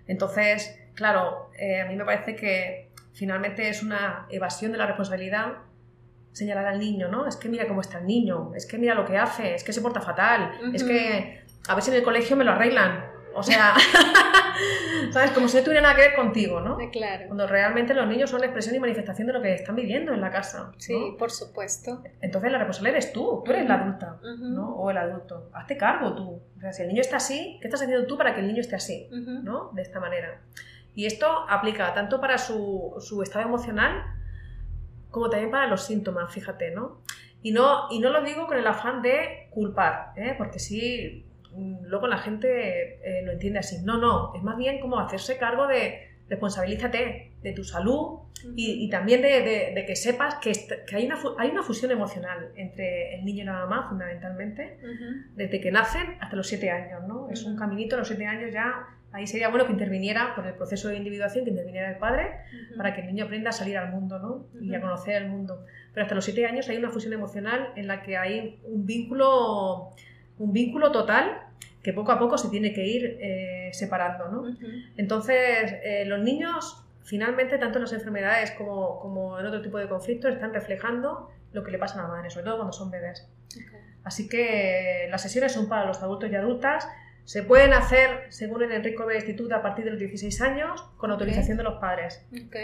Entonces, 0.07 0.79
claro, 0.95 1.51
eh, 1.59 1.81
a 1.83 1.87
mí 1.87 1.95
me 1.97 2.05
parece 2.07 2.35
que 2.37 2.91
finalmente 3.13 3.69
es 3.69 3.83
una 3.83 4.27
evasión 4.31 4.73
de 4.73 4.79
la 4.79 4.87
responsabilidad 4.87 5.59
señalar 6.33 6.67
al 6.67 6.79
niño, 6.81 7.09
¿no? 7.09 7.29
Es 7.29 7.37
que 7.37 7.49
mira 7.49 7.69
cómo 7.69 7.81
está 7.81 7.99
el 7.99 8.07
niño, 8.07 8.53
es 8.57 8.67
que 8.67 8.77
mira 8.77 8.95
lo 8.95 9.05
que 9.05 9.17
hace, 9.19 9.55
es 9.55 9.63
que 9.63 9.73
se 9.73 9.81
porta 9.81 10.01
fatal, 10.01 10.51
es 10.73 10.83
que 10.83 11.41
a 11.69 11.75
ver 11.75 11.85
si 11.85 11.91
en 11.91 11.97
el 11.99 12.03
colegio 12.03 12.35
me 12.35 12.45
lo 12.45 12.53
arreglan. 12.53 13.05
O 13.35 13.43
sea, 13.43 13.75
¿sabes? 15.11 15.31
Como 15.33 15.49
si 15.49 15.57
no 15.57 15.63
tuviera 15.63 15.83
nada 15.83 15.95
que 15.95 16.03
ver 16.03 16.15
contigo, 16.15 16.61
¿no? 16.61 16.81
Eh, 16.81 16.91
Claro. 16.91 17.25
Cuando 17.27 17.47
realmente 17.47 17.95
los 17.95 18.07
niños 18.07 18.31
son 18.31 18.43
expresión 18.45 18.75
y 18.75 18.79
manifestación 18.79 19.27
de 19.27 19.33
lo 19.33 19.43
que 19.43 19.55
están 19.55 19.75
viviendo 19.77 20.13
en 20.13 20.21
la 20.21 20.31
casa. 20.31 20.71
¿no? 20.73 20.73
Sí, 20.79 21.17
por 21.19 21.31
supuesto. 21.31 22.03
Entonces 22.21 22.51
la 22.53 22.59
responsable 22.59 22.91
eres 22.91 23.13
tú, 23.13 23.43
tú 23.45 23.53
eres 23.53 23.69
la 23.69 23.75
adulta. 23.75 24.19
¿no? 24.23 24.77
O 24.77 24.91
el 24.91 24.99
adulto. 24.99 25.51
Hazte 25.53 25.77
cargo 25.77 26.15
tú. 26.15 26.43
O 26.57 26.61
sea, 26.61 26.73
si 26.73 26.83
el 26.83 26.89
niño 26.89 27.01
está 27.01 27.17
así, 27.17 27.59
¿qué 27.61 27.69
estás 27.69 27.83
haciendo 27.83 28.07
tú 28.07 28.17
para 28.17 28.35
que 28.35 28.41
el 28.41 28.47
niño 28.47 28.61
esté 28.61 28.77
así? 28.77 29.09
¿no? 29.11 29.71
De 29.73 29.83
esta 29.83 30.01
manera. 30.01 30.41
Y 30.95 31.07
esto 31.07 31.27
aplica 31.49 31.93
tanto 31.93 32.21
para 32.21 32.39
su, 32.39 32.95
su 33.01 33.23
estado 33.23 33.45
emocional 33.45 34.05
como 35.11 35.31
también 35.31 35.51
para 35.51 35.69
los 35.69 35.85
síntomas, 35.85 36.33
fíjate, 36.33 36.73
¿no? 36.73 36.99
Y 37.41 37.53
no, 37.53 37.87
y 37.91 38.01
no 38.01 38.11
lo 38.11 38.23
digo 38.23 38.47
con 38.47 38.57
el 38.59 38.67
afán 38.67 39.01
de 39.03 39.49
culpar, 39.51 40.13
¿eh? 40.17 40.35
porque 40.37 40.59
sí, 40.59 41.25
luego 41.83 42.07
la 42.07 42.19
gente 42.19 42.99
eh, 43.03 43.23
lo 43.25 43.33
entiende 43.33 43.59
así. 43.61 43.83
No, 43.85 43.99
no, 43.99 44.33
es 44.35 44.43
más 44.43 44.57
bien 44.57 44.81
como 44.81 44.99
hacerse 44.99 45.37
cargo 45.39 45.67
de 45.67 46.09
responsabilízate 46.29 47.33
de 47.43 47.53
tu 47.53 47.65
salud 47.65 48.19
y, 48.57 48.85
y 48.85 48.91
también 48.91 49.23
de, 49.23 49.41
de- 49.43 49.73
de 49.75 49.87
que 49.87 49.97
sepas 49.97 50.35
que, 50.37 50.53
que 50.87 50.97
hay, 50.97 51.07
una, 51.07 51.17
hay 51.39 51.51
una 51.51 51.63
fusión 51.63 51.91
emocional 51.91 52.51
entre 52.57 53.15
el 53.17 53.25
niño 53.25 53.43
y 53.43 53.47
la 53.47 53.53
mamá, 53.55 53.87
fundamentalmente, 53.89 54.79
Ujú. 54.83 55.33
desde 55.37 55.61
que 55.61 55.71
nacen 55.73 56.17
hasta 56.21 56.37
los 56.37 56.47
7 56.47 56.71
años, 56.71 57.03
¿no? 57.07 57.29
Es 57.31 57.45
un 57.45 57.57
caminito, 57.57 57.97
a 57.97 57.99
los 58.01 58.09
7 58.09 58.27
años 58.27 58.53
ya, 58.53 58.87
ahí 59.13 59.27
sería 59.27 59.49
bueno 59.49 59.65
que 59.67 59.73
interviniera 59.73 60.35
por 60.35 60.47
el 60.47 60.55
proceso 60.55 60.89
de 60.89 60.97
individuación, 60.97 61.45
que 61.45 61.51
interviniera 61.51 61.91
el 61.91 61.97
padre, 61.99 62.33
Ujú. 62.69 62.77
para 62.77 62.95
que 62.95 63.01
el 63.03 63.07
niño 63.07 63.25
aprenda 63.27 63.51
a 63.51 63.53
salir 63.53 63.79
al 63.79 63.91
mundo, 63.93 64.19
¿no? 64.19 64.47
Y 64.61 64.75
a 64.75 64.81
conocer 64.81 65.23
el 65.23 65.29
mundo. 65.29 65.65
Pero 65.95 66.03
hasta 66.05 66.15
los 66.15 66.25
7 66.25 66.45
años 66.47 66.69
hay 66.69 66.77
una 66.77 66.91
fusión 66.91 67.13
emocional 67.15 67.69
en 67.77 67.87
la 67.87 68.03
que 68.03 68.17
hay 68.19 68.59
un 68.65 68.85
vínculo, 68.85 69.91
un 70.39 70.53
vínculo 70.53 70.91
total 70.93 71.39
que 71.85 71.93
poco 71.93 72.11
a 72.13 72.19
poco 72.19 72.39
se 72.39 72.49
tiene 72.49 72.73
que 72.73 72.85
ir 72.85 73.19
eh, 73.21 73.69
separando, 73.73 74.29
¿no? 74.29 74.57
Entonces, 74.97 75.75
eh, 75.85 76.05
los 76.07 76.19
niños, 76.21 76.83
finalmente, 77.05 77.59
tanto 77.59 77.79
en 77.79 77.83
las 77.83 77.93
enfermedades 77.93 78.53
como, 78.53 78.99
como 79.01 79.39
en 79.39 79.45
otro 79.45 79.61
tipo 79.61 79.77
de 79.79 79.87
conflictos, 79.87 80.33
están 80.33 80.55
reflejando 80.55 81.31
lo 81.53 81.63
que 81.63 81.71
le 81.71 81.79
pasa 81.79 82.01
a 82.01 82.03
la 82.05 82.09
madre, 82.09 82.31
sobre 82.31 82.47
todo 82.47 82.57
cuando 82.57 82.73
son 82.73 82.91
bebés. 82.91 83.29
Así 84.03 84.29
que 84.29 85.07
las 85.11 85.23
sesiones 85.23 85.53
son 85.53 85.69
para 85.69 85.85
los 85.85 86.03
adultos 86.03 86.31
y 86.31 86.35
adultas. 86.35 86.89
Se 87.25 87.43
pueden 87.43 87.75
hacer, 87.75 88.27
según 88.31 88.63
el 88.63 88.73
Enrico 88.73 89.05
B. 89.05 89.17
Instituto, 89.17 89.55
a 89.55 89.63
partir 89.63 89.85
de 89.85 89.91
los 89.91 90.01
16 90.01 90.41
años, 90.41 90.83
con 90.97 91.11
autorización 91.11 91.59
de 91.59 91.65
los 91.65 91.75
padres. 91.81 92.27
Ok. 92.33 92.57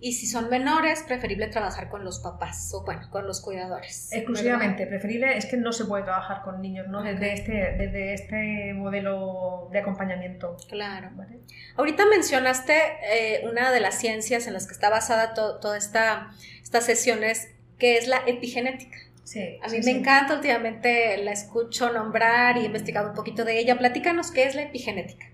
Y 0.00 0.12
si 0.12 0.26
son 0.26 0.50
menores, 0.50 1.02
preferible 1.02 1.46
trabajar 1.48 1.88
con 1.88 2.04
los 2.04 2.20
papás 2.20 2.70
o 2.74 2.84
bueno, 2.84 3.08
con 3.10 3.26
los 3.26 3.40
cuidadores. 3.40 4.12
Exclusivamente, 4.12 4.86
preferible 4.86 5.36
es 5.38 5.46
que 5.46 5.56
no 5.56 5.72
se 5.72 5.84
puede 5.86 6.04
trabajar 6.04 6.42
con 6.42 6.60
niños, 6.60 6.86
¿no? 6.88 6.98
Ok. 7.00 7.04
Desde, 7.06 7.32
este, 7.32 7.52
desde 7.78 8.14
este 8.14 8.74
modelo 8.74 9.68
de 9.72 9.78
acompañamiento. 9.78 10.52
¿verdad? 10.52 10.68
Claro. 10.68 11.10
¿vale? 11.14 11.38
Ahorita 11.76 12.04
mencionaste 12.06 12.74
eh, 13.10 13.46
una 13.50 13.70
de 13.72 13.80
las 13.80 13.94
ciencias 13.98 14.46
en 14.46 14.52
las 14.52 14.66
que 14.66 14.72
está 14.74 14.90
basada 14.90 15.34
to- 15.34 15.58
toda 15.60 15.78
esta 15.78 16.30
estas 16.62 16.84
sesiones, 16.84 17.48
que 17.78 17.96
es 17.96 18.06
la 18.08 18.18
epigenética. 18.26 18.98
Sí, 19.24 19.58
A 19.62 19.68
sí, 19.68 19.76
mí 19.78 19.82
sí. 19.82 19.92
me 19.92 19.98
encanta, 20.00 20.34
últimamente 20.34 21.16
la 21.18 21.32
escucho 21.32 21.92
nombrar 21.92 22.56
y 22.58 22.60
he 22.60 22.64
investigado 22.66 23.08
un 23.08 23.14
poquito 23.14 23.44
de 23.44 23.58
ella. 23.58 23.76
Platícanos 23.78 24.30
qué 24.30 24.44
es 24.44 24.54
la 24.54 24.62
epigenética. 24.62 25.26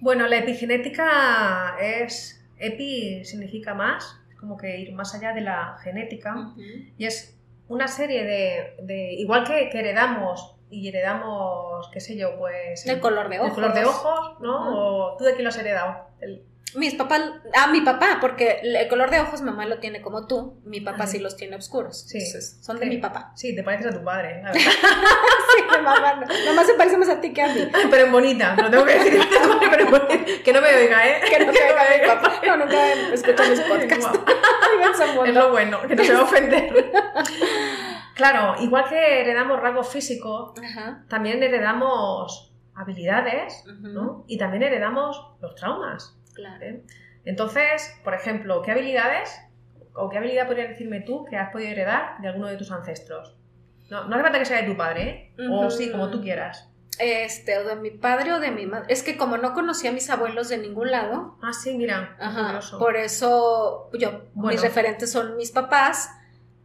Bueno, 0.00 0.26
la 0.26 0.36
epigenética 0.38 1.76
es. 1.80 2.39
Epi 2.60 3.24
significa 3.24 3.74
más, 3.74 4.16
como 4.38 4.56
que 4.56 4.78
ir 4.78 4.92
más 4.92 5.14
allá 5.14 5.32
de 5.32 5.40
la 5.40 5.78
genética. 5.82 6.34
Y 6.98 7.06
es 7.06 7.38
una 7.68 7.88
serie 7.88 8.24
de. 8.24 8.76
de- 8.82 9.12
igual 9.14 9.44
que, 9.44 9.68
que 9.70 9.78
heredamos 9.80 10.56
y 10.70 10.88
heredamos, 10.88 11.88
qué 11.92 12.00
sé 12.00 12.16
yo, 12.16 12.38
pues. 12.38 12.86
El 12.86 13.00
color 13.00 13.28
de 13.28 13.38
ojos. 13.40 13.48
El 13.50 13.54
color 13.54 13.74
de 13.74 13.84
ojos, 13.84 14.40
¿no? 14.40 14.76
O 15.12 15.16
tú 15.16 15.24
de 15.24 15.32
quién 15.32 15.44
lo 15.44 15.48
has 15.50 15.58
heredado. 15.58 16.06
El- 16.20 16.44
Mis 16.76 16.94
papás, 16.94 17.20
ah, 17.56 17.66
mi 17.68 17.80
papá, 17.80 18.18
porque 18.20 18.60
el 18.62 18.86
color 18.88 19.10
de 19.10 19.20
ojos 19.20 19.42
mamá 19.42 19.66
lo 19.66 19.78
tiene 19.80 20.00
como 20.02 20.26
tú, 20.26 20.60
mi 20.64 20.80
papá 20.80 20.98
Ajá. 21.04 21.06
sí 21.08 21.18
los 21.18 21.36
tiene 21.36 21.56
oscuros. 21.56 22.06
Sí. 22.08 22.18
Entonces, 22.18 22.58
son 22.64 22.78
de 22.78 22.86
mi 22.86 22.98
papá. 22.98 23.32
Sí, 23.34 23.54
te 23.56 23.62
pareces 23.62 23.92
a 23.92 23.98
tu 23.98 24.04
padre, 24.04 24.40
la 24.42 24.52
verdad. 24.52 24.60
Sí, 24.60 25.62
mamá, 25.70 26.14
no. 26.16 26.26
mamá 26.46 26.64
se 26.64 26.74
parece 26.74 26.96
más 26.96 27.08
a 27.08 27.20
ti 27.20 27.32
que 27.32 27.42
a 27.42 27.52
mí. 27.52 27.68
pero 27.90 28.06
en 28.06 28.12
bonita, 28.12 28.54
lo 28.56 28.70
tengo 28.70 28.84
que 28.84 28.94
decir. 28.98 29.20
pero 29.70 29.82
en 29.84 29.90
bonita. 29.90 30.42
Que 30.44 30.52
no 30.52 30.60
me 30.60 30.74
oiga, 30.74 31.08
¿eh? 31.08 31.20
Que 31.28 31.44
no 31.44 31.52
te 31.52 31.58
oiga 31.62 31.82
mi 32.00 32.06
papá. 32.06 32.40
No, 32.46 32.56
nunca 32.58 32.92
escuchan 33.12 33.50
mis 33.50 33.60
podcasts. 33.60 34.20
Es 35.26 35.34
lo 35.34 35.50
bueno, 35.50 35.78
que 35.86 35.94
no 35.94 36.04
se 36.04 36.12
va 36.14 36.20
a 36.20 36.22
ofender. 36.22 36.92
Claro, 38.14 38.54
igual 38.62 38.84
que 38.88 39.20
heredamos 39.22 39.58
rasgos 39.60 39.88
físicos, 39.88 40.52
Ajá. 40.62 41.04
también 41.08 41.42
heredamos 41.42 42.52
habilidades. 42.74 43.64
¿no? 43.80 44.24
Y 44.26 44.36
también 44.36 44.62
heredamos 44.62 45.36
los 45.40 45.54
traumas. 45.54 46.18
Claro. 46.34 46.64
¿eh? 46.64 46.82
Entonces, 47.24 47.94
por 48.04 48.14
ejemplo, 48.14 48.62
¿qué 48.62 48.70
habilidades 48.72 49.30
o 49.94 50.08
qué 50.08 50.18
habilidad 50.18 50.46
podrías 50.46 50.68
decirme 50.70 51.00
tú 51.00 51.24
que 51.24 51.36
has 51.36 51.50
podido 51.50 51.70
heredar 51.70 52.20
de 52.20 52.28
alguno 52.28 52.46
de 52.48 52.56
tus 52.56 52.70
ancestros? 52.70 53.36
No, 53.90 54.04
no 54.04 54.14
hace 54.14 54.22
falta 54.22 54.38
que 54.38 54.44
sea 54.44 54.62
de 54.62 54.68
tu 54.68 54.76
padre, 54.76 55.32
¿eh? 55.36 55.48
O 55.50 55.68
sí, 55.70 55.90
como 55.90 56.10
tú 56.10 56.20
quieras. 56.22 56.68
Este, 56.98 57.56
o 57.58 57.64
de 57.64 57.76
mi 57.76 57.90
padre 57.90 58.32
o 58.32 58.40
de 58.40 58.50
mi 58.50 58.66
madre. 58.66 58.86
Es 58.92 59.02
que 59.02 59.16
como 59.16 59.36
no 59.38 59.52
conocí 59.54 59.88
a 59.88 59.92
mis 59.92 60.08
abuelos 60.10 60.48
de 60.48 60.58
ningún 60.58 60.90
lado, 60.90 61.36
Ah, 61.42 61.52
sí, 61.52 61.76
mira, 61.76 62.14
Ajá, 62.20 62.60
por 62.78 62.96
eso 62.96 63.90
yo, 63.94 64.24
Bueno. 64.34 64.52
mis 64.52 64.62
referentes 64.62 65.10
son 65.10 65.36
mis 65.36 65.50
papás, 65.50 66.10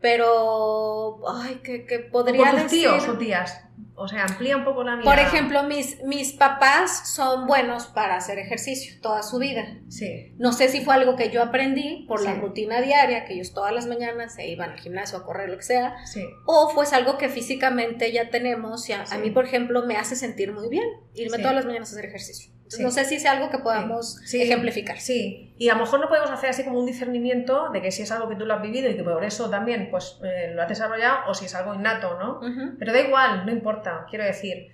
pero, 0.01 1.19
ay, 1.27 1.61
que, 1.63 2.09
podría 2.11 2.41
por 2.41 2.49
tus 2.51 2.63
decir... 2.63 2.79
tíos 2.81 3.07
o 3.07 3.17
tías. 3.17 3.64
O 3.97 4.07
sea, 4.09 4.25
amplía 4.25 4.57
un 4.57 4.65
poco 4.65 4.83
la 4.83 4.97
mirada. 4.97 5.15
Por 5.15 5.25
ejemplo, 5.25 5.63
mis, 5.63 6.03
mis 6.03 6.33
papás 6.33 7.13
son 7.15 7.47
buenos 7.47 7.85
para 7.87 8.17
hacer 8.17 8.37
ejercicio 8.39 8.95
toda 9.01 9.23
su 9.23 9.39
vida. 9.39 9.77
Sí, 9.87 10.33
No 10.37 10.51
sé 10.51 10.67
si 10.67 10.81
fue 10.81 10.95
algo 10.95 11.15
que 11.15 11.29
yo 11.29 11.41
aprendí 11.41 12.05
por 12.07 12.21
la 12.21 12.33
rutina 12.33 12.81
diaria, 12.81 13.25
que 13.25 13.35
ellos 13.35 13.53
todas 13.53 13.73
las 13.73 13.87
mañanas 13.87 14.35
se 14.35 14.47
iban 14.47 14.71
al 14.71 14.79
gimnasio 14.79 15.17
a 15.17 15.23
correr, 15.23 15.49
lo 15.49 15.57
que 15.57 15.63
sea, 15.63 15.95
sí. 16.05 16.25
o 16.45 16.69
fue 16.69 16.85
algo 16.91 17.17
que 17.17 17.29
físicamente 17.29 18.11
ya 18.11 18.29
tenemos 18.29 18.87
y 18.89 18.93
a, 18.93 19.01
a 19.03 19.05
Sí. 19.05 19.17
mí, 19.17 19.31
por 19.31 19.45
ejemplo, 19.45 19.85
me 19.85 19.95
hace 19.95 20.15
sentir 20.15 20.51
muy 20.51 20.67
bien 20.69 20.85
irme 21.13 21.37
todas 21.39 21.55
las 21.55 21.65
mañanas 21.65 21.89
a 21.89 21.93
hacer 21.93 22.05
ejercicio. 22.05 22.51
Sí. 22.77 22.83
No 22.83 22.91
sé 22.91 23.05
si 23.05 23.15
es 23.15 23.25
algo 23.25 23.49
que 23.49 23.59
podamos 23.59 24.15
Sí. 24.25 24.41
ejemplificar. 24.41 24.99
Sí, 24.99 25.53
y 25.57 25.69
a 25.69 25.73
lo 25.75 25.81
mejor 25.81 25.99
no 25.99 26.07
podemos 26.07 26.29
hacer 26.31 26.49
así 26.49 26.63
como 26.63 26.79
un 26.79 26.85
discernimiento 26.85 27.69
de 27.71 27.81
que 27.81 27.91
si 27.91 28.03
es 28.03 28.11
algo 28.11 28.27
que 28.29 28.35
tú 28.35 28.45
lo 28.45 28.53
has 28.53 28.61
vivido 28.61 28.89
y 28.89 28.95
que 28.95 29.03
por 29.03 29.23
eso 29.23 29.49
también 29.49 29.89
pues, 29.91 30.19
eh, 30.23 30.51
lo 30.53 30.61
has 30.61 30.69
desarrollado 30.69 31.29
o 31.29 31.33
si 31.33 31.45
es 31.45 31.55
algo 31.55 31.73
innato, 31.75 32.17
¿no? 32.19 32.39
Pero 32.79 32.93
da 32.93 32.99
igual, 33.01 33.45
no 33.45 33.51
importa, 33.51 34.05
quiero 34.09 34.23
decir. 34.25 34.71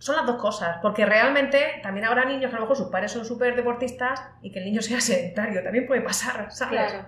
Son 0.00 0.14
las 0.14 0.26
dos 0.26 0.36
cosas, 0.36 0.76
porque 0.80 1.04
realmente 1.04 1.80
también 1.82 2.06
habrá 2.06 2.24
niños 2.24 2.50
que 2.50 2.56
a 2.56 2.60
lo 2.60 2.66
mejor 2.66 2.76
sus 2.76 2.86
padres 2.88 3.10
son 3.10 3.24
súper 3.24 3.56
deportistas 3.56 4.20
y 4.42 4.52
que 4.52 4.60
el 4.60 4.66
niño 4.66 4.80
sea 4.82 5.00
sedentario, 5.00 5.60
también 5.62 5.86
puede 5.88 6.02
pasar, 6.02 6.52
¿sabes? 6.52 6.92
Claro. 6.92 7.06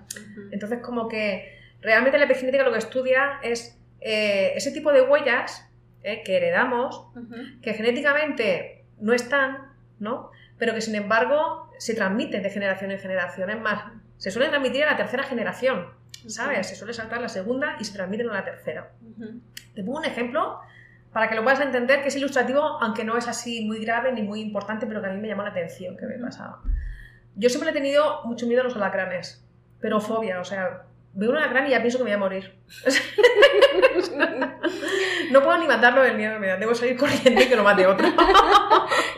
Entonces 0.50 0.80
como 0.80 1.06
que 1.08 1.56
realmente 1.82 2.18
la 2.18 2.24
epigenética 2.24 2.64
lo 2.64 2.72
que 2.72 2.78
estudia 2.78 3.38
es 3.44 3.78
eh, 4.00 4.54
ese 4.56 4.72
tipo 4.72 4.92
de 4.92 5.02
huellas 5.02 5.64
eh, 6.02 6.22
que 6.24 6.36
heredamos 6.38 7.06
que 7.62 7.74
genéticamente 7.74 8.79
no 9.00 9.12
están, 9.12 9.72
¿no? 9.98 10.30
Pero 10.58 10.74
que 10.74 10.80
sin 10.80 10.94
embargo 10.94 11.70
se 11.78 11.94
transmiten 11.94 12.42
de 12.42 12.50
generación 12.50 12.90
en 12.90 12.98
generación. 12.98 13.50
Es 13.50 13.60
más, 13.60 13.84
se 14.16 14.30
suelen 14.30 14.50
transmitir 14.50 14.84
a 14.84 14.92
la 14.92 14.96
tercera 14.96 15.22
generación, 15.22 15.86
¿sabes? 16.26 16.68
Se 16.68 16.76
suele 16.76 16.92
saltar 16.92 17.20
la 17.20 17.28
segunda 17.28 17.76
y 17.80 17.84
se 17.84 17.94
transmiten 17.94 18.28
a 18.30 18.34
la 18.34 18.44
tercera. 18.44 18.92
Te 19.74 19.82
pongo 19.82 19.98
un 19.98 20.04
ejemplo 20.04 20.60
para 21.12 21.28
que 21.28 21.34
lo 21.34 21.42
puedas 21.42 21.60
entender, 21.60 22.02
que 22.02 22.08
es 22.08 22.16
ilustrativo, 22.16 22.60
aunque 22.60 23.04
no 23.04 23.16
es 23.16 23.26
así 23.26 23.64
muy 23.64 23.84
grave 23.84 24.12
ni 24.12 24.22
muy 24.22 24.40
importante, 24.40 24.86
pero 24.86 25.00
que 25.00 25.08
a 25.08 25.12
mí 25.12 25.20
me 25.20 25.28
llamó 25.28 25.42
la 25.42 25.50
atención, 25.50 25.96
que 25.96 26.06
me 26.06 26.18
pasaba. 26.18 26.60
Yo 27.34 27.48
siempre 27.48 27.70
he 27.70 27.72
tenido 27.72 28.22
mucho 28.24 28.46
miedo 28.46 28.60
a 28.60 28.64
los 28.64 28.76
alacranes, 28.76 29.44
pero 29.80 30.00
fobia, 30.00 30.40
o 30.40 30.44
sea, 30.44 30.84
veo 31.12 31.30
un 31.30 31.36
alacrán 31.36 31.66
y 31.66 31.70
ya 31.70 31.80
pienso 31.80 31.98
que 31.98 32.04
me 32.04 32.10
voy 32.10 32.14
a 32.16 32.18
morir. 32.18 32.54
No 35.30 35.42
puedo 35.44 35.58
ni 35.58 35.66
matarlo 35.68 36.02
del 36.02 36.16
miedo 36.16 36.34
que 36.34 36.40
me 36.40 36.46
da, 36.48 36.56
debo 36.56 36.74
salir 36.74 36.96
corriendo 36.96 37.40
y 37.40 37.46
que 37.46 37.54
lo 37.56 37.62
mate 37.62 37.86
otro. 37.86 38.08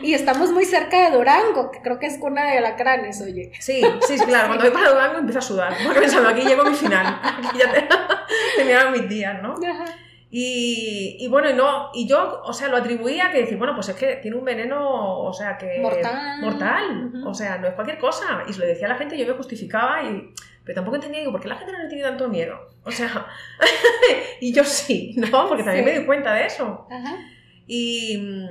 Y 0.01 0.13
estamos 0.13 0.51
muy 0.51 0.65
cerca 0.65 1.09
de 1.09 1.15
Durango, 1.15 1.71
que 1.71 1.81
creo 1.81 1.97
que 1.97 2.07
es 2.07 2.17
cuna 2.19 2.51
de 2.51 2.57
alacranes, 2.57 3.21
oye. 3.21 3.51
Sí, 3.59 3.81
sí, 4.05 4.17
sí, 4.17 4.25
claro. 4.25 4.47
Cuando 4.47 4.65
voy 4.65 4.73
para 4.73 4.89
Durango 4.91 5.19
empiezo 5.19 5.39
a 5.39 5.41
sudar. 5.41 5.73
Porque 5.85 6.01
pensando, 6.01 6.27
aquí 6.29 6.41
llego 6.41 6.61
a 6.63 6.69
mi 6.69 6.75
final. 6.75 7.19
Aquí 7.23 7.57
ya 7.57 7.71
te- 7.71 7.87
terminaron 8.57 8.91
mis 8.91 9.07
días, 9.07 9.41
¿no? 9.41 9.53
Ajá. 9.65 9.85
Y, 10.35 11.17
y, 11.19 11.27
bueno, 11.27 11.47
y 11.51 11.53
no, 11.53 11.91
y 11.93 12.07
yo, 12.07 12.41
o 12.43 12.53
sea, 12.53 12.67
lo 12.67 12.77
atribuía 12.77 13.27
a 13.27 13.31
que 13.31 13.41
decir, 13.41 13.55
bueno, 13.55 13.75
pues 13.75 13.89
es 13.89 13.95
que 13.95 14.15
tiene 14.15 14.35
un 14.35 14.43
veneno, 14.43 15.19
o 15.19 15.31
sea, 15.31 15.59
que... 15.59 15.77
Mortal. 15.79 16.41
Mortal. 16.41 17.23
O 17.23 17.35
sea, 17.35 17.59
no 17.59 17.67
es 17.67 17.75
cualquier 17.75 17.99
cosa. 17.99 18.43
Y 18.47 18.53
se 18.53 18.59
lo 18.61 18.65
decía 18.65 18.87
a 18.87 18.89
la 18.89 18.95
gente, 18.95 19.15
yo 19.15 19.27
me 19.27 19.33
justificaba 19.33 20.01
y... 20.01 20.33
Pero 20.63 20.75
tampoco 20.77 20.95
entendía, 20.95 21.23
¿por 21.29 21.39
qué 21.39 21.49
la 21.49 21.57
gente 21.57 21.71
no 21.73 21.77
le 21.83 21.87
tiene 21.87 22.03
tanto 22.03 22.27
miedo? 22.29 22.57
O 22.83 22.89
sea, 22.89 23.27
y 24.41 24.51
yo 24.51 24.63
sí, 24.63 25.13
¿no? 25.17 25.47
Porque 25.47 25.61
también 25.63 25.85
me 25.85 25.99
di 25.99 26.05
cuenta 26.07 26.33
de 26.33 26.47
eso. 26.47 26.87
Y 27.67 28.17
mm, 28.17 28.47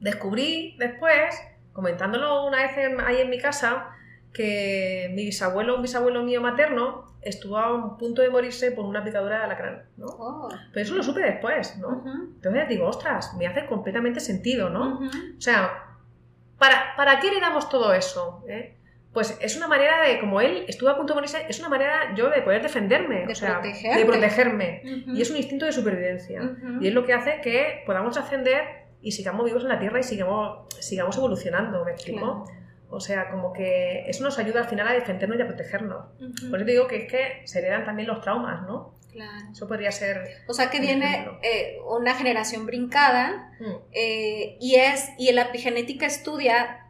descubrí 0.00 0.74
después, 0.78 1.40
comentándolo 1.72 2.44
una 2.46 2.56
vez 2.56 2.76
en- 2.76 3.00
ahí 3.00 3.20
en 3.20 3.30
mi 3.30 3.38
casa, 3.38 3.88
que 4.32 5.10
mi 5.14 5.24
bisabuelo, 5.24 5.76
un 5.76 5.82
bisabuelo 5.82 6.22
mío 6.22 6.40
materno, 6.40 7.12
estuvo 7.20 7.56
a 7.58 7.72
un 7.72 7.98
punto 7.98 8.22
de 8.22 8.30
morirse 8.30 8.72
por 8.72 8.84
una 8.84 9.04
picadura 9.04 9.38
de 9.38 9.44
alacrán, 9.44 9.82
¿no? 9.96 10.06
Oh. 10.06 10.48
Pero 10.72 10.84
eso 10.84 10.94
lo 10.94 11.02
supe 11.02 11.20
después, 11.20 11.76
¿no? 11.78 11.88
Ujú. 11.88 12.10
Entonces 12.34 12.68
digo, 12.68 12.86
ostras, 12.88 13.34
me 13.34 13.46
hace 13.46 13.66
completamente 13.66 14.20
sentido, 14.20 14.70
¿no? 14.70 14.98
O 14.98 15.40
sea, 15.40 15.84
¿para, 16.58 16.96
¿para 16.96 17.20
qué 17.20 17.30
le 17.30 17.40
damos 17.40 17.68
todo 17.68 17.92
eso? 17.92 18.44
eh? 18.48 18.76
Pues 19.12 19.36
es 19.42 19.58
una 19.58 19.68
manera 19.68 20.02
de, 20.02 20.18
como 20.18 20.40
él 20.40 20.64
estuvo 20.68 20.88
a 20.88 20.96
punto 20.96 21.12
de 21.12 21.16
morirse, 21.16 21.44
es 21.46 21.60
una 21.60 21.68
manera 21.68 22.14
yo 22.14 22.30
de 22.30 22.40
poder 22.40 22.62
defenderme, 22.62 23.26
De 23.26 23.32
o 23.32 23.36
sea, 23.36 23.60
de 23.60 24.04
protegerme. 24.06 24.82
Y 25.08 25.20
es 25.20 25.30
un 25.30 25.36
instinto 25.36 25.66
de 25.66 25.72
supervivencia. 25.72 26.56
Y 26.80 26.88
es 26.88 26.94
lo 26.94 27.04
que 27.04 27.12
hace 27.12 27.42
que 27.42 27.82
podamos 27.84 28.16
ascender 28.16 28.86
y 29.02 29.12
sigamos 29.12 29.44
vivos 29.44 29.64
en 29.64 29.68
la 29.68 29.78
Tierra 29.78 30.00
y 30.00 30.02
sigamos, 30.02 30.66
sigamos 30.80 31.16
evolucionando, 31.18 31.84
¿me 31.84 31.90
explico? 31.92 32.44
Claro. 32.44 32.61
O 32.92 33.00
sea, 33.00 33.30
como 33.30 33.52
que 33.52 34.04
eso 34.08 34.22
nos 34.22 34.38
ayuda 34.38 34.60
al 34.60 34.68
final 34.68 34.86
a 34.86 34.92
defendernos 34.92 35.38
y 35.38 35.42
a 35.42 35.46
protegernos. 35.46 36.04
Ujú. 36.20 36.50
Por 36.50 36.58
eso 36.58 36.66
te 36.66 36.72
digo 36.72 36.86
que 36.86 36.96
es 36.96 37.10
que 37.10 37.42
se 37.46 37.58
heredan 37.60 37.84
también 37.84 38.06
los 38.08 38.20
traumas, 38.20 38.62
¿no? 38.66 38.94
Claro. 39.12 39.46
Eso 39.50 39.66
podría 39.68 39.92
ser... 39.92 40.22
O 40.48 40.54
sea 40.54 40.70
que 40.70 40.80
viene 40.80 41.26
eh, 41.42 41.78
una 41.86 42.14
generación 42.14 42.64
brincada 42.66 43.52
mm, 43.60 43.64
eh, 43.92 44.56
y 44.60 44.76
es 44.76 45.10
y 45.18 45.30
la 45.32 45.42
epigenética 45.42 46.06
estudia 46.06 46.86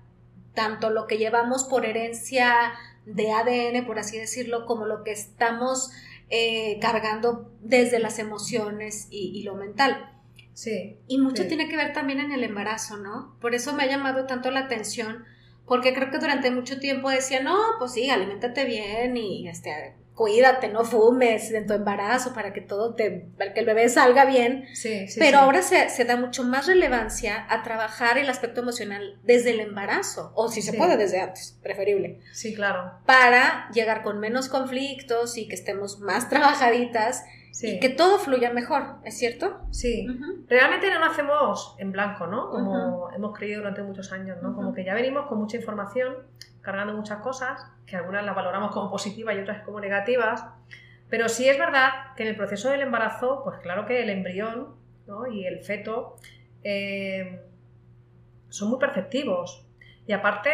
tanto 0.54 0.90
lo 0.90 1.06
que 1.06 1.18
llevamos 1.18 1.64
por 1.64 1.86
herencia 1.86 2.72
de 3.06 3.32
ADN, 3.32 3.86
por 3.86 3.98
así 3.98 4.18
decirlo, 4.18 4.66
como 4.66 4.86
lo 4.86 5.02
que 5.02 5.10
estamos 5.12 5.90
eh, 6.30 6.78
cargando 6.80 7.52
desde 7.60 7.98
las 7.98 8.18
emociones 8.18 9.08
y, 9.10 9.32
y 9.38 9.42
lo 9.42 9.54
mental. 9.54 10.08
Sí, 10.54 10.98
Y 11.08 11.18
mucho 11.18 11.42
Sí. 11.42 11.48
tiene 11.48 11.68
que 11.68 11.76
ver 11.76 11.92
también 11.92 12.20
en 12.20 12.30
el 12.32 12.44
embarazo, 12.44 12.98
¿no? 12.98 13.36
Por 13.40 13.54
eso 13.54 13.72
me 13.72 13.84
ha 13.84 13.86
llamado 13.86 14.26
tanto 14.26 14.50
la 14.50 14.60
atención, 14.60 15.24
porque 15.66 15.94
creo 15.94 16.10
que 16.10 16.18
durante 16.18 16.50
mucho 16.50 16.78
tiempo 16.78 17.10
decía, 17.10 17.40
no, 17.42 17.56
pues 17.78 17.92
sí, 17.92 18.10
aliméntate 18.10 18.64
bien 18.64 19.16
y 19.16 19.48
este, 19.48 19.94
cuídate, 20.14 20.68
no 20.68 20.84
fumes 20.84 21.50
en 21.52 21.66
tu 21.66 21.72
embarazo 21.72 22.34
para 22.34 22.52
que 22.52 22.60
todo 22.60 22.94
te, 22.94 23.28
para 23.38 23.54
que 23.54 23.60
el 23.60 23.66
bebé 23.66 23.88
salga 23.88 24.24
bien. 24.24 24.66
sí, 24.74 25.08
sí. 25.08 25.18
Pero 25.18 25.38
sí. 25.38 25.44
ahora 25.44 25.62
se, 25.62 25.88
se 25.88 26.04
da 26.04 26.16
mucho 26.16 26.44
más 26.44 26.66
relevancia 26.66 27.46
a 27.48 27.62
trabajar 27.62 28.18
el 28.18 28.28
aspecto 28.28 28.60
emocional 28.60 29.18
desde 29.22 29.50
el 29.50 29.60
embarazo, 29.60 30.32
o 30.34 30.48
si 30.48 30.60
se 30.62 30.74
puede 30.74 30.96
desde 30.96 31.20
antes, 31.20 31.58
preferible, 31.62 32.20
Sí, 32.32 32.54
claro. 32.54 32.92
para 33.06 33.68
llegar 33.72 34.02
con 34.02 34.18
menos 34.20 34.48
conflictos 34.48 35.38
y 35.38 35.48
que 35.48 35.54
estemos 35.54 36.00
más 36.00 36.28
trabajaditas 36.28 37.22
Sí, 37.52 37.76
y 37.76 37.80
que 37.80 37.90
todo 37.90 38.18
fluya 38.18 38.50
mejor, 38.50 38.96
¿es 39.04 39.18
cierto? 39.18 39.60
sí. 39.70 40.06
Realmente 40.48 40.90
no 40.90 41.00
nacemos 41.00 41.76
en 41.78 41.92
blanco, 41.92 42.26
¿no? 42.26 42.48
Como 42.50 43.10
hemos 43.12 43.36
creído 43.36 43.58
durante 43.60 43.82
muchos 43.82 44.10
años, 44.10 44.38
¿no? 44.42 44.54
Como 44.54 44.72
que 44.72 44.84
ya 44.84 44.94
venimos 44.94 45.26
con 45.26 45.38
mucha 45.38 45.58
información, 45.58 46.14
cargando 46.62 46.94
muchas 46.94 47.18
cosas, 47.20 47.62
que 47.86 47.96
algunas 47.96 48.24
las 48.24 48.34
valoramos 48.34 48.72
como 48.72 48.90
positivas 48.90 49.36
y 49.36 49.40
otras 49.40 49.62
como 49.64 49.80
negativas. 49.80 50.44
Pero 51.10 51.28
sí 51.28 51.46
es 51.46 51.58
verdad 51.58 52.14
que 52.16 52.22
en 52.22 52.30
el 52.30 52.36
proceso 52.36 52.70
del 52.70 52.80
embarazo, 52.80 53.42
pues 53.44 53.58
claro 53.58 53.84
que 53.84 54.02
el 54.02 54.08
embrión 54.08 54.74
¿no? 55.06 55.26
y 55.26 55.44
el 55.44 55.60
feto 55.60 56.16
eh, 56.64 57.42
son 58.48 58.70
muy 58.70 58.78
perceptivos. 58.78 59.66
Y 60.06 60.12
aparte, 60.12 60.50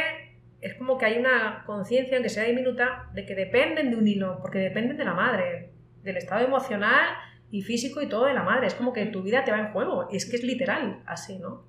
es 0.61 0.75
como 0.75 0.99
que 0.99 1.07
hay 1.07 1.19
una 1.19 1.63
conciencia, 1.65 2.17
aunque 2.17 2.29
sea 2.29 2.43
diminuta, 2.43 3.09
de 3.15 3.25
que 3.25 3.37
dependen 3.37 3.91
de 3.91 3.97
un 3.97 4.09
hilo, 4.09 4.41
porque 4.41 4.59
dependen 4.59 4.97
de 4.97 5.05
la 5.05 5.15
madre, 5.15 5.71
del 6.03 6.17
estado 6.17 6.45
emocional 6.45 7.09
y 7.51 7.63
físico 7.63 8.01
y 8.03 8.09
todo 8.09 8.27
de 8.27 8.35
la 8.35 8.43
madre. 8.43 8.67
Es 8.67 8.75
como 8.75 8.93
que 8.93 9.07
tu 9.07 9.23
vida 9.23 9.45
te 9.45 9.51
va 9.51 9.59
en 9.59 9.73
juego. 9.73 10.09
Es 10.11 10.27
que 10.29 10.37
es 10.37 10.43
literal 10.45 11.03
así, 11.07 11.39
¿no? 11.39 11.65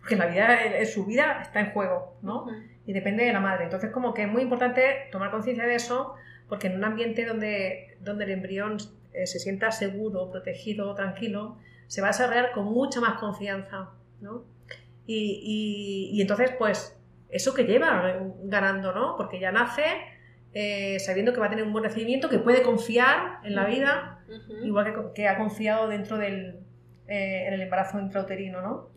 Porque 0.00 0.16
la 0.16 0.26
vida, 0.26 0.64
eh, 0.64 0.86
su 0.86 1.04
vida 1.06 1.40
está 1.42 1.60
en 1.60 1.72
juego, 1.72 2.16
¿no? 2.22 2.46
Y 2.86 2.92
depende 2.92 3.24
de 3.24 3.32
la 3.32 3.40
madre. 3.40 3.64
Entonces, 3.64 3.90
como 3.90 4.14
que 4.14 4.22
es 4.22 4.28
muy 4.28 4.42
importante 4.42 4.82
tomar 5.12 5.30
conciencia 5.30 5.64
de 5.66 5.74
eso, 5.74 6.14
porque 6.48 6.66
en 6.68 6.76
un 6.76 6.84
ambiente 6.84 7.24
donde, 7.26 7.96
donde 8.00 8.24
el 8.24 8.30
embrión 8.30 8.78
eh, 9.12 9.26
se 9.26 9.38
sienta 9.38 9.70
seguro, 9.70 10.30
protegido, 10.30 10.94
tranquilo, 10.94 11.58
se 11.86 12.00
va 12.00 12.08
a 12.08 12.10
desarrollar 12.10 12.52
con 12.52 12.64
mucha 12.64 13.00
más 13.00 13.18
confianza, 13.18 13.90
¿no? 14.20 14.44
Y, 15.06 15.40
y- 16.12 16.16
y 16.16 16.22
entonces, 16.22 16.50
pues, 16.58 16.96
eso 17.28 17.52
que 17.54 17.64
lleva 17.64 18.10
eh, 18.10 18.18
ganando, 18.44 18.92
¿no? 18.92 19.16
Porque 19.16 19.38
ya 19.38 19.52
nace 19.52 19.84
eh, 20.54 20.98
sabiendo 21.00 21.32
que 21.32 21.40
va 21.40 21.46
a 21.46 21.50
tener 21.50 21.64
un 21.64 21.72
buen 21.72 21.84
recibimiento, 21.84 22.28
que 22.28 22.38
puede 22.38 22.62
confiar 22.62 23.38
en 23.44 23.54
la 23.54 23.64
vida, 23.66 24.18
igual 24.64 24.84
que, 24.86 24.94
que 25.14 25.28
ha 25.28 25.36
confiado 25.38 25.88
dentro 25.88 26.18
del, 26.18 26.60
eh, 27.08 27.46
en 27.46 27.54
el 27.54 27.60
embarazo 27.62 27.98
intrauterino, 28.00 28.60
¿no? 28.62 28.88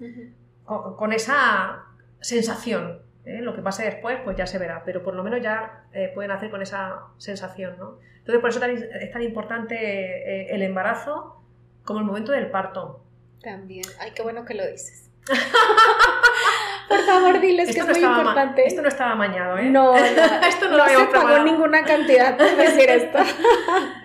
Con, 0.65 0.95
con 0.95 1.13
esa 1.13 1.83
sensación. 2.21 3.01
¿eh? 3.25 3.41
Lo 3.41 3.55
que 3.55 3.61
pase 3.61 3.83
después, 3.85 4.17
pues 4.23 4.35
ya 4.37 4.45
se 4.47 4.57
verá, 4.57 4.83
pero 4.85 5.03
por 5.03 5.13
lo 5.15 5.23
menos 5.23 5.41
ya 5.41 5.85
pueden 6.13 6.31
hacer 6.31 6.49
con 6.49 6.61
esa 6.61 7.01
sensación. 7.17 7.75
¿no? 7.77 7.97
Entonces, 8.19 8.39
por 8.41 8.49
eso 8.49 8.59
tan- 8.59 8.71
es 8.71 9.11
tan 9.11 9.21
importante 9.23 10.53
el 10.53 10.61
embarazo 10.61 11.41
como 11.83 11.99
el 11.99 12.05
momento 12.05 12.31
del 12.31 12.49
parto. 12.49 13.03
También. 13.41 13.83
Ay, 13.99 14.11
qué 14.15 14.21
bueno 14.23 14.45
que 14.45 14.53
lo 14.53 14.65
dices. 14.65 15.09
Por 16.87 16.99
favor, 17.01 17.39
diles 17.39 17.73
que 17.73 17.79
es 17.79 17.87
muy 17.87 18.03
importante. 18.03 18.65
esto 18.65 18.81
no 18.81 18.87
estaba 18.87 19.15
mañado, 19.15 19.57
¿eh? 19.57 19.69
No, 19.69 19.91
no, 19.93 19.97
esto 19.97 20.69
no, 20.69 20.77
no 20.77 20.77
lo 20.77 20.87
se 20.87 21.05
pagó 21.07 21.43
ninguna 21.43 21.83
cantidad 21.83 22.37
por 22.37 22.55
decir 22.55 22.89
esto. 22.89 23.19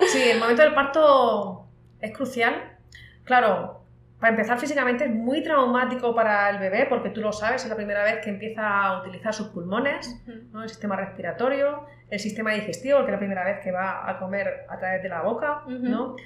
Sí, 0.09 0.31
el 0.31 0.39
momento 0.39 0.63
del 0.63 0.75
parto 0.75 1.67
es 2.01 2.13
crucial. 2.13 2.77
Claro, 3.25 3.79
para 4.21 4.31
empezar 4.33 4.59
físicamente 4.59 5.05
es 5.05 5.11
muy 5.11 5.43
traumático 5.43 6.15
para 6.15 6.51
el 6.51 6.59
bebé 6.59 6.87
porque 6.89 7.11
tú 7.11 7.21
lo 7.21 7.33
sabes, 7.33 7.63
es 7.63 7.69
la 7.69 7.77
primera 7.77 8.03
vez 8.03 8.19
que 8.23 8.31
empieza 8.31 8.69
a 8.69 9.01
utilizar 9.01 9.33
sus 9.33 9.49
pulmones. 9.49 10.21
¿no? 10.53 10.63
el 10.63 10.69
sistema 10.69 10.97
respiratorio, 10.97 11.87
el 12.11 12.19
sistema 12.19 12.53
digestivo, 12.53 12.99
que 13.01 13.07
es 13.07 13.13
la 13.13 13.19
primera 13.19 13.45
vez 13.45 13.61
que 13.63 13.71
va 13.71 14.09
a 14.09 14.19
comer 14.19 14.67
a 14.69 14.79
través 14.79 15.03
de 15.03 15.09
la 15.09 15.23
boca. 15.23 15.63
¿no? 15.69 16.17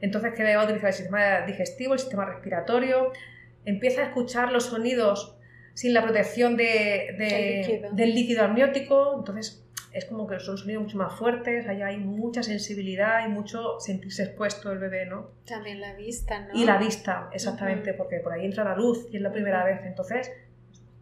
Entonces 0.00 0.32
que 0.34 0.42
va 0.54 0.62
a 0.62 0.64
utilizar 0.64 0.88
el 0.88 0.94
sistema 0.94 1.40
digestivo, 1.42 1.92
el 1.92 1.98
sistema 1.98 2.24
respiratorio, 2.24 3.12
empieza 3.66 4.00
a 4.00 4.04
escuchar 4.06 4.50
los 4.50 4.66
sonidos 4.66 5.36
sin 5.74 5.94
la 5.94 6.02
protección 6.02 6.56
de- 6.56 7.14
líquido. 7.68 7.90
del 7.92 8.14
líquido 8.14 8.44
amniótico, 8.44 9.14
entonces 9.18 9.58
es 9.92 10.04
como 10.06 10.26
que 10.26 10.40
son 10.40 10.56
sonidos 10.56 10.84
mucho 10.84 10.96
más 10.96 11.12
fuertes, 11.18 11.66
ahí 11.68 11.82
hay 11.82 11.98
mucha 11.98 12.42
sensibilidad 12.42 13.26
y 13.26 13.30
mucho 13.30 13.78
sentirse 13.78 14.22
expuesto 14.24 14.72
el 14.72 14.78
bebé, 14.78 15.04
¿no? 15.06 15.32
También 15.46 15.80
la 15.80 15.94
vista, 15.94 16.40
¿no? 16.40 16.54
Y 16.54 16.64
la 16.64 16.78
vista, 16.78 17.28
exactamente, 17.32 17.92
porque 17.92 18.20
por 18.20 18.32
ahí 18.32 18.44
entra 18.46 18.64
la 18.64 18.74
luz 18.74 19.06
y 19.12 19.16
es 19.16 19.22
la 19.22 19.30
primera 19.32 19.64
vez. 19.64 19.80
Entonces, 19.84 20.30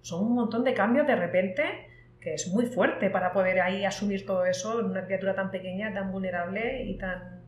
son 0.02 0.24
un 0.26 0.34
montón 0.34 0.64
de 0.64 0.74
cambios 0.74 1.06
de 1.06 1.14
repente 1.14 1.62
que 2.20 2.34
es 2.34 2.48
muy 2.48 2.66
fuerte 2.66 3.08
para 3.10 3.32
poder 3.32 3.60
ahí 3.60 3.84
asumir 3.84 4.26
todo 4.26 4.44
eso 4.44 4.80
en 4.80 4.86
una 4.86 5.04
criatura 5.06 5.34
tan 5.34 5.50
pequeña, 5.50 5.92
tan 5.94 6.10
vulnerable 6.12 6.82
y 6.84 6.98
tan, 6.98 7.42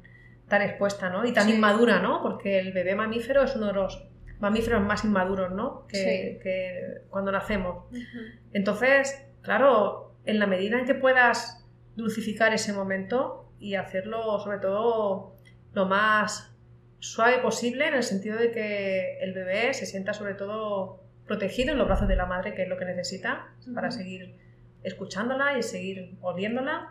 tan 0.48 0.62
expuesta, 0.62 1.10
¿no? 1.10 1.26
Y 1.26 1.32
tan 1.32 1.44
Sí. 1.46 1.54
inmadura, 1.54 1.98
¿no? 2.00 2.22
Porque 2.22 2.58
el 2.58 2.72
bebé 2.72 2.94
mamífero 2.94 3.42
es 3.42 3.54
uno 3.56 3.66
de 3.66 3.72
los 3.74 4.08
mamíferos 4.42 4.82
más 4.82 5.04
inmaduros, 5.04 5.52
¿no? 5.52 5.86
Que, 5.86 5.96
Sí. 5.96 6.38
que 6.42 7.02
cuando 7.10 7.30
nacemos. 7.30 7.84
Entonces, 8.52 9.24
claro, 9.40 10.16
en 10.26 10.40
la 10.40 10.48
medida 10.48 10.78
en 10.80 10.84
que 10.84 10.96
puedas 10.96 11.64
dulcificar 11.94 12.52
ese 12.52 12.72
momento 12.72 13.52
y 13.60 13.76
hacerlo 13.76 14.40
sobre 14.40 14.58
todo 14.58 15.36
lo 15.72 15.86
más 15.86 16.52
suave 16.98 17.38
posible, 17.38 17.86
en 17.86 17.94
el 17.94 18.02
sentido 18.02 18.36
de 18.36 18.50
que 18.50 19.18
el 19.20 19.32
bebé 19.32 19.72
se 19.74 19.86
sienta 19.86 20.12
sobre 20.12 20.34
todo 20.34 21.04
protegido 21.28 21.70
en 21.72 21.78
los 21.78 21.86
brazos 21.86 22.08
de 22.08 22.16
la 22.16 22.26
madre, 22.26 22.52
que 22.52 22.64
es 22.64 22.68
lo 22.68 22.76
que 22.76 22.84
necesita 22.84 23.46
para 23.74 23.92
seguir 23.92 24.36
escuchándola 24.82 25.56
y 25.56 25.62
seguir 25.62 26.16
oliéndola 26.20 26.88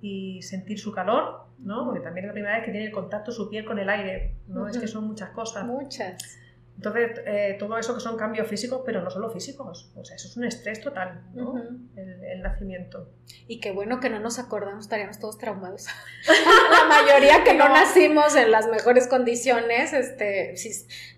y 0.00 0.40
sentir 0.42 0.78
su 0.78 0.92
calor, 0.92 1.46
¿no? 1.58 1.84
Porque 1.84 1.98
también 2.00 2.26
es 2.26 2.28
la 2.28 2.32
primera 2.32 2.56
vez 2.56 2.64
que 2.64 2.70
tiene 2.70 2.86
el 2.86 2.92
contacto 2.92 3.32
su 3.32 3.50
piel 3.50 3.64
con 3.64 3.80
el 3.80 3.88
aire, 3.88 4.36
¿no? 4.46 4.68
Es 4.68 4.78
que 4.78 4.86
son 4.86 5.04
muchas 5.08 5.30
cosas. 5.30 5.64
Muchas. 5.64 6.38
Entonces, 6.76 7.20
eh, 7.26 7.56
todo 7.58 7.78
eso 7.78 7.94
que 7.94 8.00
son 8.00 8.16
cambios 8.16 8.48
físicos, 8.48 8.82
pero 8.84 9.02
no 9.02 9.10
solo 9.10 9.30
físicos. 9.30 9.92
O 9.94 10.04
sea, 10.04 10.16
eso 10.16 10.26
es 10.26 10.36
un 10.36 10.44
estrés 10.44 10.80
total, 10.80 11.22
¿no? 11.34 11.54
El, 11.96 12.24
el 12.24 12.42
nacimiento. 12.42 13.08
Y 13.46 13.60
qué 13.60 13.70
bueno 13.70 14.00
que 14.00 14.10
no 14.10 14.18
nos 14.18 14.38
acordamos, 14.38 14.86
estaríamos 14.86 15.18
todos 15.20 15.38
traumados. 15.38 15.86
la 16.72 16.84
mayoría 16.86 17.44
que 17.44 17.54
no, 17.54 17.68
No. 17.68 17.74
nacimos 17.74 18.34
en 18.36 18.50
las 18.50 18.66
mejores 18.68 19.06
condiciones, 19.06 19.92
este, 19.92 20.56
sí, 20.56 20.70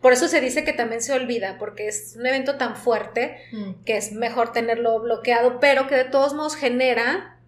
por 0.03 0.13
eso 0.13 0.29
se 0.29 0.41
dice 0.41 0.65
que 0.65 0.73
también 0.73 1.01
se 1.01 1.13
olvida, 1.13 1.57
porque 1.59 1.89
es 1.89 2.15
un 2.19 2.27
evento 2.27 2.57
tan 2.57 2.77
fuerte 2.77 3.39
que 3.87 3.97
es 3.97 4.13
mejor 4.13 4.53
tenerlo 4.53 4.99
bloqueado, 5.01 5.61
pero 5.61 5.87
que 5.87 5.95
de 5.97 6.05
todos 6.05 6.35
modos 6.35 6.57
genera 6.57 7.39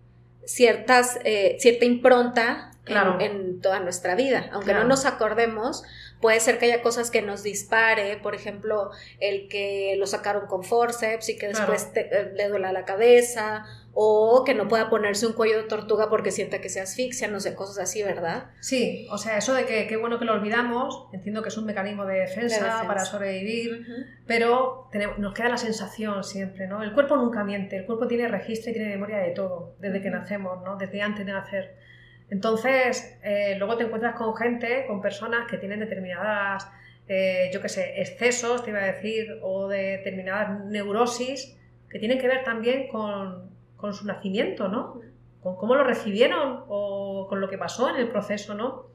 ciertas, 0.44 1.18
eh, 1.24 1.56
cierta 1.60 1.84
impronta 1.84 2.70
claro. 2.86 3.18
en, 3.20 3.60
toda 3.60 3.80
nuestra 3.80 4.14
vida. 4.14 4.48
Aunque 4.52 4.72
no 4.72 4.84
nos 4.84 5.04
acordemos, 5.04 5.82
puede 6.20 6.40
ser 6.40 6.58
que 6.58 6.66
haya 6.66 6.82
cosas 6.82 7.10
que 7.10 7.20
nos 7.20 7.42
dispare, 7.42 8.16
por 8.16 8.34
ejemplo, 8.34 8.90
el 9.20 9.48
que 9.48 9.94
lo 9.98 10.06
sacaron 10.06 10.46
con 10.46 10.64
forceps 10.64 11.28
y 11.28 11.36
que 11.36 11.48
después 11.48 11.90
eh, 11.94 12.32
le 12.34 12.48
duela 12.48 12.72
la 12.72 12.84
cabeza, 12.84 13.64
o 13.98 14.44
que 14.44 14.54
no 14.54 14.68
pueda 14.68 14.90
ponerse 14.90 15.26
un 15.26 15.32
cuello 15.32 15.56
de 15.56 15.62
tortuga 15.62 16.10
porque 16.10 16.30
sienta 16.30 16.60
que 16.60 16.68
se 16.68 16.80
asfixia, 16.80 17.28
no 17.28 17.40
sé, 17.40 17.54
cosas 17.54 17.78
así, 17.78 18.02
¿verdad? 18.02 18.50
Sí, 18.60 19.08
o 19.10 19.16
sea, 19.16 19.38
eso 19.38 19.54
de 19.54 19.64
que 19.64 19.86
qué 19.86 19.96
bueno 19.96 20.18
que 20.18 20.26
lo 20.26 20.34
olvidamos, 20.34 21.08
entiendo 21.14 21.40
que 21.42 21.48
es 21.48 21.56
un 21.56 21.64
mecanismo 21.64 22.04
de 22.04 22.20
defensa, 22.20 22.84
para 22.86 23.06
sobrevivir, 23.06 23.86
pero 24.26 24.90
nos 25.16 25.32
queda 25.32 25.48
la 25.48 25.56
sensación 25.56 26.22
siempre, 26.24 26.66
¿no? 26.66 26.82
El 26.82 26.92
cuerpo 26.92 27.16
nunca 27.16 27.42
miente, 27.42 27.78
el 27.78 27.86
cuerpo 27.86 28.06
tiene 28.06 28.28
registro 28.28 28.70
y 28.70 28.74
tiene 28.74 28.90
memoria 28.90 29.16
de 29.16 29.30
todo, 29.30 29.76
desde 29.78 30.02
que 30.02 30.10
nacemos, 30.10 30.62
¿no? 30.62 30.76
Desde 30.76 31.00
antes 31.00 31.24
de 31.24 31.32
nacer. 31.32 31.85
Entonces, 32.30 33.18
eh, 33.22 33.54
luego 33.58 33.76
te 33.76 33.84
encuentras 33.84 34.16
con 34.16 34.34
gente, 34.36 34.84
con 34.86 35.00
personas 35.00 35.48
que 35.48 35.58
tienen 35.58 35.80
determinadas, 35.80 36.68
eh, 37.08 37.50
yo 37.52 37.62
qué 37.62 37.68
sé, 37.68 38.00
excesos, 38.00 38.64
te 38.64 38.70
iba 38.70 38.80
a 38.80 38.92
decir, 38.92 39.38
o 39.42 39.68
determinadas 39.68 40.64
neurosis 40.64 41.56
que 41.88 41.98
tienen 41.98 42.18
que 42.18 42.26
ver 42.26 42.42
también 42.42 42.88
con 42.88 43.94
su 43.94 44.06
nacimiento, 44.06 44.68
¿no? 44.68 45.00
Con 45.40 45.56
cómo 45.56 45.76
lo 45.76 45.84
recibieron 45.84 46.64
o 46.68 47.26
con 47.28 47.40
lo 47.40 47.48
que 47.48 47.58
pasó 47.58 47.88
en 47.90 47.96
el 47.96 48.08
proceso, 48.08 48.54
¿no? 48.54 48.86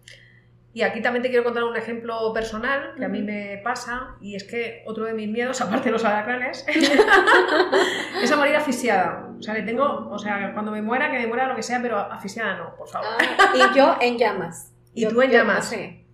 Y 0.74 0.84
aquí 0.84 1.02
también 1.02 1.22
te 1.22 1.30
quiero 1.30 1.44
contar 1.44 1.64
un 1.64 1.76
ejemplo 1.76 2.32
personal 2.34 2.94
que 2.96 3.04
a 3.04 3.10
mí 3.10 3.22
me 3.22 3.60
pasa 3.64 4.16
y 4.22 4.36
es 4.36 4.46
que 4.46 4.84
otro 4.86 5.06
de 5.06 5.14
mis 5.14 5.30
miedos, 5.30 5.60
aparte 5.62 5.86
de 5.86 5.92
los 5.92 6.06
alacranes, 6.06 6.66
es 8.24 8.32
a 8.32 8.38
morir 8.38 8.56
asfixiada. 8.56 9.30
O 9.38 9.42
sea, 9.42 9.54
le 9.54 9.64
tengo, 9.64 10.10
o 10.10 10.20
sea, 10.20 10.54
cuando 10.54 10.72
me 10.72 10.82
muera, 10.82 11.12
que 11.12 11.20
me 11.20 11.28
muera 11.28 11.48
lo 11.48 11.56
que 11.56 11.64
sea, 11.64 11.82
pero 11.82 11.98
asfixiada 11.98 12.58
no, 12.58 12.76
por 12.76 12.88
favor. 12.88 13.10
Ah, 13.20 13.54
y 13.56 13.76
yo 13.76 13.98
en 14.00 14.18
llamas. 14.18 14.72
¿Y 14.94 15.06
tú 15.08 15.22
en 15.22 15.32
llamas? 15.32 15.70
Sí. 15.70 16.06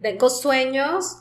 Tengo 0.00 0.30
sueños 0.30 1.18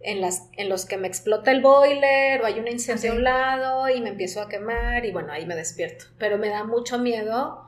en, 0.00 0.20
las, 0.20 0.50
en 0.56 0.68
los 0.68 0.84
que 0.84 0.96
me 0.98 1.06
explota 1.06 1.52
el 1.52 1.62
boiler 1.62 2.42
o 2.42 2.46
hay 2.46 2.58
una 2.58 2.70
incendio 2.70 3.12
a 3.12 3.14
un 3.14 3.24
lado 3.24 3.88
y 3.88 4.00
me 4.00 4.10
empiezo 4.10 4.42
a 4.42 4.48
quemar 4.48 5.04
y 5.04 5.12
bueno, 5.12 5.32
ahí 5.32 5.46
me 5.46 5.54
despierto. 5.54 6.06
Pero 6.18 6.38
me 6.38 6.48
da 6.48 6.64
mucho 6.64 6.98
miedo 6.98 7.62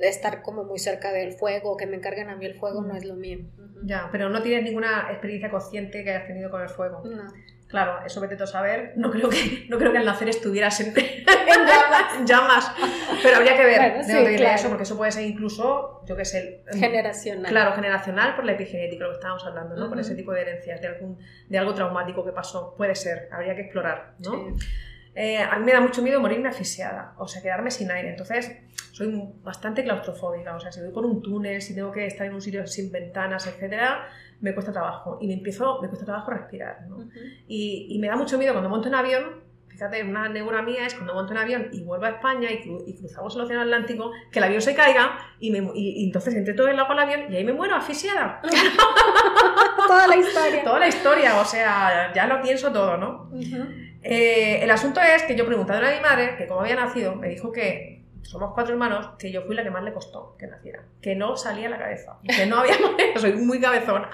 estar 0.00 0.42
como 0.42 0.64
muy 0.64 0.78
cerca 0.78 1.12
del 1.12 1.32
fuego, 1.32 1.76
que 1.76 1.86
me 1.86 1.96
encarguen 1.96 2.30
a 2.30 2.36
mí 2.36 2.46
el 2.46 2.54
fuego, 2.54 2.82
no 2.82 2.96
es 2.96 3.04
lo 3.04 3.14
mío. 3.14 3.40
Ya, 3.84 4.08
pero 4.10 4.28
no 4.28 4.42
tienes 4.42 4.64
ninguna 4.64 5.08
experiencia 5.10 5.50
consciente 5.50 6.02
que 6.04 6.10
hayas 6.10 6.26
tenido 6.26 6.50
con 6.50 6.62
el 6.62 6.68
fuego. 6.68 7.02
No. 7.04 7.24
Claro, 7.68 7.98
eso 8.04 8.20
vete 8.20 8.42
a 8.42 8.46
saber. 8.46 8.94
No 8.96 9.10
creo 9.10 9.28
que, 9.28 9.66
no 9.68 9.76
creo 9.78 9.92
que 9.92 9.98
al 9.98 10.06
nacer 10.06 10.28
estuvieras 10.30 10.80
en, 10.80 10.94
llamas. 12.24 12.72
Pero 13.22 13.36
habría 13.36 13.56
que 13.56 13.64
ver 13.64 14.04
de 14.04 14.54
eso, 14.54 14.68
porque 14.68 14.84
eso 14.84 14.96
puede 14.96 15.12
ser 15.12 15.24
incluso, 15.26 16.02
yo 16.06 16.16
qué 16.16 16.24
sé. 16.24 16.64
Generacional. 16.72 17.50
Claro, 17.50 17.74
generacional 17.74 18.36
por 18.36 18.46
la 18.46 18.52
epigenética, 18.52 19.04
lo 19.04 19.10
que 19.10 19.16
estábamos 19.16 19.44
hablando, 19.44 19.76
¿no? 19.76 19.88
Por 19.88 20.00
ese 20.00 20.14
tipo 20.14 20.32
de 20.32 20.40
herencias, 20.40 20.80
de, 20.80 20.88
algún, 20.88 21.18
de 21.46 21.58
algo 21.58 21.74
traumático 21.74 22.24
que 22.24 22.32
pasó. 22.32 22.74
Puede 22.74 22.94
ser, 22.94 23.28
habría 23.30 23.54
que 23.54 23.62
explorar, 23.62 24.14
¿no? 24.20 24.56
Eh, 25.20 25.38
a 25.38 25.58
mí 25.58 25.64
me 25.64 25.72
da 25.72 25.80
mucho 25.80 26.00
miedo 26.00 26.20
morirme 26.20 26.48
asfixiada, 26.48 27.12
o 27.18 27.26
sea, 27.26 27.42
quedarme 27.42 27.72
sin 27.72 27.90
aire. 27.90 28.10
Entonces, 28.10 28.56
soy 28.92 29.12
bastante 29.42 29.82
claustrofóbica, 29.82 30.54
o 30.54 30.60
sea, 30.60 30.70
si 30.70 30.80
voy 30.80 30.92
por 30.92 31.04
un 31.04 31.20
túnel, 31.20 31.60
si 31.60 31.74
tengo 31.74 31.90
que 31.90 32.06
estar 32.06 32.24
en 32.24 32.34
un 32.34 32.40
sitio 32.40 32.64
sin 32.68 32.92
ventanas, 32.92 33.44
etcétera, 33.48 34.06
me 34.40 34.54
cuesta 34.54 34.70
trabajo 34.70 35.18
y 35.20 35.26
me 35.26 35.34
empiezo, 35.34 35.82
me 35.82 35.88
cuesta 35.88 36.06
trabajo 36.06 36.30
respirar. 36.30 36.86
¿no? 36.88 36.98
y, 37.48 37.88
y, 37.90 37.98
me 37.98 38.06
da 38.06 38.14
mucho 38.14 38.38
miedo 38.38 38.52
cuando 38.52 38.70
monto 38.70 38.86
en 38.86 38.94
avión, 38.94 39.42
fíjate, 39.66 40.04
una 40.04 40.28
neura 40.28 40.62
mía 40.62 40.86
es 40.86 40.94
cuando 40.94 41.14
monto 41.14 41.32
en 41.32 41.38
avión 41.38 41.68
y 41.72 41.82
vuelvo 41.82 42.06
a 42.06 42.10
España 42.10 42.48
y, 42.52 42.62
y 42.86 42.96
cruzamos 42.96 43.34
el 43.34 43.40
Océano 43.40 43.62
Atlántico, 43.62 44.12
que 44.30 44.38
el 44.38 44.44
avión 44.44 44.62
se 44.62 44.76
caiga 44.76 45.18
y, 45.40 45.50
me, 45.50 45.68
y, 45.74 46.04
entonces 46.06 46.32
entre 46.36 46.54
todo 46.54 46.68
el 46.68 46.78
agua 46.78 46.92
al 46.92 47.00
avión 47.00 47.32
y 47.32 47.34
ahí 47.34 47.44
me 47.44 47.52
muero 47.52 47.74
asfixiada. 47.74 48.40
Toda 49.88 50.06
la 50.06 50.16
historia. 50.16 50.62
Toda 50.62 50.78
la 50.78 50.88
historia, 50.88 51.40
o 51.40 51.44
sea, 51.44 52.12
ya 52.14 52.28
lo 52.28 52.40
pienso 52.40 52.70
todo, 52.70 52.96
¿no? 52.96 53.30
Eh, 54.02 54.62
el 54.62 54.70
asunto 54.70 55.00
es 55.00 55.22
que 55.24 55.34
yo 55.34 55.46
preguntando 55.46 55.86
a 55.86 55.90
mi 55.90 56.00
madre, 56.00 56.36
que 56.36 56.46
como 56.46 56.60
había 56.60 56.76
nacido, 56.76 57.14
me 57.14 57.28
dijo 57.28 57.50
que 57.52 58.04
somos 58.22 58.52
cuatro 58.54 58.74
hermanos, 58.74 59.10
que 59.18 59.32
yo 59.32 59.42
fui 59.42 59.56
la 59.56 59.64
que 59.64 59.70
más 59.70 59.82
le 59.82 59.92
costó 59.92 60.36
que 60.38 60.46
naciera, 60.46 60.84
que 61.00 61.14
no 61.14 61.36
salía 61.36 61.68
la 61.68 61.78
cabeza, 61.78 62.18
que 62.24 62.46
no 62.46 62.58
había 62.58 62.78
manera, 62.82 63.18
soy 63.18 63.32
muy 63.32 63.60
cabezona, 63.60 64.10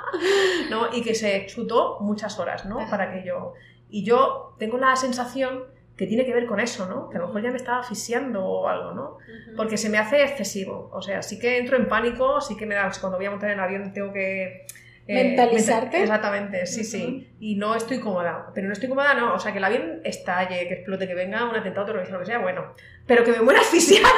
¿no? 0.70 0.92
y 0.92 1.02
que 1.02 1.14
se 1.14 1.46
chutó 1.46 1.98
muchas 2.00 2.38
horas, 2.38 2.64
¿no? 2.64 2.88
Para 2.88 3.12
que 3.12 3.26
yo... 3.26 3.54
Y 3.88 4.04
yo 4.04 4.54
tengo 4.58 4.78
la 4.78 4.94
sensación 4.94 5.64
que 5.96 6.06
tiene 6.06 6.24
que 6.24 6.32
ver 6.32 6.46
con 6.46 6.60
eso, 6.60 6.86
¿no? 6.86 7.10
Que 7.10 7.18
a 7.18 7.20
lo 7.20 7.26
mejor 7.26 7.42
ya 7.42 7.50
me 7.50 7.56
estaba 7.56 7.80
asfixiando 7.80 8.44
o 8.44 8.68
algo, 8.68 8.92
¿no? 8.92 9.18
Porque 9.56 9.76
se 9.76 9.90
me 9.90 9.98
hace 9.98 10.22
excesivo, 10.22 10.88
o 10.92 11.02
sea, 11.02 11.22
sí 11.22 11.38
que 11.38 11.58
entro 11.58 11.76
en 11.76 11.88
pánico, 11.88 12.40
sí 12.40 12.56
que 12.56 12.66
me 12.66 12.76
da, 12.76 12.90
cuando 13.00 13.18
voy 13.18 13.26
a 13.26 13.30
montar 13.30 13.50
en 13.50 13.58
el 13.58 13.64
avión 13.64 13.92
tengo 13.92 14.12
que 14.12 14.66
eh, 15.10 15.24
mentalizarte. 15.24 16.02
exactamente, 16.02 16.66
sí, 16.66 16.84
sí. 16.84 17.28
Y 17.40 17.56
no 17.56 17.74
estoy 17.74 17.98
cómoda. 17.98 18.50
Pero 18.54 18.66
no 18.66 18.72
estoy 18.72 18.88
cómoda, 18.88 19.14
no. 19.14 19.34
O 19.34 19.40
sea, 19.40 19.52
que 19.52 19.58
el 19.58 19.64
avión 19.64 20.00
estalle, 20.04 20.68
que 20.68 20.74
explote, 20.74 21.06
que 21.06 21.14
venga 21.14 21.48
un 21.48 21.56
atentado 21.56 21.86
terrorista, 21.86 22.14
lo 22.14 22.20
que 22.20 22.26
sea, 22.26 22.38
bueno. 22.38 22.74
Pero 23.06 23.24
que 23.24 23.32
me 23.32 23.40
muera 23.40 23.60
asfixiada. 23.62 24.08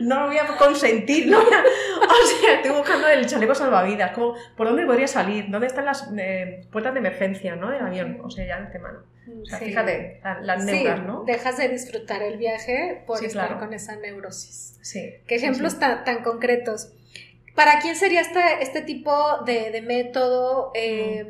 no 0.00 0.20
lo 0.20 0.26
voy 0.26 0.38
a 0.38 0.46
consentir, 0.56 1.28
¿no? 1.28 1.38
o 1.40 2.26
sea, 2.26 2.54
estoy 2.54 2.70
buscando 2.70 3.08
el 3.08 3.26
chaleco 3.26 3.54
salvavidas, 3.54 4.12
como, 4.12 4.34
¿por 4.56 4.68
dónde 4.68 4.86
podría 4.86 5.08
salir? 5.08 5.50
¿Dónde 5.50 5.66
están 5.66 5.84
las 5.84 6.08
eh, 6.16 6.66
puertas 6.70 6.94
de 6.94 7.00
emergencia, 7.00 7.56
¿no? 7.56 7.70
Del 7.70 7.82
avión, 7.82 8.20
o 8.22 8.30
sea, 8.30 8.46
ya 8.46 8.56
de 8.58 8.66
antemano. 8.66 9.00
O 9.42 9.44
sea, 9.44 9.58
fíjate, 9.58 10.20
las 10.42 10.64
neuras, 10.64 11.02
¿no? 11.02 11.24
dejas 11.24 11.56
de 11.56 11.68
disfrutar 11.68 12.22
el 12.22 12.38
viaje 12.38 13.02
por 13.06 13.24
estar 13.24 13.58
con 13.58 13.72
esa 13.72 13.96
neurosis. 13.96 14.78
Sí. 14.82 15.14
¿Qué 15.26 15.34
ejemplos 15.34 15.80
tan, 15.80 16.04
tan 16.04 16.22
concretos? 16.22 16.92
¿Para 17.56 17.80
quién 17.80 17.96
sería 17.96 18.20
este, 18.20 18.40
este 18.60 18.82
tipo 18.82 19.12
de, 19.46 19.82
método? 19.82 20.72
Eh, 20.74 21.26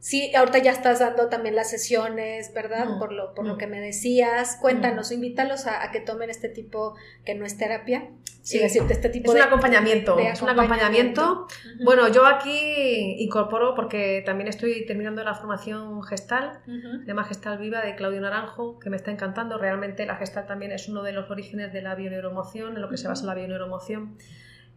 sí, 0.00 0.34
ahorita 0.34 0.58
ya 0.58 0.72
estás 0.72 0.98
dando 0.98 1.28
también 1.28 1.54
las 1.54 1.70
sesiones, 1.70 2.52
¿verdad? 2.52 2.98
Por, 2.98 3.12
lo, 3.12 3.34
por 3.34 3.46
lo 3.46 3.56
que 3.56 3.68
me 3.68 3.80
decías. 3.80 4.58
Cuéntanos, 4.60 5.12
invítalos 5.12 5.68
a, 5.68 5.90
que 5.92 6.00
tomen 6.00 6.28
este 6.28 6.48
tipo, 6.48 6.96
que 7.24 7.36
no 7.36 7.46
es 7.46 7.56
terapia. 7.56 8.10
Sí, 8.42 8.58
decirte, 8.58 8.94
este 8.94 9.10
tipo 9.10 9.30
es 9.30 9.36
un 9.40 9.46
acompañamiento. 9.46 10.18
es 10.18 10.42
un 10.42 10.48
acompañamiento. 10.48 11.46
Bueno, 11.84 12.08
yo 12.08 12.26
aquí 12.26 13.22
incorporo, 13.22 13.74
porque 13.76 14.22
también 14.26 14.48
estoy 14.48 14.86
terminando 14.86 15.22
la 15.22 15.34
formación 15.34 16.02
gestal, 16.02 16.62
de 16.66 17.00
se 17.00 17.06
llama 17.06 17.24
Gestal 17.24 17.58
Viva 17.58 17.82
de 17.82 17.94
Claudio 17.94 18.20
Naranjo, 18.22 18.80
que 18.80 18.90
me 18.90 18.96
está 18.96 19.12
encantando. 19.12 19.56
Realmente 19.56 20.04
la 20.04 20.16
gestal 20.16 20.46
también 20.46 20.72
es 20.72 20.88
uno 20.88 21.04
de 21.04 21.12
los 21.12 21.30
orígenes 21.30 21.72
de 21.72 21.82
la 21.82 21.94
bioneuromoción, 21.94 22.74
en 22.74 22.82
lo 22.82 22.88
que 22.88 22.96
se 22.96 23.06
basa 23.06 23.24
la 23.24 23.34
bioneuromoción. 23.34 24.16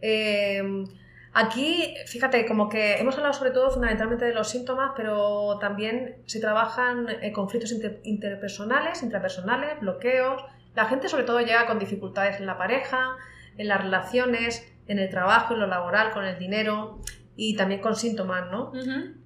Em, 0.02 0.86
aquí, 1.34 1.96
fíjate, 2.08 2.46
como 2.46 2.70
que 2.70 2.98
hemos 2.98 3.16
hablado 3.16 3.34
sobre 3.34 3.52
todo 3.52 3.70
fundamentalmente 3.72 4.26
de 4.26 4.34
los 4.34 4.50
síntomas, 4.50 4.92
pero 4.96 5.58
también 5.60 6.18
se 6.26 6.40
trabajan 6.40 7.08
eh, 7.22 7.32
conflictos 7.32 7.74
interpersonales, 8.04 9.04
intrapersonales, 9.04 9.80
bloqueos. 9.80 10.44
La 10.76 10.86
gente 10.86 11.08
sobre 11.08 11.24
todo 11.24 11.40
llega 11.40 11.68
con 11.68 11.80
dificultades 11.80 12.40
en 12.40 12.46
la 12.46 12.58
pareja, 12.58 13.16
en 13.58 13.68
las 13.68 13.82
relaciones, 13.82 14.68
en 14.88 15.00
el 15.00 15.10
trabajo, 15.10 15.54
en 15.54 15.60
lo 15.62 15.68
laboral, 15.68 16.12
con 16.12 16.26
el 16.26 16.38
dinero 16.38 17.00
y 17.36 17.56
también 17.56 17.82
con 17.82 17.96
síntomas, 17.96 18.50
¿no? 18.52 18.72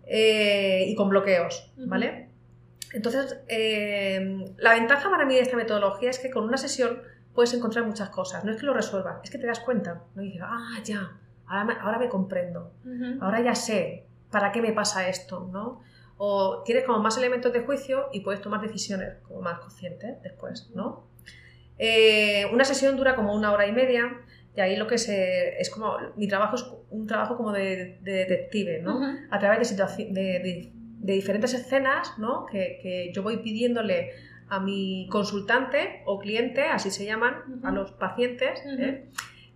Eh, 0.07 0.85
y 0.87 0.95
con 0.95 1.09
bloqueos, 1.09 1.71
¿vale? 1.77 2.29
Entonces, 2.93 3.39
em, 3.47 4.45
la 4.57 4.73
ventaja 4.73 5.09
para 5.09 5.25
mí 5.25 5.35
de 5.35 5.41
esta 5.41 5.57
metodología 5.57 6.09
es 6.09 6.19
que 6.19 6.29
con 6.29 6.45
una 6.45 6.57
sesión 6.57 7.01
puedes 7.35 7.53
encontrar 7.53 7.85
muchas 7.85 8.09
cosas. 8.09 8.43
No 8.43 8.51
es 8.51 8.57
que 8.57 8.65
lo 8.65 8.73
resuelvas, 8.73 9.19
es 9.23 9.29
que 9.29 9.37
te 9.37 9.45
das 9.45 9.59
cuenta. 9.59 10.03
No 10.15 10.21
dices, 10.21 10.41
ah, 10.43 10.79
ya, 10.83 11.19
ahora 11.45 11.99
me, 11.99 12.09
comprendo, 12.09 12.71
ahora 13.21 13.41
ya 13.41 13.53
sé 13.53 14.07
para 14.31 14.51
qué 14.51 14.61
me 14.61 14.71
pasa 14.71 15.07
esto, 15.07 15.49
¿no? 15.51 15.81
O 16.17 16.63
tienes 16.63 16.85
como 16.85 16.99
más 16.99 17.17
elementos 17.17 17.51
de 17.51 17.61
juicio 17.61 18.07
y 18.13 18.21
puedes 18.21 18.41
tomar 18.41 18.61
decisiones 18.61 19.17
como 19.23 19.41
más 19.41 19.59
conscientes 19.59 20.21
después, 20.23 20.71
¿no? 20.73 21.07
Eh, 21.77 22.45
una 22.53 22.63
sesión 22.63 22.95
dura 22.95 23.15
como 23.15 23.35
una 23.35 23.51
hora 23.51 23.67
y 23.67 23.73
media 23.73 24.21
y 24.55 24.61
ahí 24.61 24.77
lo 24.77 24.87
que 24.87 24.97
se, 24.97 25.59
es 25.59 25.69
como, 25.69 25.97
mi 26.15 26.27
trabajo 26.29 26.55
es 26.55 26.65
un 26.89 27.05
trabajo 27.05 27.35
como 27.35 27.51
de, 27.51 27.99
detective, 28.01 28.81
¿no? 28.81 29.01
A 29.29 29.39
través 29.39 29.75
de, 29.75 29.85
de, 30.11 30.71
de, 30.99 31.13
diferentes 31.13 31.53
escenas, 31.53 32.17
¿no? 32.17 32.45
Que, 32.45 32.79
que 32.81 33.11
yo 33.13 33.21
voy 33.21 33.37
pidiéndole 33.37 34.11
a 34.49 34.59
mi 34.59 35.07
consultante 35.09 36.01
o 36.05 36.19
cliente, 36.19 36.63
así 36.63 36.91
se 36.91 37.05
llaman, 37.05 37.61
a 37.63 37.71
los 37.71 37.91
pacientes, 37.91 38.61
¿eh? 38.65 39.05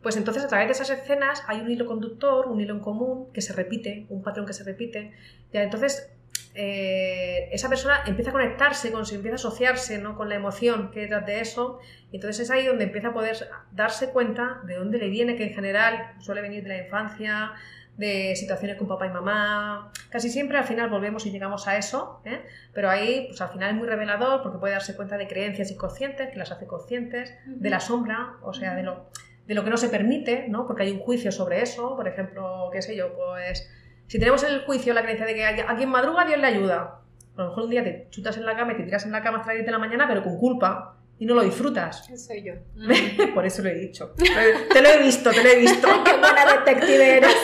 pues 0.01 0.15
entonces 0.17 0.43
a 0.43 0.47
través 0.47 0.67
de 0.67 0.73
esas 0.73 0.89
escenas 0.89 1.43
hay 1.47 1.59
un 1.61 1.69
hilo 1.69 1.85
conductor, 1.85 2.47
un 2.47 2.59
hilo 2.61 2.73
en 2.73 2.79
común 2.79 3.31
que 3.33 3.41
se 3.41 3.53
repite, 3.53 4.05
un 4.09 4.23
patrón 4.23 4.45
que 4.45 4.53
se 4.53 4.63
repite. 4.63 5.11
Ya, 5.51 5.61
entonces 5.63 6.11
eh, 6.55 7.49
esa 7.51 7.69
persona 7.69 8.01
empieza 8.07 8.31
a 8.31 8.33
conectarse, 8.33 8.91
con, 8.91 9.01
empieza 9.01 9.31
a 9.31 9.35
asociarse 9.35 9.99
¿no? 9.99 10.15
con 10.17 10.29
la 10.29 10.35
emoción 10.35 10.89
que 10.91 11.01
detrás 11.01 11.25
de 11.25 11.41
eso, 11.41 11.79
y 12.11 12.15
entonces 12.15 12.45
es 12.45 12.51
ahí 12.51 12.65
donde 12.65 12.85
empieza 12.85 13.09
a 13.09 13.13
poder 13.13 13.37
darse 13.71 14.09
cuenta 14.09 14.61
de 14.65 14.75
dónde 14.75 14.97
le 14.97 15.09
viene, 15.09 15.35
que 15.35 15.43
en 15.43 15.53
general 15.53 16.15
suele 16.19 16.41
venir 16.41 16.63
de 16.63 16.69
la 16.69 16.83
infancia, 16.83 17.53
de 17.97 18.35
situaciones 18.35 18.77
con 18.77 18.87
papá 18.87 19.07
y 19.07 19.09
mamá. 19.09 19.91
Casi 20.09 20.29
siempre 20.29 20.57
al 20.57 20.63
final 20.63 20.89
volvemos 20.89 21.25
y 21.25 21.31
llegamos 21.31 21.67
a 21.67 21.77
eso, 21.77 22.21
¿eh? 22.25 22.41
pero 22.73 22.89
ahí 22.89 23.25
pues 23.27 23.41
al 23.41 23.49
final 23.49 23.71
es 23.71 23.75
muy 23.75 23.87
revelador 23.87 24.41
porque 24.41 24.57
puede 24.57 24.73
darse 24.73 24.95
cuenta 24.95 25.17
de 25.17 25.27
creencias 25.27 25.71
inconscientes 25.71 26.29
que 26.29 26.37
las 26.37 26.51
hace 26.51 26.65
conscientes, 26.65 27.35
de 27.45 27.69
la 27.69 27.79
sombra, 27.79 28.37
o 28.41 28.53
sea, 28.53 28.75
de 28.75 28.83
lo, 28.83 29.09
de 29.47 29.53
lo 29.53 29.63
que 29.63 29.69
no 29.69 29.77
se 29.77 29.89
permite, 29.89 30.47
¿no? 30.47 30.65
Porque 30.65 30.83
hay 30.83 30.91
un 30.91 30.99
juicio 30.99 31.31
sobre 31.31 31.61
eso, 31.61 31.95
por 31.95 32.07
ejemplo, 32.07 32.69
qué 32.71 32.81
sé 32.81 32.95
yo, 32.95 33.13
pues 33.15 33.69
si 34.07 34.17
tenemos 34.17 34.43
el 34.43 34.61
juicio 34.61 34.93
la 34.93 35.03
creencia 35.03 35.25
de 35.25 35.35
que 35.35 35.45
a 35.45 35.75
quien 35.75 35.89
madruga 35.89 36.25
Dios 36.25 36.39
le 36.39 36.47
ayuda, 36.47 37.01
a 37.35 37.41
lo 37.41 37.49
mejor 37.49 37.63
un 37.65 37.69
día 37.69 37.83
te 37.83 38.07
chutas 38.09 38.37
en 38.37 38.45
la 38.45 38.55
cama 38.55 38.73
y 38.73 38.77
te 38.77 38.83
tiras 38.83 39.05
en 39.05 39.11
la 39.11 39.21
cama 39.21 39.37
hasta 39.37 39.51
las 39.51 39.57
10 39.57 39.65
de 39.65 39.71
la 39.71 39.79
mañana, 39.79 40.07
pero 40.07 40.23
con 40.23 40.37
culpa, 40.37 40.98
y 41.19 41.25
no 41.25 41.35
lo 41.35 41.43
disfrutas. 41.43 42.05
Soy 42.15 42.43
yo. 42.43 42.53
Por 43.33 43.45
eso 43.45 43.61
lo 43.61 43.69
he 43.69 43.75
dicho. 43.75 44.13
te 44.15 44.81
lo 44.81 44.89
he 44.89 45.03
visto, 45.03 45.29
te 45.31 45.43
lo 45.43 45.49
he 45.49 45.59
visto. 45.59 45.87
Qué 46.05 46.17
buena 46.17 46.45
detective 46.45 47.17
eres. 47.17 47.35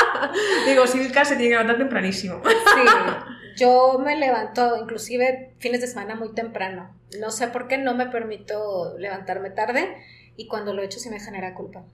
Digo, 0.66 0.86
Silka 0.86 1.24
se 1.24 1.36
tiene 1.36 1.50
que 1.50 1.54
levantar 1.54 1.78
tempranísimo. 1.78 2.42
Sí. 2.44 2.90
Yo 3.56 3.98
me 3.98 4.16
levanto, 4.16 4.76
inclusive 4.76 5.54
fines 5.58 5.80
de 5.80 5.86
semana 5.86 6.16
muy 6.16 6.34
temprano. 6.34 6.94
No 7.18 7.30
sé 7.30 7.48
por 7.48 7.66
qué 7.66 7.78
no 7.78 7.94
me 7.94 8.06
permito 8.06 8.94
levantarme 8.98 9.50
tarde 9.50 9.96
y 10.36 10.46
cuando 10.46 10.74
lo 10.74 10.82
he 10.82 10.84
hecho 10.84 10.98
sí 10.98 11.08
me 11.08 11.20
genera 11.20 11.54
culpa. 11.54 11.84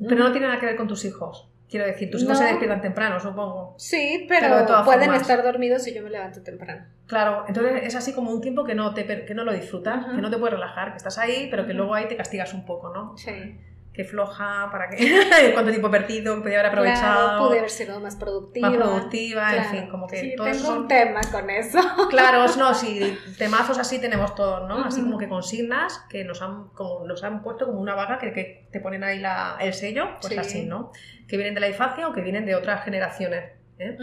Pero 0.00 0.24
no 0.24 0.32
tiene 0.32 0.48
nada 0.48 0.58
que 0.58 0.66
ver 0.66 0.76
con 0.76 0.88
tus 0.88 1.04
hijos. 1.04 1.49
Quiero 1.70 1.86
decir, 1.86 2.10
tus 2.10 2.22
hijos 2.22 2.36
se 2.36 2.44
despiertan 2.44 2.80
temprano, 2.80 3.20
supongo. 3.20 3.74
Sí, 3.78 4.26
pero, 4.28 4.66
pueden 4.84 5.14
estar 5.14 5.42
dormidos 5.42 5.84
si 5.84 5.94
yo 5.94 6.02
me 6.02 6.10
levanto 6.10 6.42
temprano. 6.42 6.84
Claro, 7.06 7.44
entonces 7.46 7.84
es 7.84 7.94
así 7.94 8.12
como 8.12 8.32
un 8.32 8.40
tiempo 8.40 8.64
que 8.64 8.74
no, 8.74 8.92
te, 8.92 9.24
que 9.24 9.34
no 9.34 9.44
lo 9.44 9.52
disfrutas, 9.52 10.06
que 10.06 10.20
no 10.20 10.30
te 10.30 10.36
puedes 10.36 10.54
relajar, 10.54 10.90
que 10.90 10.96
estás 10.96 11.18
ahí, 11.18 11.48
pero 11.50 11.66
que 11.66 11.74
luego 11.74 11.94
ahí 11.94 12.06
te 12.08 12.16
castigas 12.16 12.52
un 12.54 12.64
poco, 12.64 12.92
¿no? 12.92 13.16
Sí 13.16 13.56
floja, 14.04 14.68
para 14.70 14.88
qué, 14.88 14.96
cuánto 15.52 15.70
tiempo 15.70 15.90
perdido, 15.90 16.36
que 16.36 16.42
podía 16.42 16.60
haber 16.60 16.72
aprovechado. 16.72 17.28
Claro, 17.28 17.46
pude 17.46 17.58
haber 17.58 17.70
sido 17.70 18.00
más 18.00 18.16
productiva. 18.16 18.68
Más 18.68 18.78
productiva, 18.78 19.56
en 19.56 19.64
fin, 19.66 19.88
como 19.88 20.06
que 20.06 20.20
sí, 20.20 20.34
tengo 20.36 20.72
un 20.72 20.88
tema 20.88 21.20
con 21.30 21.48
eso. 21.50 21.78
Claro, 22.10 22.46
no, 22.58 22.74
sí, 22.74 23.16
temazos 23.38 23.78
así 23.78 24.00
tenemos 24.00 24.34
todos, 24.34 24.68
¿no? 24.68 24.84
Así 24.84 25.00
como 25.00 25.18
que 25.18 25.28
consignas 25.28 26.04
que 26.08 26.24
nos 26.24 26.42
han, 26.42 26.68
como, 26.68 27.06
nos 27.06 27.22
han 27.22 27.42
puesto 27.42 27.66
como 27.66 27.80
una 27.80 27.94
vaga 27.94 28.18
que, 28.18 28.32
que 28.32 28.68
te 28.72 28.80
ponen 28.80 29.04
ahí 29.04 29.18
la, 29.18 29.56
el 29.60 29.72
sello, 29.74 30.16
pues 30.20 30.36
así, 30.36 30.64
¿no? 30.64 30.92
Que 31.28 31.36
vienen 31.36 31.54
de 31.54 31.60
la 31.60 31.68
infancia 31.68 32.08
o 32.08 32.12
que 32.12 32.20
vienen 32.20 32.46
de 32.46 32.54
otras 32.54 32.84
generaciones. 32.84 33.52
¿eh? 33.78 33.96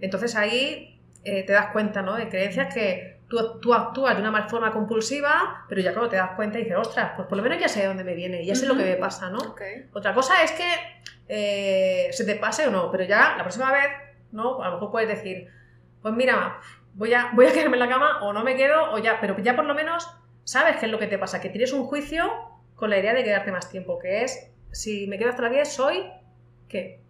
Entonces 0.00 0.36
ahí 0.36 1.00
eh, 1.24 1.44
te 1.44 1.52
das 1.52 1.72
cuenta, 1.72 2.02
¿no? 2.02 2.14
De 2.14 2.28
creencias 2.28 2.72
que 2.72 3.15
tú, 3.28 3.74
actúas 3.74 4.16
de 4.16 4.28
una 4.28 4.48
forma 4.48 4.72
compulsiva, 4.72 5.64
pero 5.68 5.80
ya 5.80 5.92
cuando 5.92 6.10
te 6.10 6.16
das 6.16 6.32
cuenta 6.36 6.58
y 6.58 6.62
dices, 6.62 6.78
ostras, 6.78 7.12
pues 7.16 7.28
por 7.28 7.36
lo 7.36 7.42
menos 7.42 7.58
ya 7.58 7.68
sé 7.68 7.80
de 7.80 7.86
dónde 7.86 8.04
me 8.04 8.14
viene, 8.14 8.44
ya 8.44 8.54
sé 8.54 8.66
lo 8.66 8.76
que 8.76 8.84
me 8.84 8.96
pasa, 8.96 9.30
¿no? 9.30 9.38
Otra 9.92 10.14
cosa 10.14 10.42
es 10.42 10.52
que 10.52 10.68
eh, 11.28 12.08
se 12.12 12.24
te 12.24 12.36
pase 12.36 12.66
o 12.68 12.70
no, 12.70 12.90
pero 12.90 13.04
ya 13.04 13.34
la 13.36 13.42
próxima 13.42 13.72
vez, 13.72 13.88
¿no? 14.32 14.62
A 14.62 14.68
lo 14.68 14.74
mejor 14.74 14.90
puedes 14.90 15.08
decir, 15.08 15.48
pues 16.02 16.14
mira, 16.14 16.60
voy 16.94 17.12
a, 17.14 17.30
voy 17.34 17.46
a 17.46 17.52
quedarme 17.52 17.76
en 17.76 17.80
la 17.80 17.88
cama 17.88 18.22
o 18.22 18.32
no 18.32 18.44
me 18.44 18.56
quedo, 18.56 18.92
o 18.92 18.98
ya, 18.98 19.20
pero 19.20 19.36
ya 19.38 19.56
por 19.56 19.64
lo 19.64 19.74
menos 19.74 20.08
sabes 20.44 20.76
qué 20.76 20.86
es 20.86 20.92
lo 20.92 20.98
que 20.98 21.08
te 21.08 21.18
pasa, 21.18 21.40
que 21.40 21.48
tienes 21.48 21.72
un 21.72 21.84
juicio 21.84 22.30
con 22.76 22.90
la 22.90 22.98
idea 22.98 23.14
de 23.14 23.24
quedarte 23.24 23.50
más 23.50 23.68
tiempo, 23.70 23.98
que 23.98 24.22
es, 24.22 24.52
si 24.70 25.06
me 25.08 25.18
quedo 25.18 25.30
hasta 25.30 25.42
las 25.42 25.52
10, 25.52 25.72
soy, 25.72 26.04
¿qué? 26.68 27.00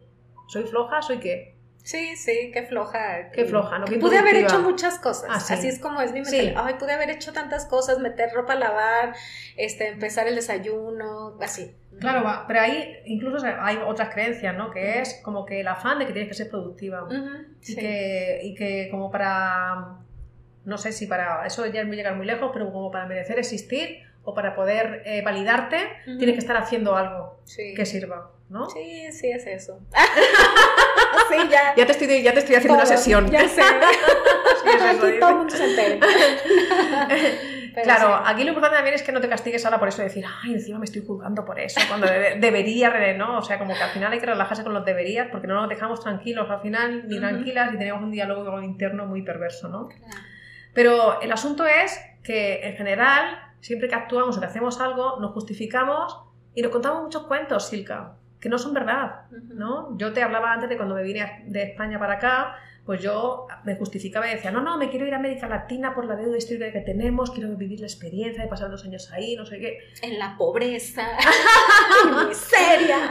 ¿Soy 0.48 0.62
floja? 0.62 1.02
¿Soy 1.02 1.18
qué? 1.18 1.55
Sí, 1.86 2.16
sí, 2.16 2.50
qué 2.52 2.64
floja. 2.64 3.30
Qué 3.30 3.44
floja, 3.44 3.78
¿no? 3.78 3.86
pude 3.86 4.18
haber 4.18 4.34
hecho 4.34 4.58
muchas 4.60 4.98
cosas. 4.98 5.30
Ah, 5.30 5.54
Así 5.54 5.68
es 5.68 5.78
como 5.78 6.00
es 6.00 6.10
mi 6.10 6.20
mente. 6.20 6.52
Ay, 6.56 6.74
pude 6.80 6.92
haber 6.92 7.10
hecho 7.10 7.32
tantas 7.32 7.64
cosas, 7.64 8.00
meter 8.00 8.32
ropa 8.34 8.54
a 8.54 8.56
lavar, 8.56 9.14
este, 9.56 9.90
empezar 9.90 10.26
el 10.26 10.34
desayuno, 10.34 11.38
así. 11.40 11.76
Claro, 12.00 12.28
pero 12.48 12.60
ahí 12.60 12.96
incluso 13.04 13.46
hay 13.46 13.78
otras 13.86 14.12
creencias, 14.12 14.56
¿no? 14.56 14.72
Que 14.72 14.98
es 14.98 15.20
como 15.22 15.46
que 15.46 15.60
el 15.60 15.68
afán 15.68 16.00
de 16.00 16.08
que 16.08 16.12
tienes 16.12 16.28
que 16.28 16.34
ser 16.34 16.50
productiva. 16.50 17.06
y, 17.64 17.76
que, 17.76 18.40
y 18.42 18.54
que 18.56 18.88
como 18.90 19.12
para, 19.12 19.98
no 20.64 20.78
sé 20.78 20.90
si 20.90 21.06
para, 21.06 21.46
eso 21.46 21.64
ya 21.66 21.82
es 21.82 21.86
llegar 21.88 22.16
muy 22.16 22.26
lejos, 22.26 22.50
pero 22.52 22.72
como 22.72 22.90
para 22.90 23.06
merecer 23.06 23.38
existir 23.38 24.02
o 24.24 24.34
para 24.34 24.56
poder 24.56 25.02
eh, 25.06 25.22
validarte, 25.22 25.78
tienes 26.04 26.32
que 26.32 26.40
estar 26.40 26.56
haciendo 26.56 26.96
algo 26.96 27.38
que 27.76 27.86
sirva, 27.86 28.32
¿no? 28.48 28.68
Sí, 28.70 29.12
sí, 29.12 29.30
es 29.30 29.46
eso. 29.46 29.78
sí, 31.30 31.48
ya. 31.50 31.74
Ya 31.76 31.86
te 31.86 31.92
estoy, 31.92 32.22
ya 32.22 32.32
te 32.32 32.40
estoy 32.40 32.56
haciendo 32.56 32.74
una 32.74 32.86
sesión. 32.86 33.30
Ya 33.30 33.48
sé. 33.48 33.62
aquí 34.90 35.18
todo 35.20 35.36
mundo 35.36 35.54
se 35.54 36.00
claro, 37.82 38.22
aquí 38.24 38.42
lo 38.42 38.48
importante 38.48 38.76
también 38.76 38.94
es 38.94 39.02
que 39.02 39.12
no 39.12 39.20
te 39.20 39.28
castigues 39.28 39.64
ahora 39.64 39.78
por 39.78 39.88
eso 39.88 39.98
de 39.98 40.04
decir, 40.04 40.24
ay, 40.42 40.54
encima 40.54 40.78
me 40.78 40.86
estoy 40.86 41.04
juzgando 41.06 41.44
por 41.44 41.60
eso, 41.60 41.80
cuando 41.88 42.06
debería, 42.06 42.90
¿no? 43.14 43.38
O 43.38 43.42
sea, 43.42 43.58
como 43.58 43.74
que 43.74 43.82
al 43.82 43.90
final 43.90 44.12
hay 44.12 44.18
que 44.18 44.26
relajarse 44.26 44.64
con 44.64 44.72
los 44.72 44.84
deberías 44.84 45.28
porque 45.30 45.46
no 45.46 45.54
nos 45.54 45.68
dejamos 45.68 46.00
tranquilos 46.00 46.48
al 46.50 46.60
final, 46.60 47.06
ni 47.08 47.18
tranquilas, 47.18 47.74
y 47.74 47.78
tenemos 47.78 48.02
un 48.02 48.10
diálogo 48.10 48.62
interno 48.62 49.06
muy 49.06 49.22
perverso, 49.22 49.68
¿no? 49.68 49.88
Pero 50.72 51.20
el 51.20 51.32
asunto 51.32 51.66
es 51.66 52.00
que 52.22 52.66
en 52.66 52.76
general, 52.76 53.38
siempre 53.60 53.88
que 53.88 53.94
actuamos 53.94 54.36
o 54.36 54.40
que 54.40 54.46
hacemos 54.46 54.80
algo, 54.80 55.18
nos 55.20 55.32
justificamos 55.32 56.18
y 56.54 56.62
nos 56.62 56.72
contamos 56.72 57.02
muchos 57.02 57.26
cuentos, 57.26 57.68
Silka 57.68 58.16
que 58.40 58.48
no 58.48 58.58
son 58.58 58.74
verdad, 58.74 59.22
¿no? 59.30 59.96
Yo 59.98 60.12
te 60.12 60.22
hablaba 60.22 60.52
antes 60.52 60.68
de 60.68 60.76
cuando 60.76 60.94
me 60.94 61.02
vine 61.02 61.44
de 61.46 61.62
España 61.62 61.98
para 61.98 62.14
acá, 62.14 62.56
pues 62.86 63.02
yo 63.02 63.48
me 63.64 63.74
justificaba 63.74 64.28
y 64.28 64.34
decía, 64.34 64.52
no, 64.52 64.62
no, 64.62 64.78
me 64.78 64.88
quiero 64.88 65.04
ir 65.06 65.12
a 65.12 65.16
América 65.16 65.48
Latina 65.48 65.92
por 65.92 66.04
la 66.06 66.14
deuda 66.14 66.38
histórica 66.38 66.70
que 66.70 66.80
tenemos, 66.82 67.32
quiero 67.32 67.48
vivir 67.56 67.80
la 67.80 67.86
experiencia 67.86 68.44
de 68.44 68.48
pasar 68.48 68.70
dos 68.70 68.84
años 68.84 69.10
ahí, 69.12 69.34
no 69.34 69.44
sé 69.44 69.58
qué. 69.58 69.78
En 70.02 70.20
la 70.20 70.36
pobreza, 70.38 71.02
miseria. 72.28 73.10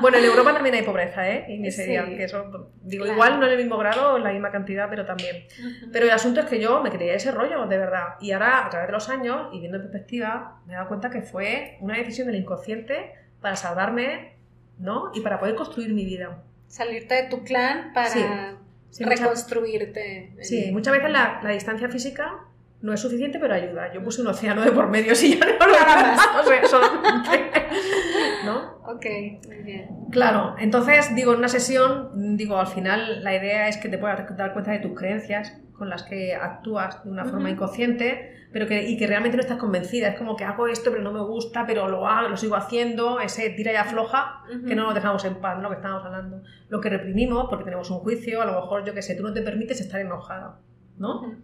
bueno, 0.00 0.16
en 0.16 0.24
Europa 0.24 0.54
también 0.54 0.74
hay 0.76 0.82
pobreza, 0.82 1.28
¿eh? 1.28 1.44
Y 1.48 1.58
miseria, 1.58 2.06
que 2.06 2.24
eso, 2.24 2.70
digo, 2.80 3.06
igual 3.06 3.38
no 3.38 3.46
en 3.46 3.52
el 3.52 3.58
mismo 3.58 3.76
grado, 3.76 4.16
en 4.16 4.24
la 4.24 4.32
misma 4.32 4.50
cantidad, 4.50 4.88
pero 4.88 5.04
también. 5.04 5.44
Pero 5.92 6.06
el 6.06 6.10
asunto 6.10 6.40
es 6.40 6.46
que 6.46 6.58
yo 6.58 6.82
me 6.82 6.90
creía 6.90 7.12
ese 7.12 7.30
rollo, 7.30 7.66
de 7.66 7.76
verdad. 7.76 8.14
Y 8.22 8.32
ahora, 8.32 8.64
a 8.64 8.70
través 8.70 8.88
de 8.88 8.92
los 8.92 9.10
años, 9.10 9.48
y 9.52 9.60
viendo 9.60 9.76
en 9.76 9.82
perspectiva, 9.82 10.62
me 10.66 10.72
he 10.72 10.76
dado 10.76 10.88
cuenta 10.88 11.10
que 11.10 11.20
fue 11.20 11.76
una 11.80 11.98
decisión 11.98 12.26
del 12.26 12.36
inconsciente 12.36 13.12
para 13.42 13.56
salvarme 13.56 14.38
¿no? 14.78 15.10
Y 15.14 15.20
para 15.20 15.38
poder 15.38 15.54
construir 15.54 15.92
mi 15.92 16.04
vida. 16.04 16.42
Salirte 16.66 17.14
de 17.14 17.22
tu 17.24 17.44
clan 17.44 17.92
para 17.92 18.56
reconstruirte. 18.98 20.34
sí, 20.42 20.70
muchas 20.72 20.92
veces 20.92 21.10
la, 21.10 21.40
la, 21.42 21.50
distancia 21.50 21.88
física 21.88 22.44
no 22.80 22.92
es 22.92 23.00
suficiente, 23.00 23.38
pero 23.38 23.54
ayuda. 23.54 23.92
Yo 23.92 24.02
puse 24.02 24.20
un 24.20 24.26
océano 24.26 24.62
de 24.62 24.72
por 24.72 24.88
medio 24.88 25.14
si 25.20 25.38
ya 25.38 25.46
no 25.46 25.66
lo 25.66 25.72
más. 25.72 26.20
¿No? 28.44 28.74
Ok, 28.86 29.06
muy 29.46 29.62
bien. 29.64 29.88
Claro, 30.10 30.54
entonces, 30.58 31.14
digo, 31.14 31.32
en 31.32 31.38
una 31.38 31.48
sesión, 31.48 32.36
digo, 32.36 32.58
al 32.58 32.66
final 32.66 33.24
la 33.24 33.34
idea 33.34 33.68
es 33.68 33.78
que 33.78 33.88
te 33.88 33.98
puedas 33.98 34.36
dar 34.36 34.52
cuenta 34.52 34.72
de 34.72 34.80
tus 34.80 34.94
creencias 34.94 35.54
con 35.76 35.88
las 35.88 36.04
que 36.04 36.34
actúas 36.34 37.04
de 37.04 37.10
una 37.10 37.24
forma 37.24 37.50
inconsciente 37.50 38.34
pero 38.54 38.68
que, 38.68 38.88
y 38.88 38.96
que 38.96 39.08
realmente 39.08 39.36
no 39.36 39.40
estás 39.40 39.58
convencida. 39.58 40.06
Es 40.06 40.16
como 40.16 40.36
que 40.36 40.44
hago 40.44 40.68
esto, 40.68 40.92
pero 40.92 41.02
no 41.02 41.12
me 41.12 41.20
gusta, 41.22 41.66
pero 41.66 41.88
lo 41.88 42.06
hago, 42.06 42.28
lo 42.28 42.36
sigo 42.36 42.54
haciendo, 42.54 43.18
ese 43.18 43.50
tira 43.50 43.72
y 43.72 43.74
afloja, 43.74 44.44
que 44.64 44.76
no 44.76 44.84
nos 44.84 44.94
dejamos 44.94 45.24
en 45.24 45.40
paz, 45.40 45.58
¿no? 45.58 45.70
Que 45.70 45.74
estamos 45.74 46.04
hablando. 46.04 46.40
Lo 46.68 46.80
que 46.80 46.88
reprimimos, 46.88 47.46
porque 47.50 47.64
tenemos 47.64 47.90
un 47.90 47.98
juicio, 47.98 48.42
a 48.42 48.44
lo 48.44 48.52
mejor, 48.52 48.84
yo 48.84 48.94
qué 48.94 49.02
sé, 49.02 49.16
tú 49.16 49.24
no 49.24 49.32
te 49.32 49.42
permites 49.42 49.80
estar 49.80 50.00
enojada, 50.00 50.60
¿no? 50.98 51.34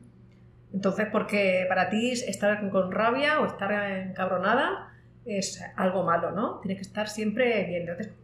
Entonces, 0.73 1.09
porque 1.11 1.67
para 1.69 1.91
ti 1.91 2.13
estar 2.13 2.71
con 2.71 2.93
rabia 2.93 3.41
o 3.41 3.47
estar 3.47 3.73
encabronada 3.73 4.93
es 5.25 5.61
algo 5.75 6.05
malo, 6.05 6.31
¿no? 6.31 6.61
Tienes 6.61 6.79
que 6.79 6.87
estar 6.87 7.09
siempre 7.09 7.65
bien. 7.65 7.89
Entonces, 7.89 8.15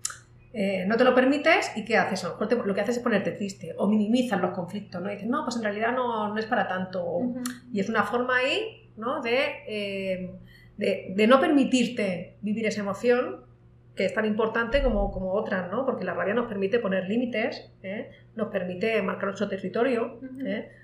eh, 0.52 0.84
no 0.86 0.96
te 0.96 1.04
lo 1.04 1.14
permites 1.14 1.72
y 1.76 1.84
¿qué 1.84 1.96
haces? 1.96 2.24
lo 2.24 2.74
que 2.74 2.80
haces 2.80 2.96
es 2.96 3.02
ponerte 3.02 3.32
triste 3.32 3.74
o 3.76 3.88
minimizas 3.88 4.40
los 4.40 4.52
conflictos, 4.52 5.02
¿no? 5.02 5.10
Y 5.10 5.14
dices, 5.14 5.28
no, 5.28 5.44
pues 5.44 5.56
en 5.56 5.62
realidad 5.62 5.92
no, 5.92 6.32
no 6.32 6.38
es 6.38 6.46
para 6.46 6.66
tanto. 6.66 7.20
Y 7.72 7.80
es 7.80 7.88
una 7.88 8.04
forma 8.04 8.36
ahí, 8.36 8.90
¿no? 8.96 9.22
Eh, 9.24 10.30
de, 10.76 11.12
de, 11.14 11.26
no 11.26 11.40
permitirte 11.40 12.36
vivir 12.42 12.66
esa 12.66 12.80
emoción 12.80 13.46
que 13.96 14.04
es 14.04 14.14
tan 14.14 14.26
importante 14.26 14.82
como, 14.82 15.10
como 15.10 15.32
otras, 15.32 15.70
¿no? 15.70 15.86
Porque 15.86 16.04
la 16.04 16.14
rabia 16.14 16.34
nos 16.34 16.46
permite 16.46 16.78
poner 16.78 17.08
límites, 17.08 17.72
¿eh? 17.82 18.10
nos 18.34 18.48
permite 18.48 19.00
marcar 19.02 19.24
nuestro 19.24 19.48
territorio, 19.48 20.20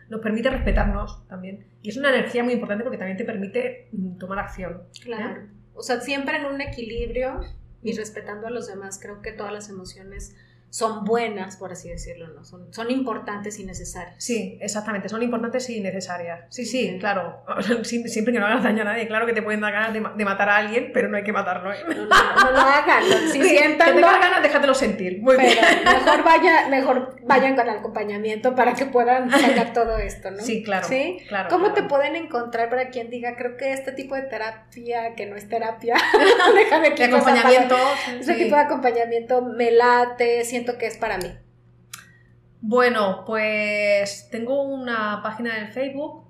nos 0.08 0.20
permite 0.20 0.48
respetarnos 0.50 1.26
también. 1.28 1.66
Y 1.82 1.90
es 1.90 1.96
una 1.98 2.08
energía 2.08 2.42
muy 2.42 2.54
importante 2.54 2.84
porque 2.84 2.98
también 2.98 3.18
te 3.18 3.24
permite 3.24 3.88
mm, 3.92 4.16
tomar 4.16 4.38
acción. 4.38 4.84
Claro. 5.02 5.42
O 5.74 5.82
sea, 5.82 6.00
siempre 6.00 6.36
en 6.38 6.46
un 6.46 6.60
equilibrio 6.60 7.40
y 7.82 7.92
respetando 7.92 8.46
a 8.46 8.50
los 8.50 8.66
demás, 8.66 8.98
creo 9.00 9.22
que 9.22 9.32
todas 9.32 9.52
las 9.52 9.68
emociones 9.68 10.34
son 10.72 11.04
buenas, 11.04 11.58
por 11.58 11.70
así 11.70 11.90
decirlo, 11.90 12.28
¿no? 12.28 12.46
Son, 12.46 12.72
son 12.72 12.90
importantes 12.90 13.58
y 13.58 13.64
necesarias. 13.64 14.14
Sí, 14.16 14.56
exactamente, 14.58 15.06
son 15.10 15.22
importantes 15.22 15.68
y 15.68 15.80
necesarias. 15.80 16.46
Sí, 16.48 16.64
sí, 16.64 16.96
claro. 16.98 17.44
Siempre 17.84 18.32
que 18.32 18.40
no 18.40 18.46
hagas 18.46 18.62
daño 18.62 18.80
a 18.80 18.86
nadie, 18.86 19.06
claro 19.06 19.26
que 19.26 19.34
te 19.34 19.42
pueden 19.42 19.60
dar 19.60 19.70
ganas 19.70 19.92
de, 19.92 20.24
matar 20.24 20.48
a 20.48 20.56
alguien, 20.56 20.90
pero 20.94 21.08
no 21.08 21.18
hay 21.18 21.24
que 21.24 21.32
matarlo. 21.32 21.74
¿eh? 21.74 21.76
No, 21.86 22.04
lo 22.52 22.58
hagan, 22.58 23.02
si 23.30 23.42
sientan. 23.42 23.88
Que 23.88 23.94
tengas 23.96 24.18
ganas, 24.18 24.42
déjatelo 24.42 24.72
sentir. 24.72 25.20
Muy 25.20 25.36
bien. 25.36 25.58
Mejor, 25.84 26.24
vaya, 26.24 26.68
mejor 26.70 27.16
vayan 27.24 27.54
con 27.54 27.68
acompañamiento 27.68 28.54
para 28.54 28.72
que 28.72 28.86
puedan 28.86 29.30
sacar 29.30 29.74
todo 29.74 29.98
esto, 29.98 30.30
¿no? 30.30 30.40
Sí, 30.40 30.62
claro. 30.62 30.88
¿Sí? 30.88 31.18
claro 31.28 31.50
¿Cómo 31.50 31.74
te 31.74 31.82
pueden 31.82 32.16
encontrar 32.16 32.70
para 32.70 32.88
quien 32.88 33.10
diga, 33.10 33.36
creo 33.36 33.58
que 33.58 33.74
este 33.74 33.92
tipo 33.92 34.14
de 34.14 34.22
terapia, 34.22 35.14
que 35.16 35.26
no 35.26 35.36
es 35.36 35.46
terapia, 35.50 35.96
déjame 36.54 36.90
De 36.92 37.04
acompañamiento. 37.04 37.76
Este 38.18 38.34
tipo 38.36 38.56
de 38.56 38.62
acompañamiento 38.62 39.42
me 39.42 39.70
late, 39.70 40.44
que 40.78 40.86
es 40.86 40.96
para 40.96 41.18
mí? 41.18 41.28
Bueno, 42.60 43.24
pues 43.26 44.28
tengo 44.30 44.62
una 44.62 45.20
página 45.22 45.58
en 45.60 45.72
Facebook. 45.72 46.28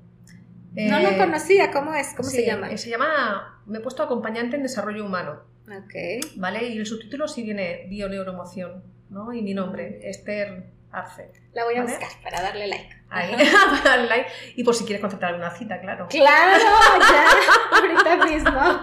no 0.74 1.00
lo 1.00 1.08
eh, 1.08 1.18
conocía, 1.18 1.70
¿cómo 1.70 1.94
es? 1.94 2.14
¿Cómo 2.16 2.28
se 2.28 2.46
llama? 2.46 2.76
Se 2.76 2.88
llama, 2.88 3.62
me 3.66 3.78
he 3.78 3.80
puesto 3.80 4.02
acompañante 4.02 4.56
en 4.56 4.62
desarrollo 4.62 5.04
humano. 5.04 5.42
Ok. 5.68 5.94
¿vale? 6.36 6.68
Y 6.68 6.78
el 6.78 6.86
subtítulo 6.86 7.28
sí 7.28 7.42
viene 7.42 7.86
Bioneuromoción, 7.88 8.82
¿no? 9.10 9.32
Y 9.32 9.42
mi 9.42 9.54
nombre, 9.54 10.00
Esther 10.08 10.72
Arce. 10.92 11.30
La 11.54 11.64
voy 11.64 11.74
a 11.76 11.82
¿Vale? 11.82 11.96
buscar 11.96 12.22
para 12.22 12.42
darle 12.42 12.66
like. 12.66 12.88
Ahí, 13.10 13.34
para 13.82 13.96
darle 13.96 14.08
like. 14.08 14.30
Y 14.56 14.64
por 14.64 14.74
si 14.74 14.84
quieres 14.84 15.00
concertar 15.00 15.30
alguna 15.30 15.50
cita, 15.50 15.80
claro. 15.80 16.06
Claro, 16.08 16.64
ya, 17.00 17.26
ahorita 17.78 18.24
mismo. 18.26 18.82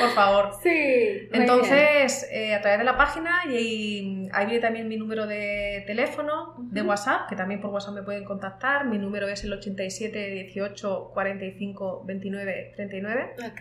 Por 0.00 0.10
favor. 0.10 0.52
Sí. 0.62 1.28
Entonces, 1.32 2.26
eh, 2.30 2.54
a 2.54 2.60
través 2.60 2.78
de 2.78 2.84
la 2.84 2.96
página, 2.96 3.42
y 3.46 3.56
ahí, 3.56 4.28
ahí 4.32 4.46
viene 4.46 4.60
también 4.60 4.88
mi 4.88 4.96
número 4.96 5.26
de 5.26 5.84
teléfono, 5.86 6.54
de. 6.58 6.82
WhatsApp, 6.82 7.28
que 7.28 7.36
también 7.36 7.60
por 7.60 7.70
WhatsApp 7.70 7.94
me 7.94 8.02
pueden 8.02 8.24
contactar. 8.24 8.86
Mi 8.86 8.98
número 8.98 9.26
es 9.28 9.42
el 9.44 9.52
87 9.52 10.18
18 10.30 11.10
45 11.12 12.02
29 12.06 12.72
39. 12.76 13.34
Ok. 13.44 13.60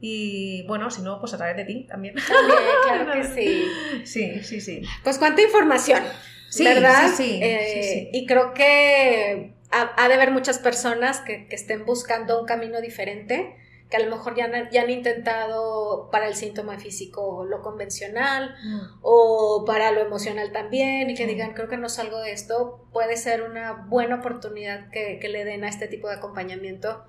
Y 0.00 0.64
bueno, 0.66 0.90
si 0.90 1.02
no, 1.02 1.20
pues 1.20 1.34
a 1.34 1.36
través 1.36 1.56
de 1.56 1.64
ti 1.64 1.86
también. 1.86 2.14
También, 2.14 2.58
claro 2.86 3.12
que 3.12 3.24
sí. 3.24 3.64
Sí, 4.04 4.42
sí, 4.42 4.60
sí. 4.60 4.82
Pues 5.04 5.18
cuánta 5.18 5.42
información, 5.42 6.02
Sí, 6.50 6.64
¿verdad? 6.64 7.08
sí, 7.16 7.24
sí, 7.24 7.40
Eh, 7.42 7.80
sí. 7.82 8.08
Y 8.12 8.26
creo 8.26 8.52
que 8.54 9.54
ha, 9.70 9.92
ha 9.96 10.08
de 10.08 10.14
haber 10.14 10.30
muchas 10.32 10.58
personas 10.58 11.20
que, 11.20 11.46
que 11.48 11.56
estén 11.56 11.86
buscando 11.86 12.40
un 12.40 12.46
camino 12.46 12.80
diferente, 12.80 13.56
que 13.88 13.96
a 13.96 14.00
lo 14.00 14.10
mejor 14.10 14.36
ya 14.36 14.44
han, 14.44 14.70
ya 14.70 14.82
han 14.82 14.90
intentado 14.90 16.10
para 16.12 16.28
el 16.28 16.34
síntoma 16.36 16.78
físico 16.78 17.44
lo 17.44 17.60
convencional 17.62 18.54
o 19.02 19.64
para 19.66 19.90
lo 19.90 20.00
emocional 20.00 20.52
también 20.52 21.10
y 21.10 21.14
que 21.14 21.26
digan, 21.26 21.54
creo 21.54 21.68
que 21.68 21.76
no 21.76 21.88
salgo 21.88 22.20
de 22.20 22.30
esto, 22.32 22.86
puede 22.92 23.16
ser 23.16 23.42
una 23.42 23.72
buena 23.88 24.16
oportunidad 24.16 24.90
que, 24.90 25.18
que 25.20 25.28
le 25.28 25.44
den 25.44 25.64
a 25.64 25.68
este 25.68 25.88
tipo 25.88 26.08
de 26.08 26.14
acompañamiento. 26.14 27.04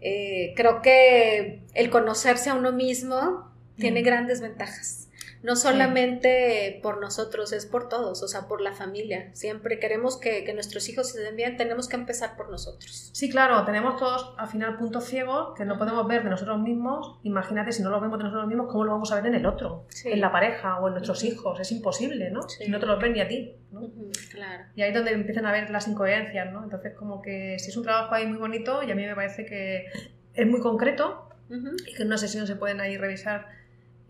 Eh, 0.00 0.52
creo 0.56 0.80
que 0.82 1.62
el 1.74 1.90
conocerse 1.90 2.50
a 2.50 2.54
uno 2.54 2.72
mismo 2.72 3.50
tiene 3.76 4.02
Mm. 4.02 4.04
grandes 4.04 4.40
ventajas. 4.40 5.08
No 5.42 5.56
solamente 5.56 6.78
por 6.82 7.00
nosotros, 7.00 7.52
es 7.52 7.66
por 7.66 7.88
todos, 7.88 8.22
o 8.22 8.28
sea, 8.28 8.46
por 8.46 8.60
la 8.60 8.72
familia. 8.72 9.30
Siempre 9.34 9.78
queremos 9.78 10.18
que, 10.18 10.44
que 10.44 10.54
nuestros 10.54 10.88
hijos 10.88 11.10
se 11.10 11.20
den 11.20 11.36
bien, 11.36 11.56
tenemos 11.56 11.88
que 11.88 11.96
empezar 11.96 12.36
por 12.36 12.50
nosotros. 12.50 13.10
Sí, 13.12 13.30
claro, 13.30 13.64
tenemos 13.64 13.96
todos 13.96 14.34
al 14.38 14.48
final 14.48 14.76
puntos 14.76 15.04
ciegos 15.04 15.54
que 15.56 15.64
no 15.64 15.78
podemos 15.78 16.06
ver 16.06 16.22
de 16.22 16.30
nosotros 16.30 16.60
mismos. 16.60 17.18
Imagínate, 17.22 17.72
si 17.72 17.82
no 17.82 17.90
lo 17.90 18.00
vemos 18.00 18.18
de 18.18 18.24
nosotros 18.24 18.46
mismos, 18.46 18.68
¿cómo 18.70 18.84
lo 18.84 18.92
vamos 18.92 19.10
a 19.12 19.16
ver 19.16 19.26
en 19.26 19.34
el 19.34 19.46
otro? 19.46 19.86
Sí. 19.88 20.10
En 20.12 20.20
la 20.20 20.30
pareja 20.30 20.78
o 20.80 20.88
en 20.88 20.94
nuestros 20.94 21.24
hijos. 21.24 21.58
Es 21.60 21.72
imposible, 21.72 22.30
¿no? 22.30 22.42
Sí. 22.48 22.64
Si 22.64 22.70
no 22.70 22.78
te 22.78 22.86
los 22.86 23.00
ven 23.00 23.12
ni 23.12 23.20
a 23.20 23.28
ti. 23.28 23.56
¿no? 23.70 23.90
Claro. 24.30 24.64
Y 24.76 24.82
ahí 24.82 24.90
es 24.90 24.94
donde 24.94 25.12
empiezan 25.12 25.46
a 25.46 25.52
ver 25.52 25.70
las 25.70 25.88
incoherencias, 25.88 26.52
¿no? 26.52 26.62
Entonces, 26.62 26.94
como 26.94 27.22
que 27.22 27.58
si 27.58 27.70
es 27.70 27.76
un 27.76 27.82
trabajo 27.82 28.14
ahí 28.14 28.26
muy 28.26 28.38
bonito 28.38 28.82
y 28.82 28.90
a 28.90 28.94
mí 28.94 29.04
me 29.04 29.14
parece 29.14 29.44
que 29.44 29.86
es 30.34 30.46
muy 30.46 30.60
concreto 30.60 31.28
y 31.50 31.94
que 31.94 32.02
en 32.02 32.06
una 32.06 32.16
sesión 32.16 32.46
se 32.46 32.56
pueden 32.56 32.80
ahí 32.80 32.96
revisar 32.96 33.46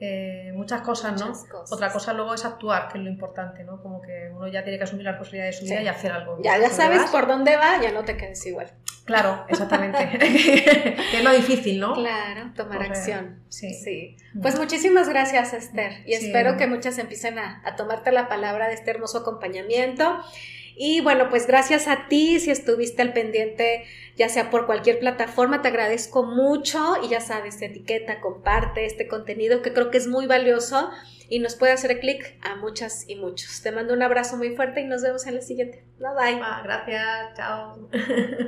eh, 0.00 0.52
muchas 0.54 0.80
cosas, 0.82 1.20
¿no? 1.20 1.28
Muchas 1.28 1.44
cosas. 1.44 1.72
Otra 1.72 1.92
cosa 1.92 2.12
luego 2.12 2.34
es 2.34 2.44
actuar, 2.44 2.88
que 2.88 2.98
es 2.98 3.04
lo 3.04 3.10
importante, 3.10 3.62
¿no? 3.64 3.80
Como 3.82 4.00
que 4.02 4.30
uno 4.34 4.48
ya 4.48 4.62
tiene 4.64 4.78
que 4.78 4.84
asumir 4.84 5.04
la 5.04 5.12
responsabilidad 5.12 5.46
de 5.46 5.52
su 5.52 5.64
vida 5.64 5.78
Sí. 5.78 5.84
y 5.84 5.88
hacer 5.88 6.12
algo. 6.12 6.38
Ya, 6.42 6.58
ya 6.58 6.64
¿Sobre 6.70 6.74
sabes 6.76 6.98
vas? 7.02 7.10
por 7.10 7.26
dónde 7.26 7.56
va, 7.56 7.80
ya 7.80 7.92
no 7.92 8.04
te 8.04 8.16
quedes 8.16 8.44
igual. 8.46 8.70
Claro, 9.04 9.44
exactamente. 9.48 10.08
que 10.18 11.18
es 11.18 11.24
lo 11.24 11.32
difícil, 11.32 11.78
¿no? 11.80 11.94
Claro, 11.94 12.50
tomar 12.56 12.78
O 12.78 12.80
sea, 12.82 12.90
acción. 12.90 13.42
sí. 13.48 13.74
Sí. 13.74 14.16
Pues 14.40 14.58
muchísimas 14.58 15.08
gracias, 15.08 15.52
Esther. 15.52 16.02
Y 16.06 16.14
Sí. 16.14 16.26
espero 16.26 16.56
que 16.56 16.66
muchas 16.66 16.98
empiecen 16.98 17.38
a, 17.38 17.60
a 17.64 17.76
tomarte 17.76 18.10
la 18.12 18.28
palabra 18.28 18.68
de 18.68 18.74
este 18.74 18.90
hermoso 18.90 19.18
acompañamiento. 19.18 20.20
Y 20.84 21.00
bueno, 21.00 21.28
pues 21.30 21.46
gracias 21.46 21.86
a 21.86 22.08
ti 22.08 22.40
si 22.40 22.50
estuviste 22.50 23.02
al 23.02 23.12
pendiente, 23.12 23.84
ya 24.16 24.28
sea 24.28 24.50
por 24.50 24.66
cualquier 24.66 24.98
plataforma, 24.98 25.62
te 25.62 25.68
agradezco 25.68 26.24
mucho 26.24 26.96
y 27.04 27.08
ya 27.08 27.20
sabes, 27.20 27.62
etiqueta, 27.62 28.20
comparte 28.20 28.84
este 28.84 29.06
contenido 29.06 29.62
que 29.62 29.72
creo 29.72 29.92
que 29.92 29.98
es 29.98 30.08
muy 30.08 30.26
valioso 30.26 30.90
y 31.28 31.38
nos 31.38 31.54
puede 31.54 31.70
hacer 31.70 32.00
clic 32.00 32.36
a 32.42 32.56
muchas 32.56 33.08
y 33.08 33.14
muchos. 33.14 33.62
Te 33.62 33.70
mando 33.70 33.94
un 33.94 34.02
abrazo 34.02 34.36
muy 34.36 34.56
fuerte 34.56 34.80
y 34.80 34.86
nos 34.88 35.02
vemos 35.02 35.24
en 35.28 35.36
la 35.36 35.42
siguiente. 35.42 35.84
Bye 36.00 36.14
bye. 36.16 36.40
Ah, 36.42 36.62
gracias, 36.64 37.36
chao. 37.36 37.88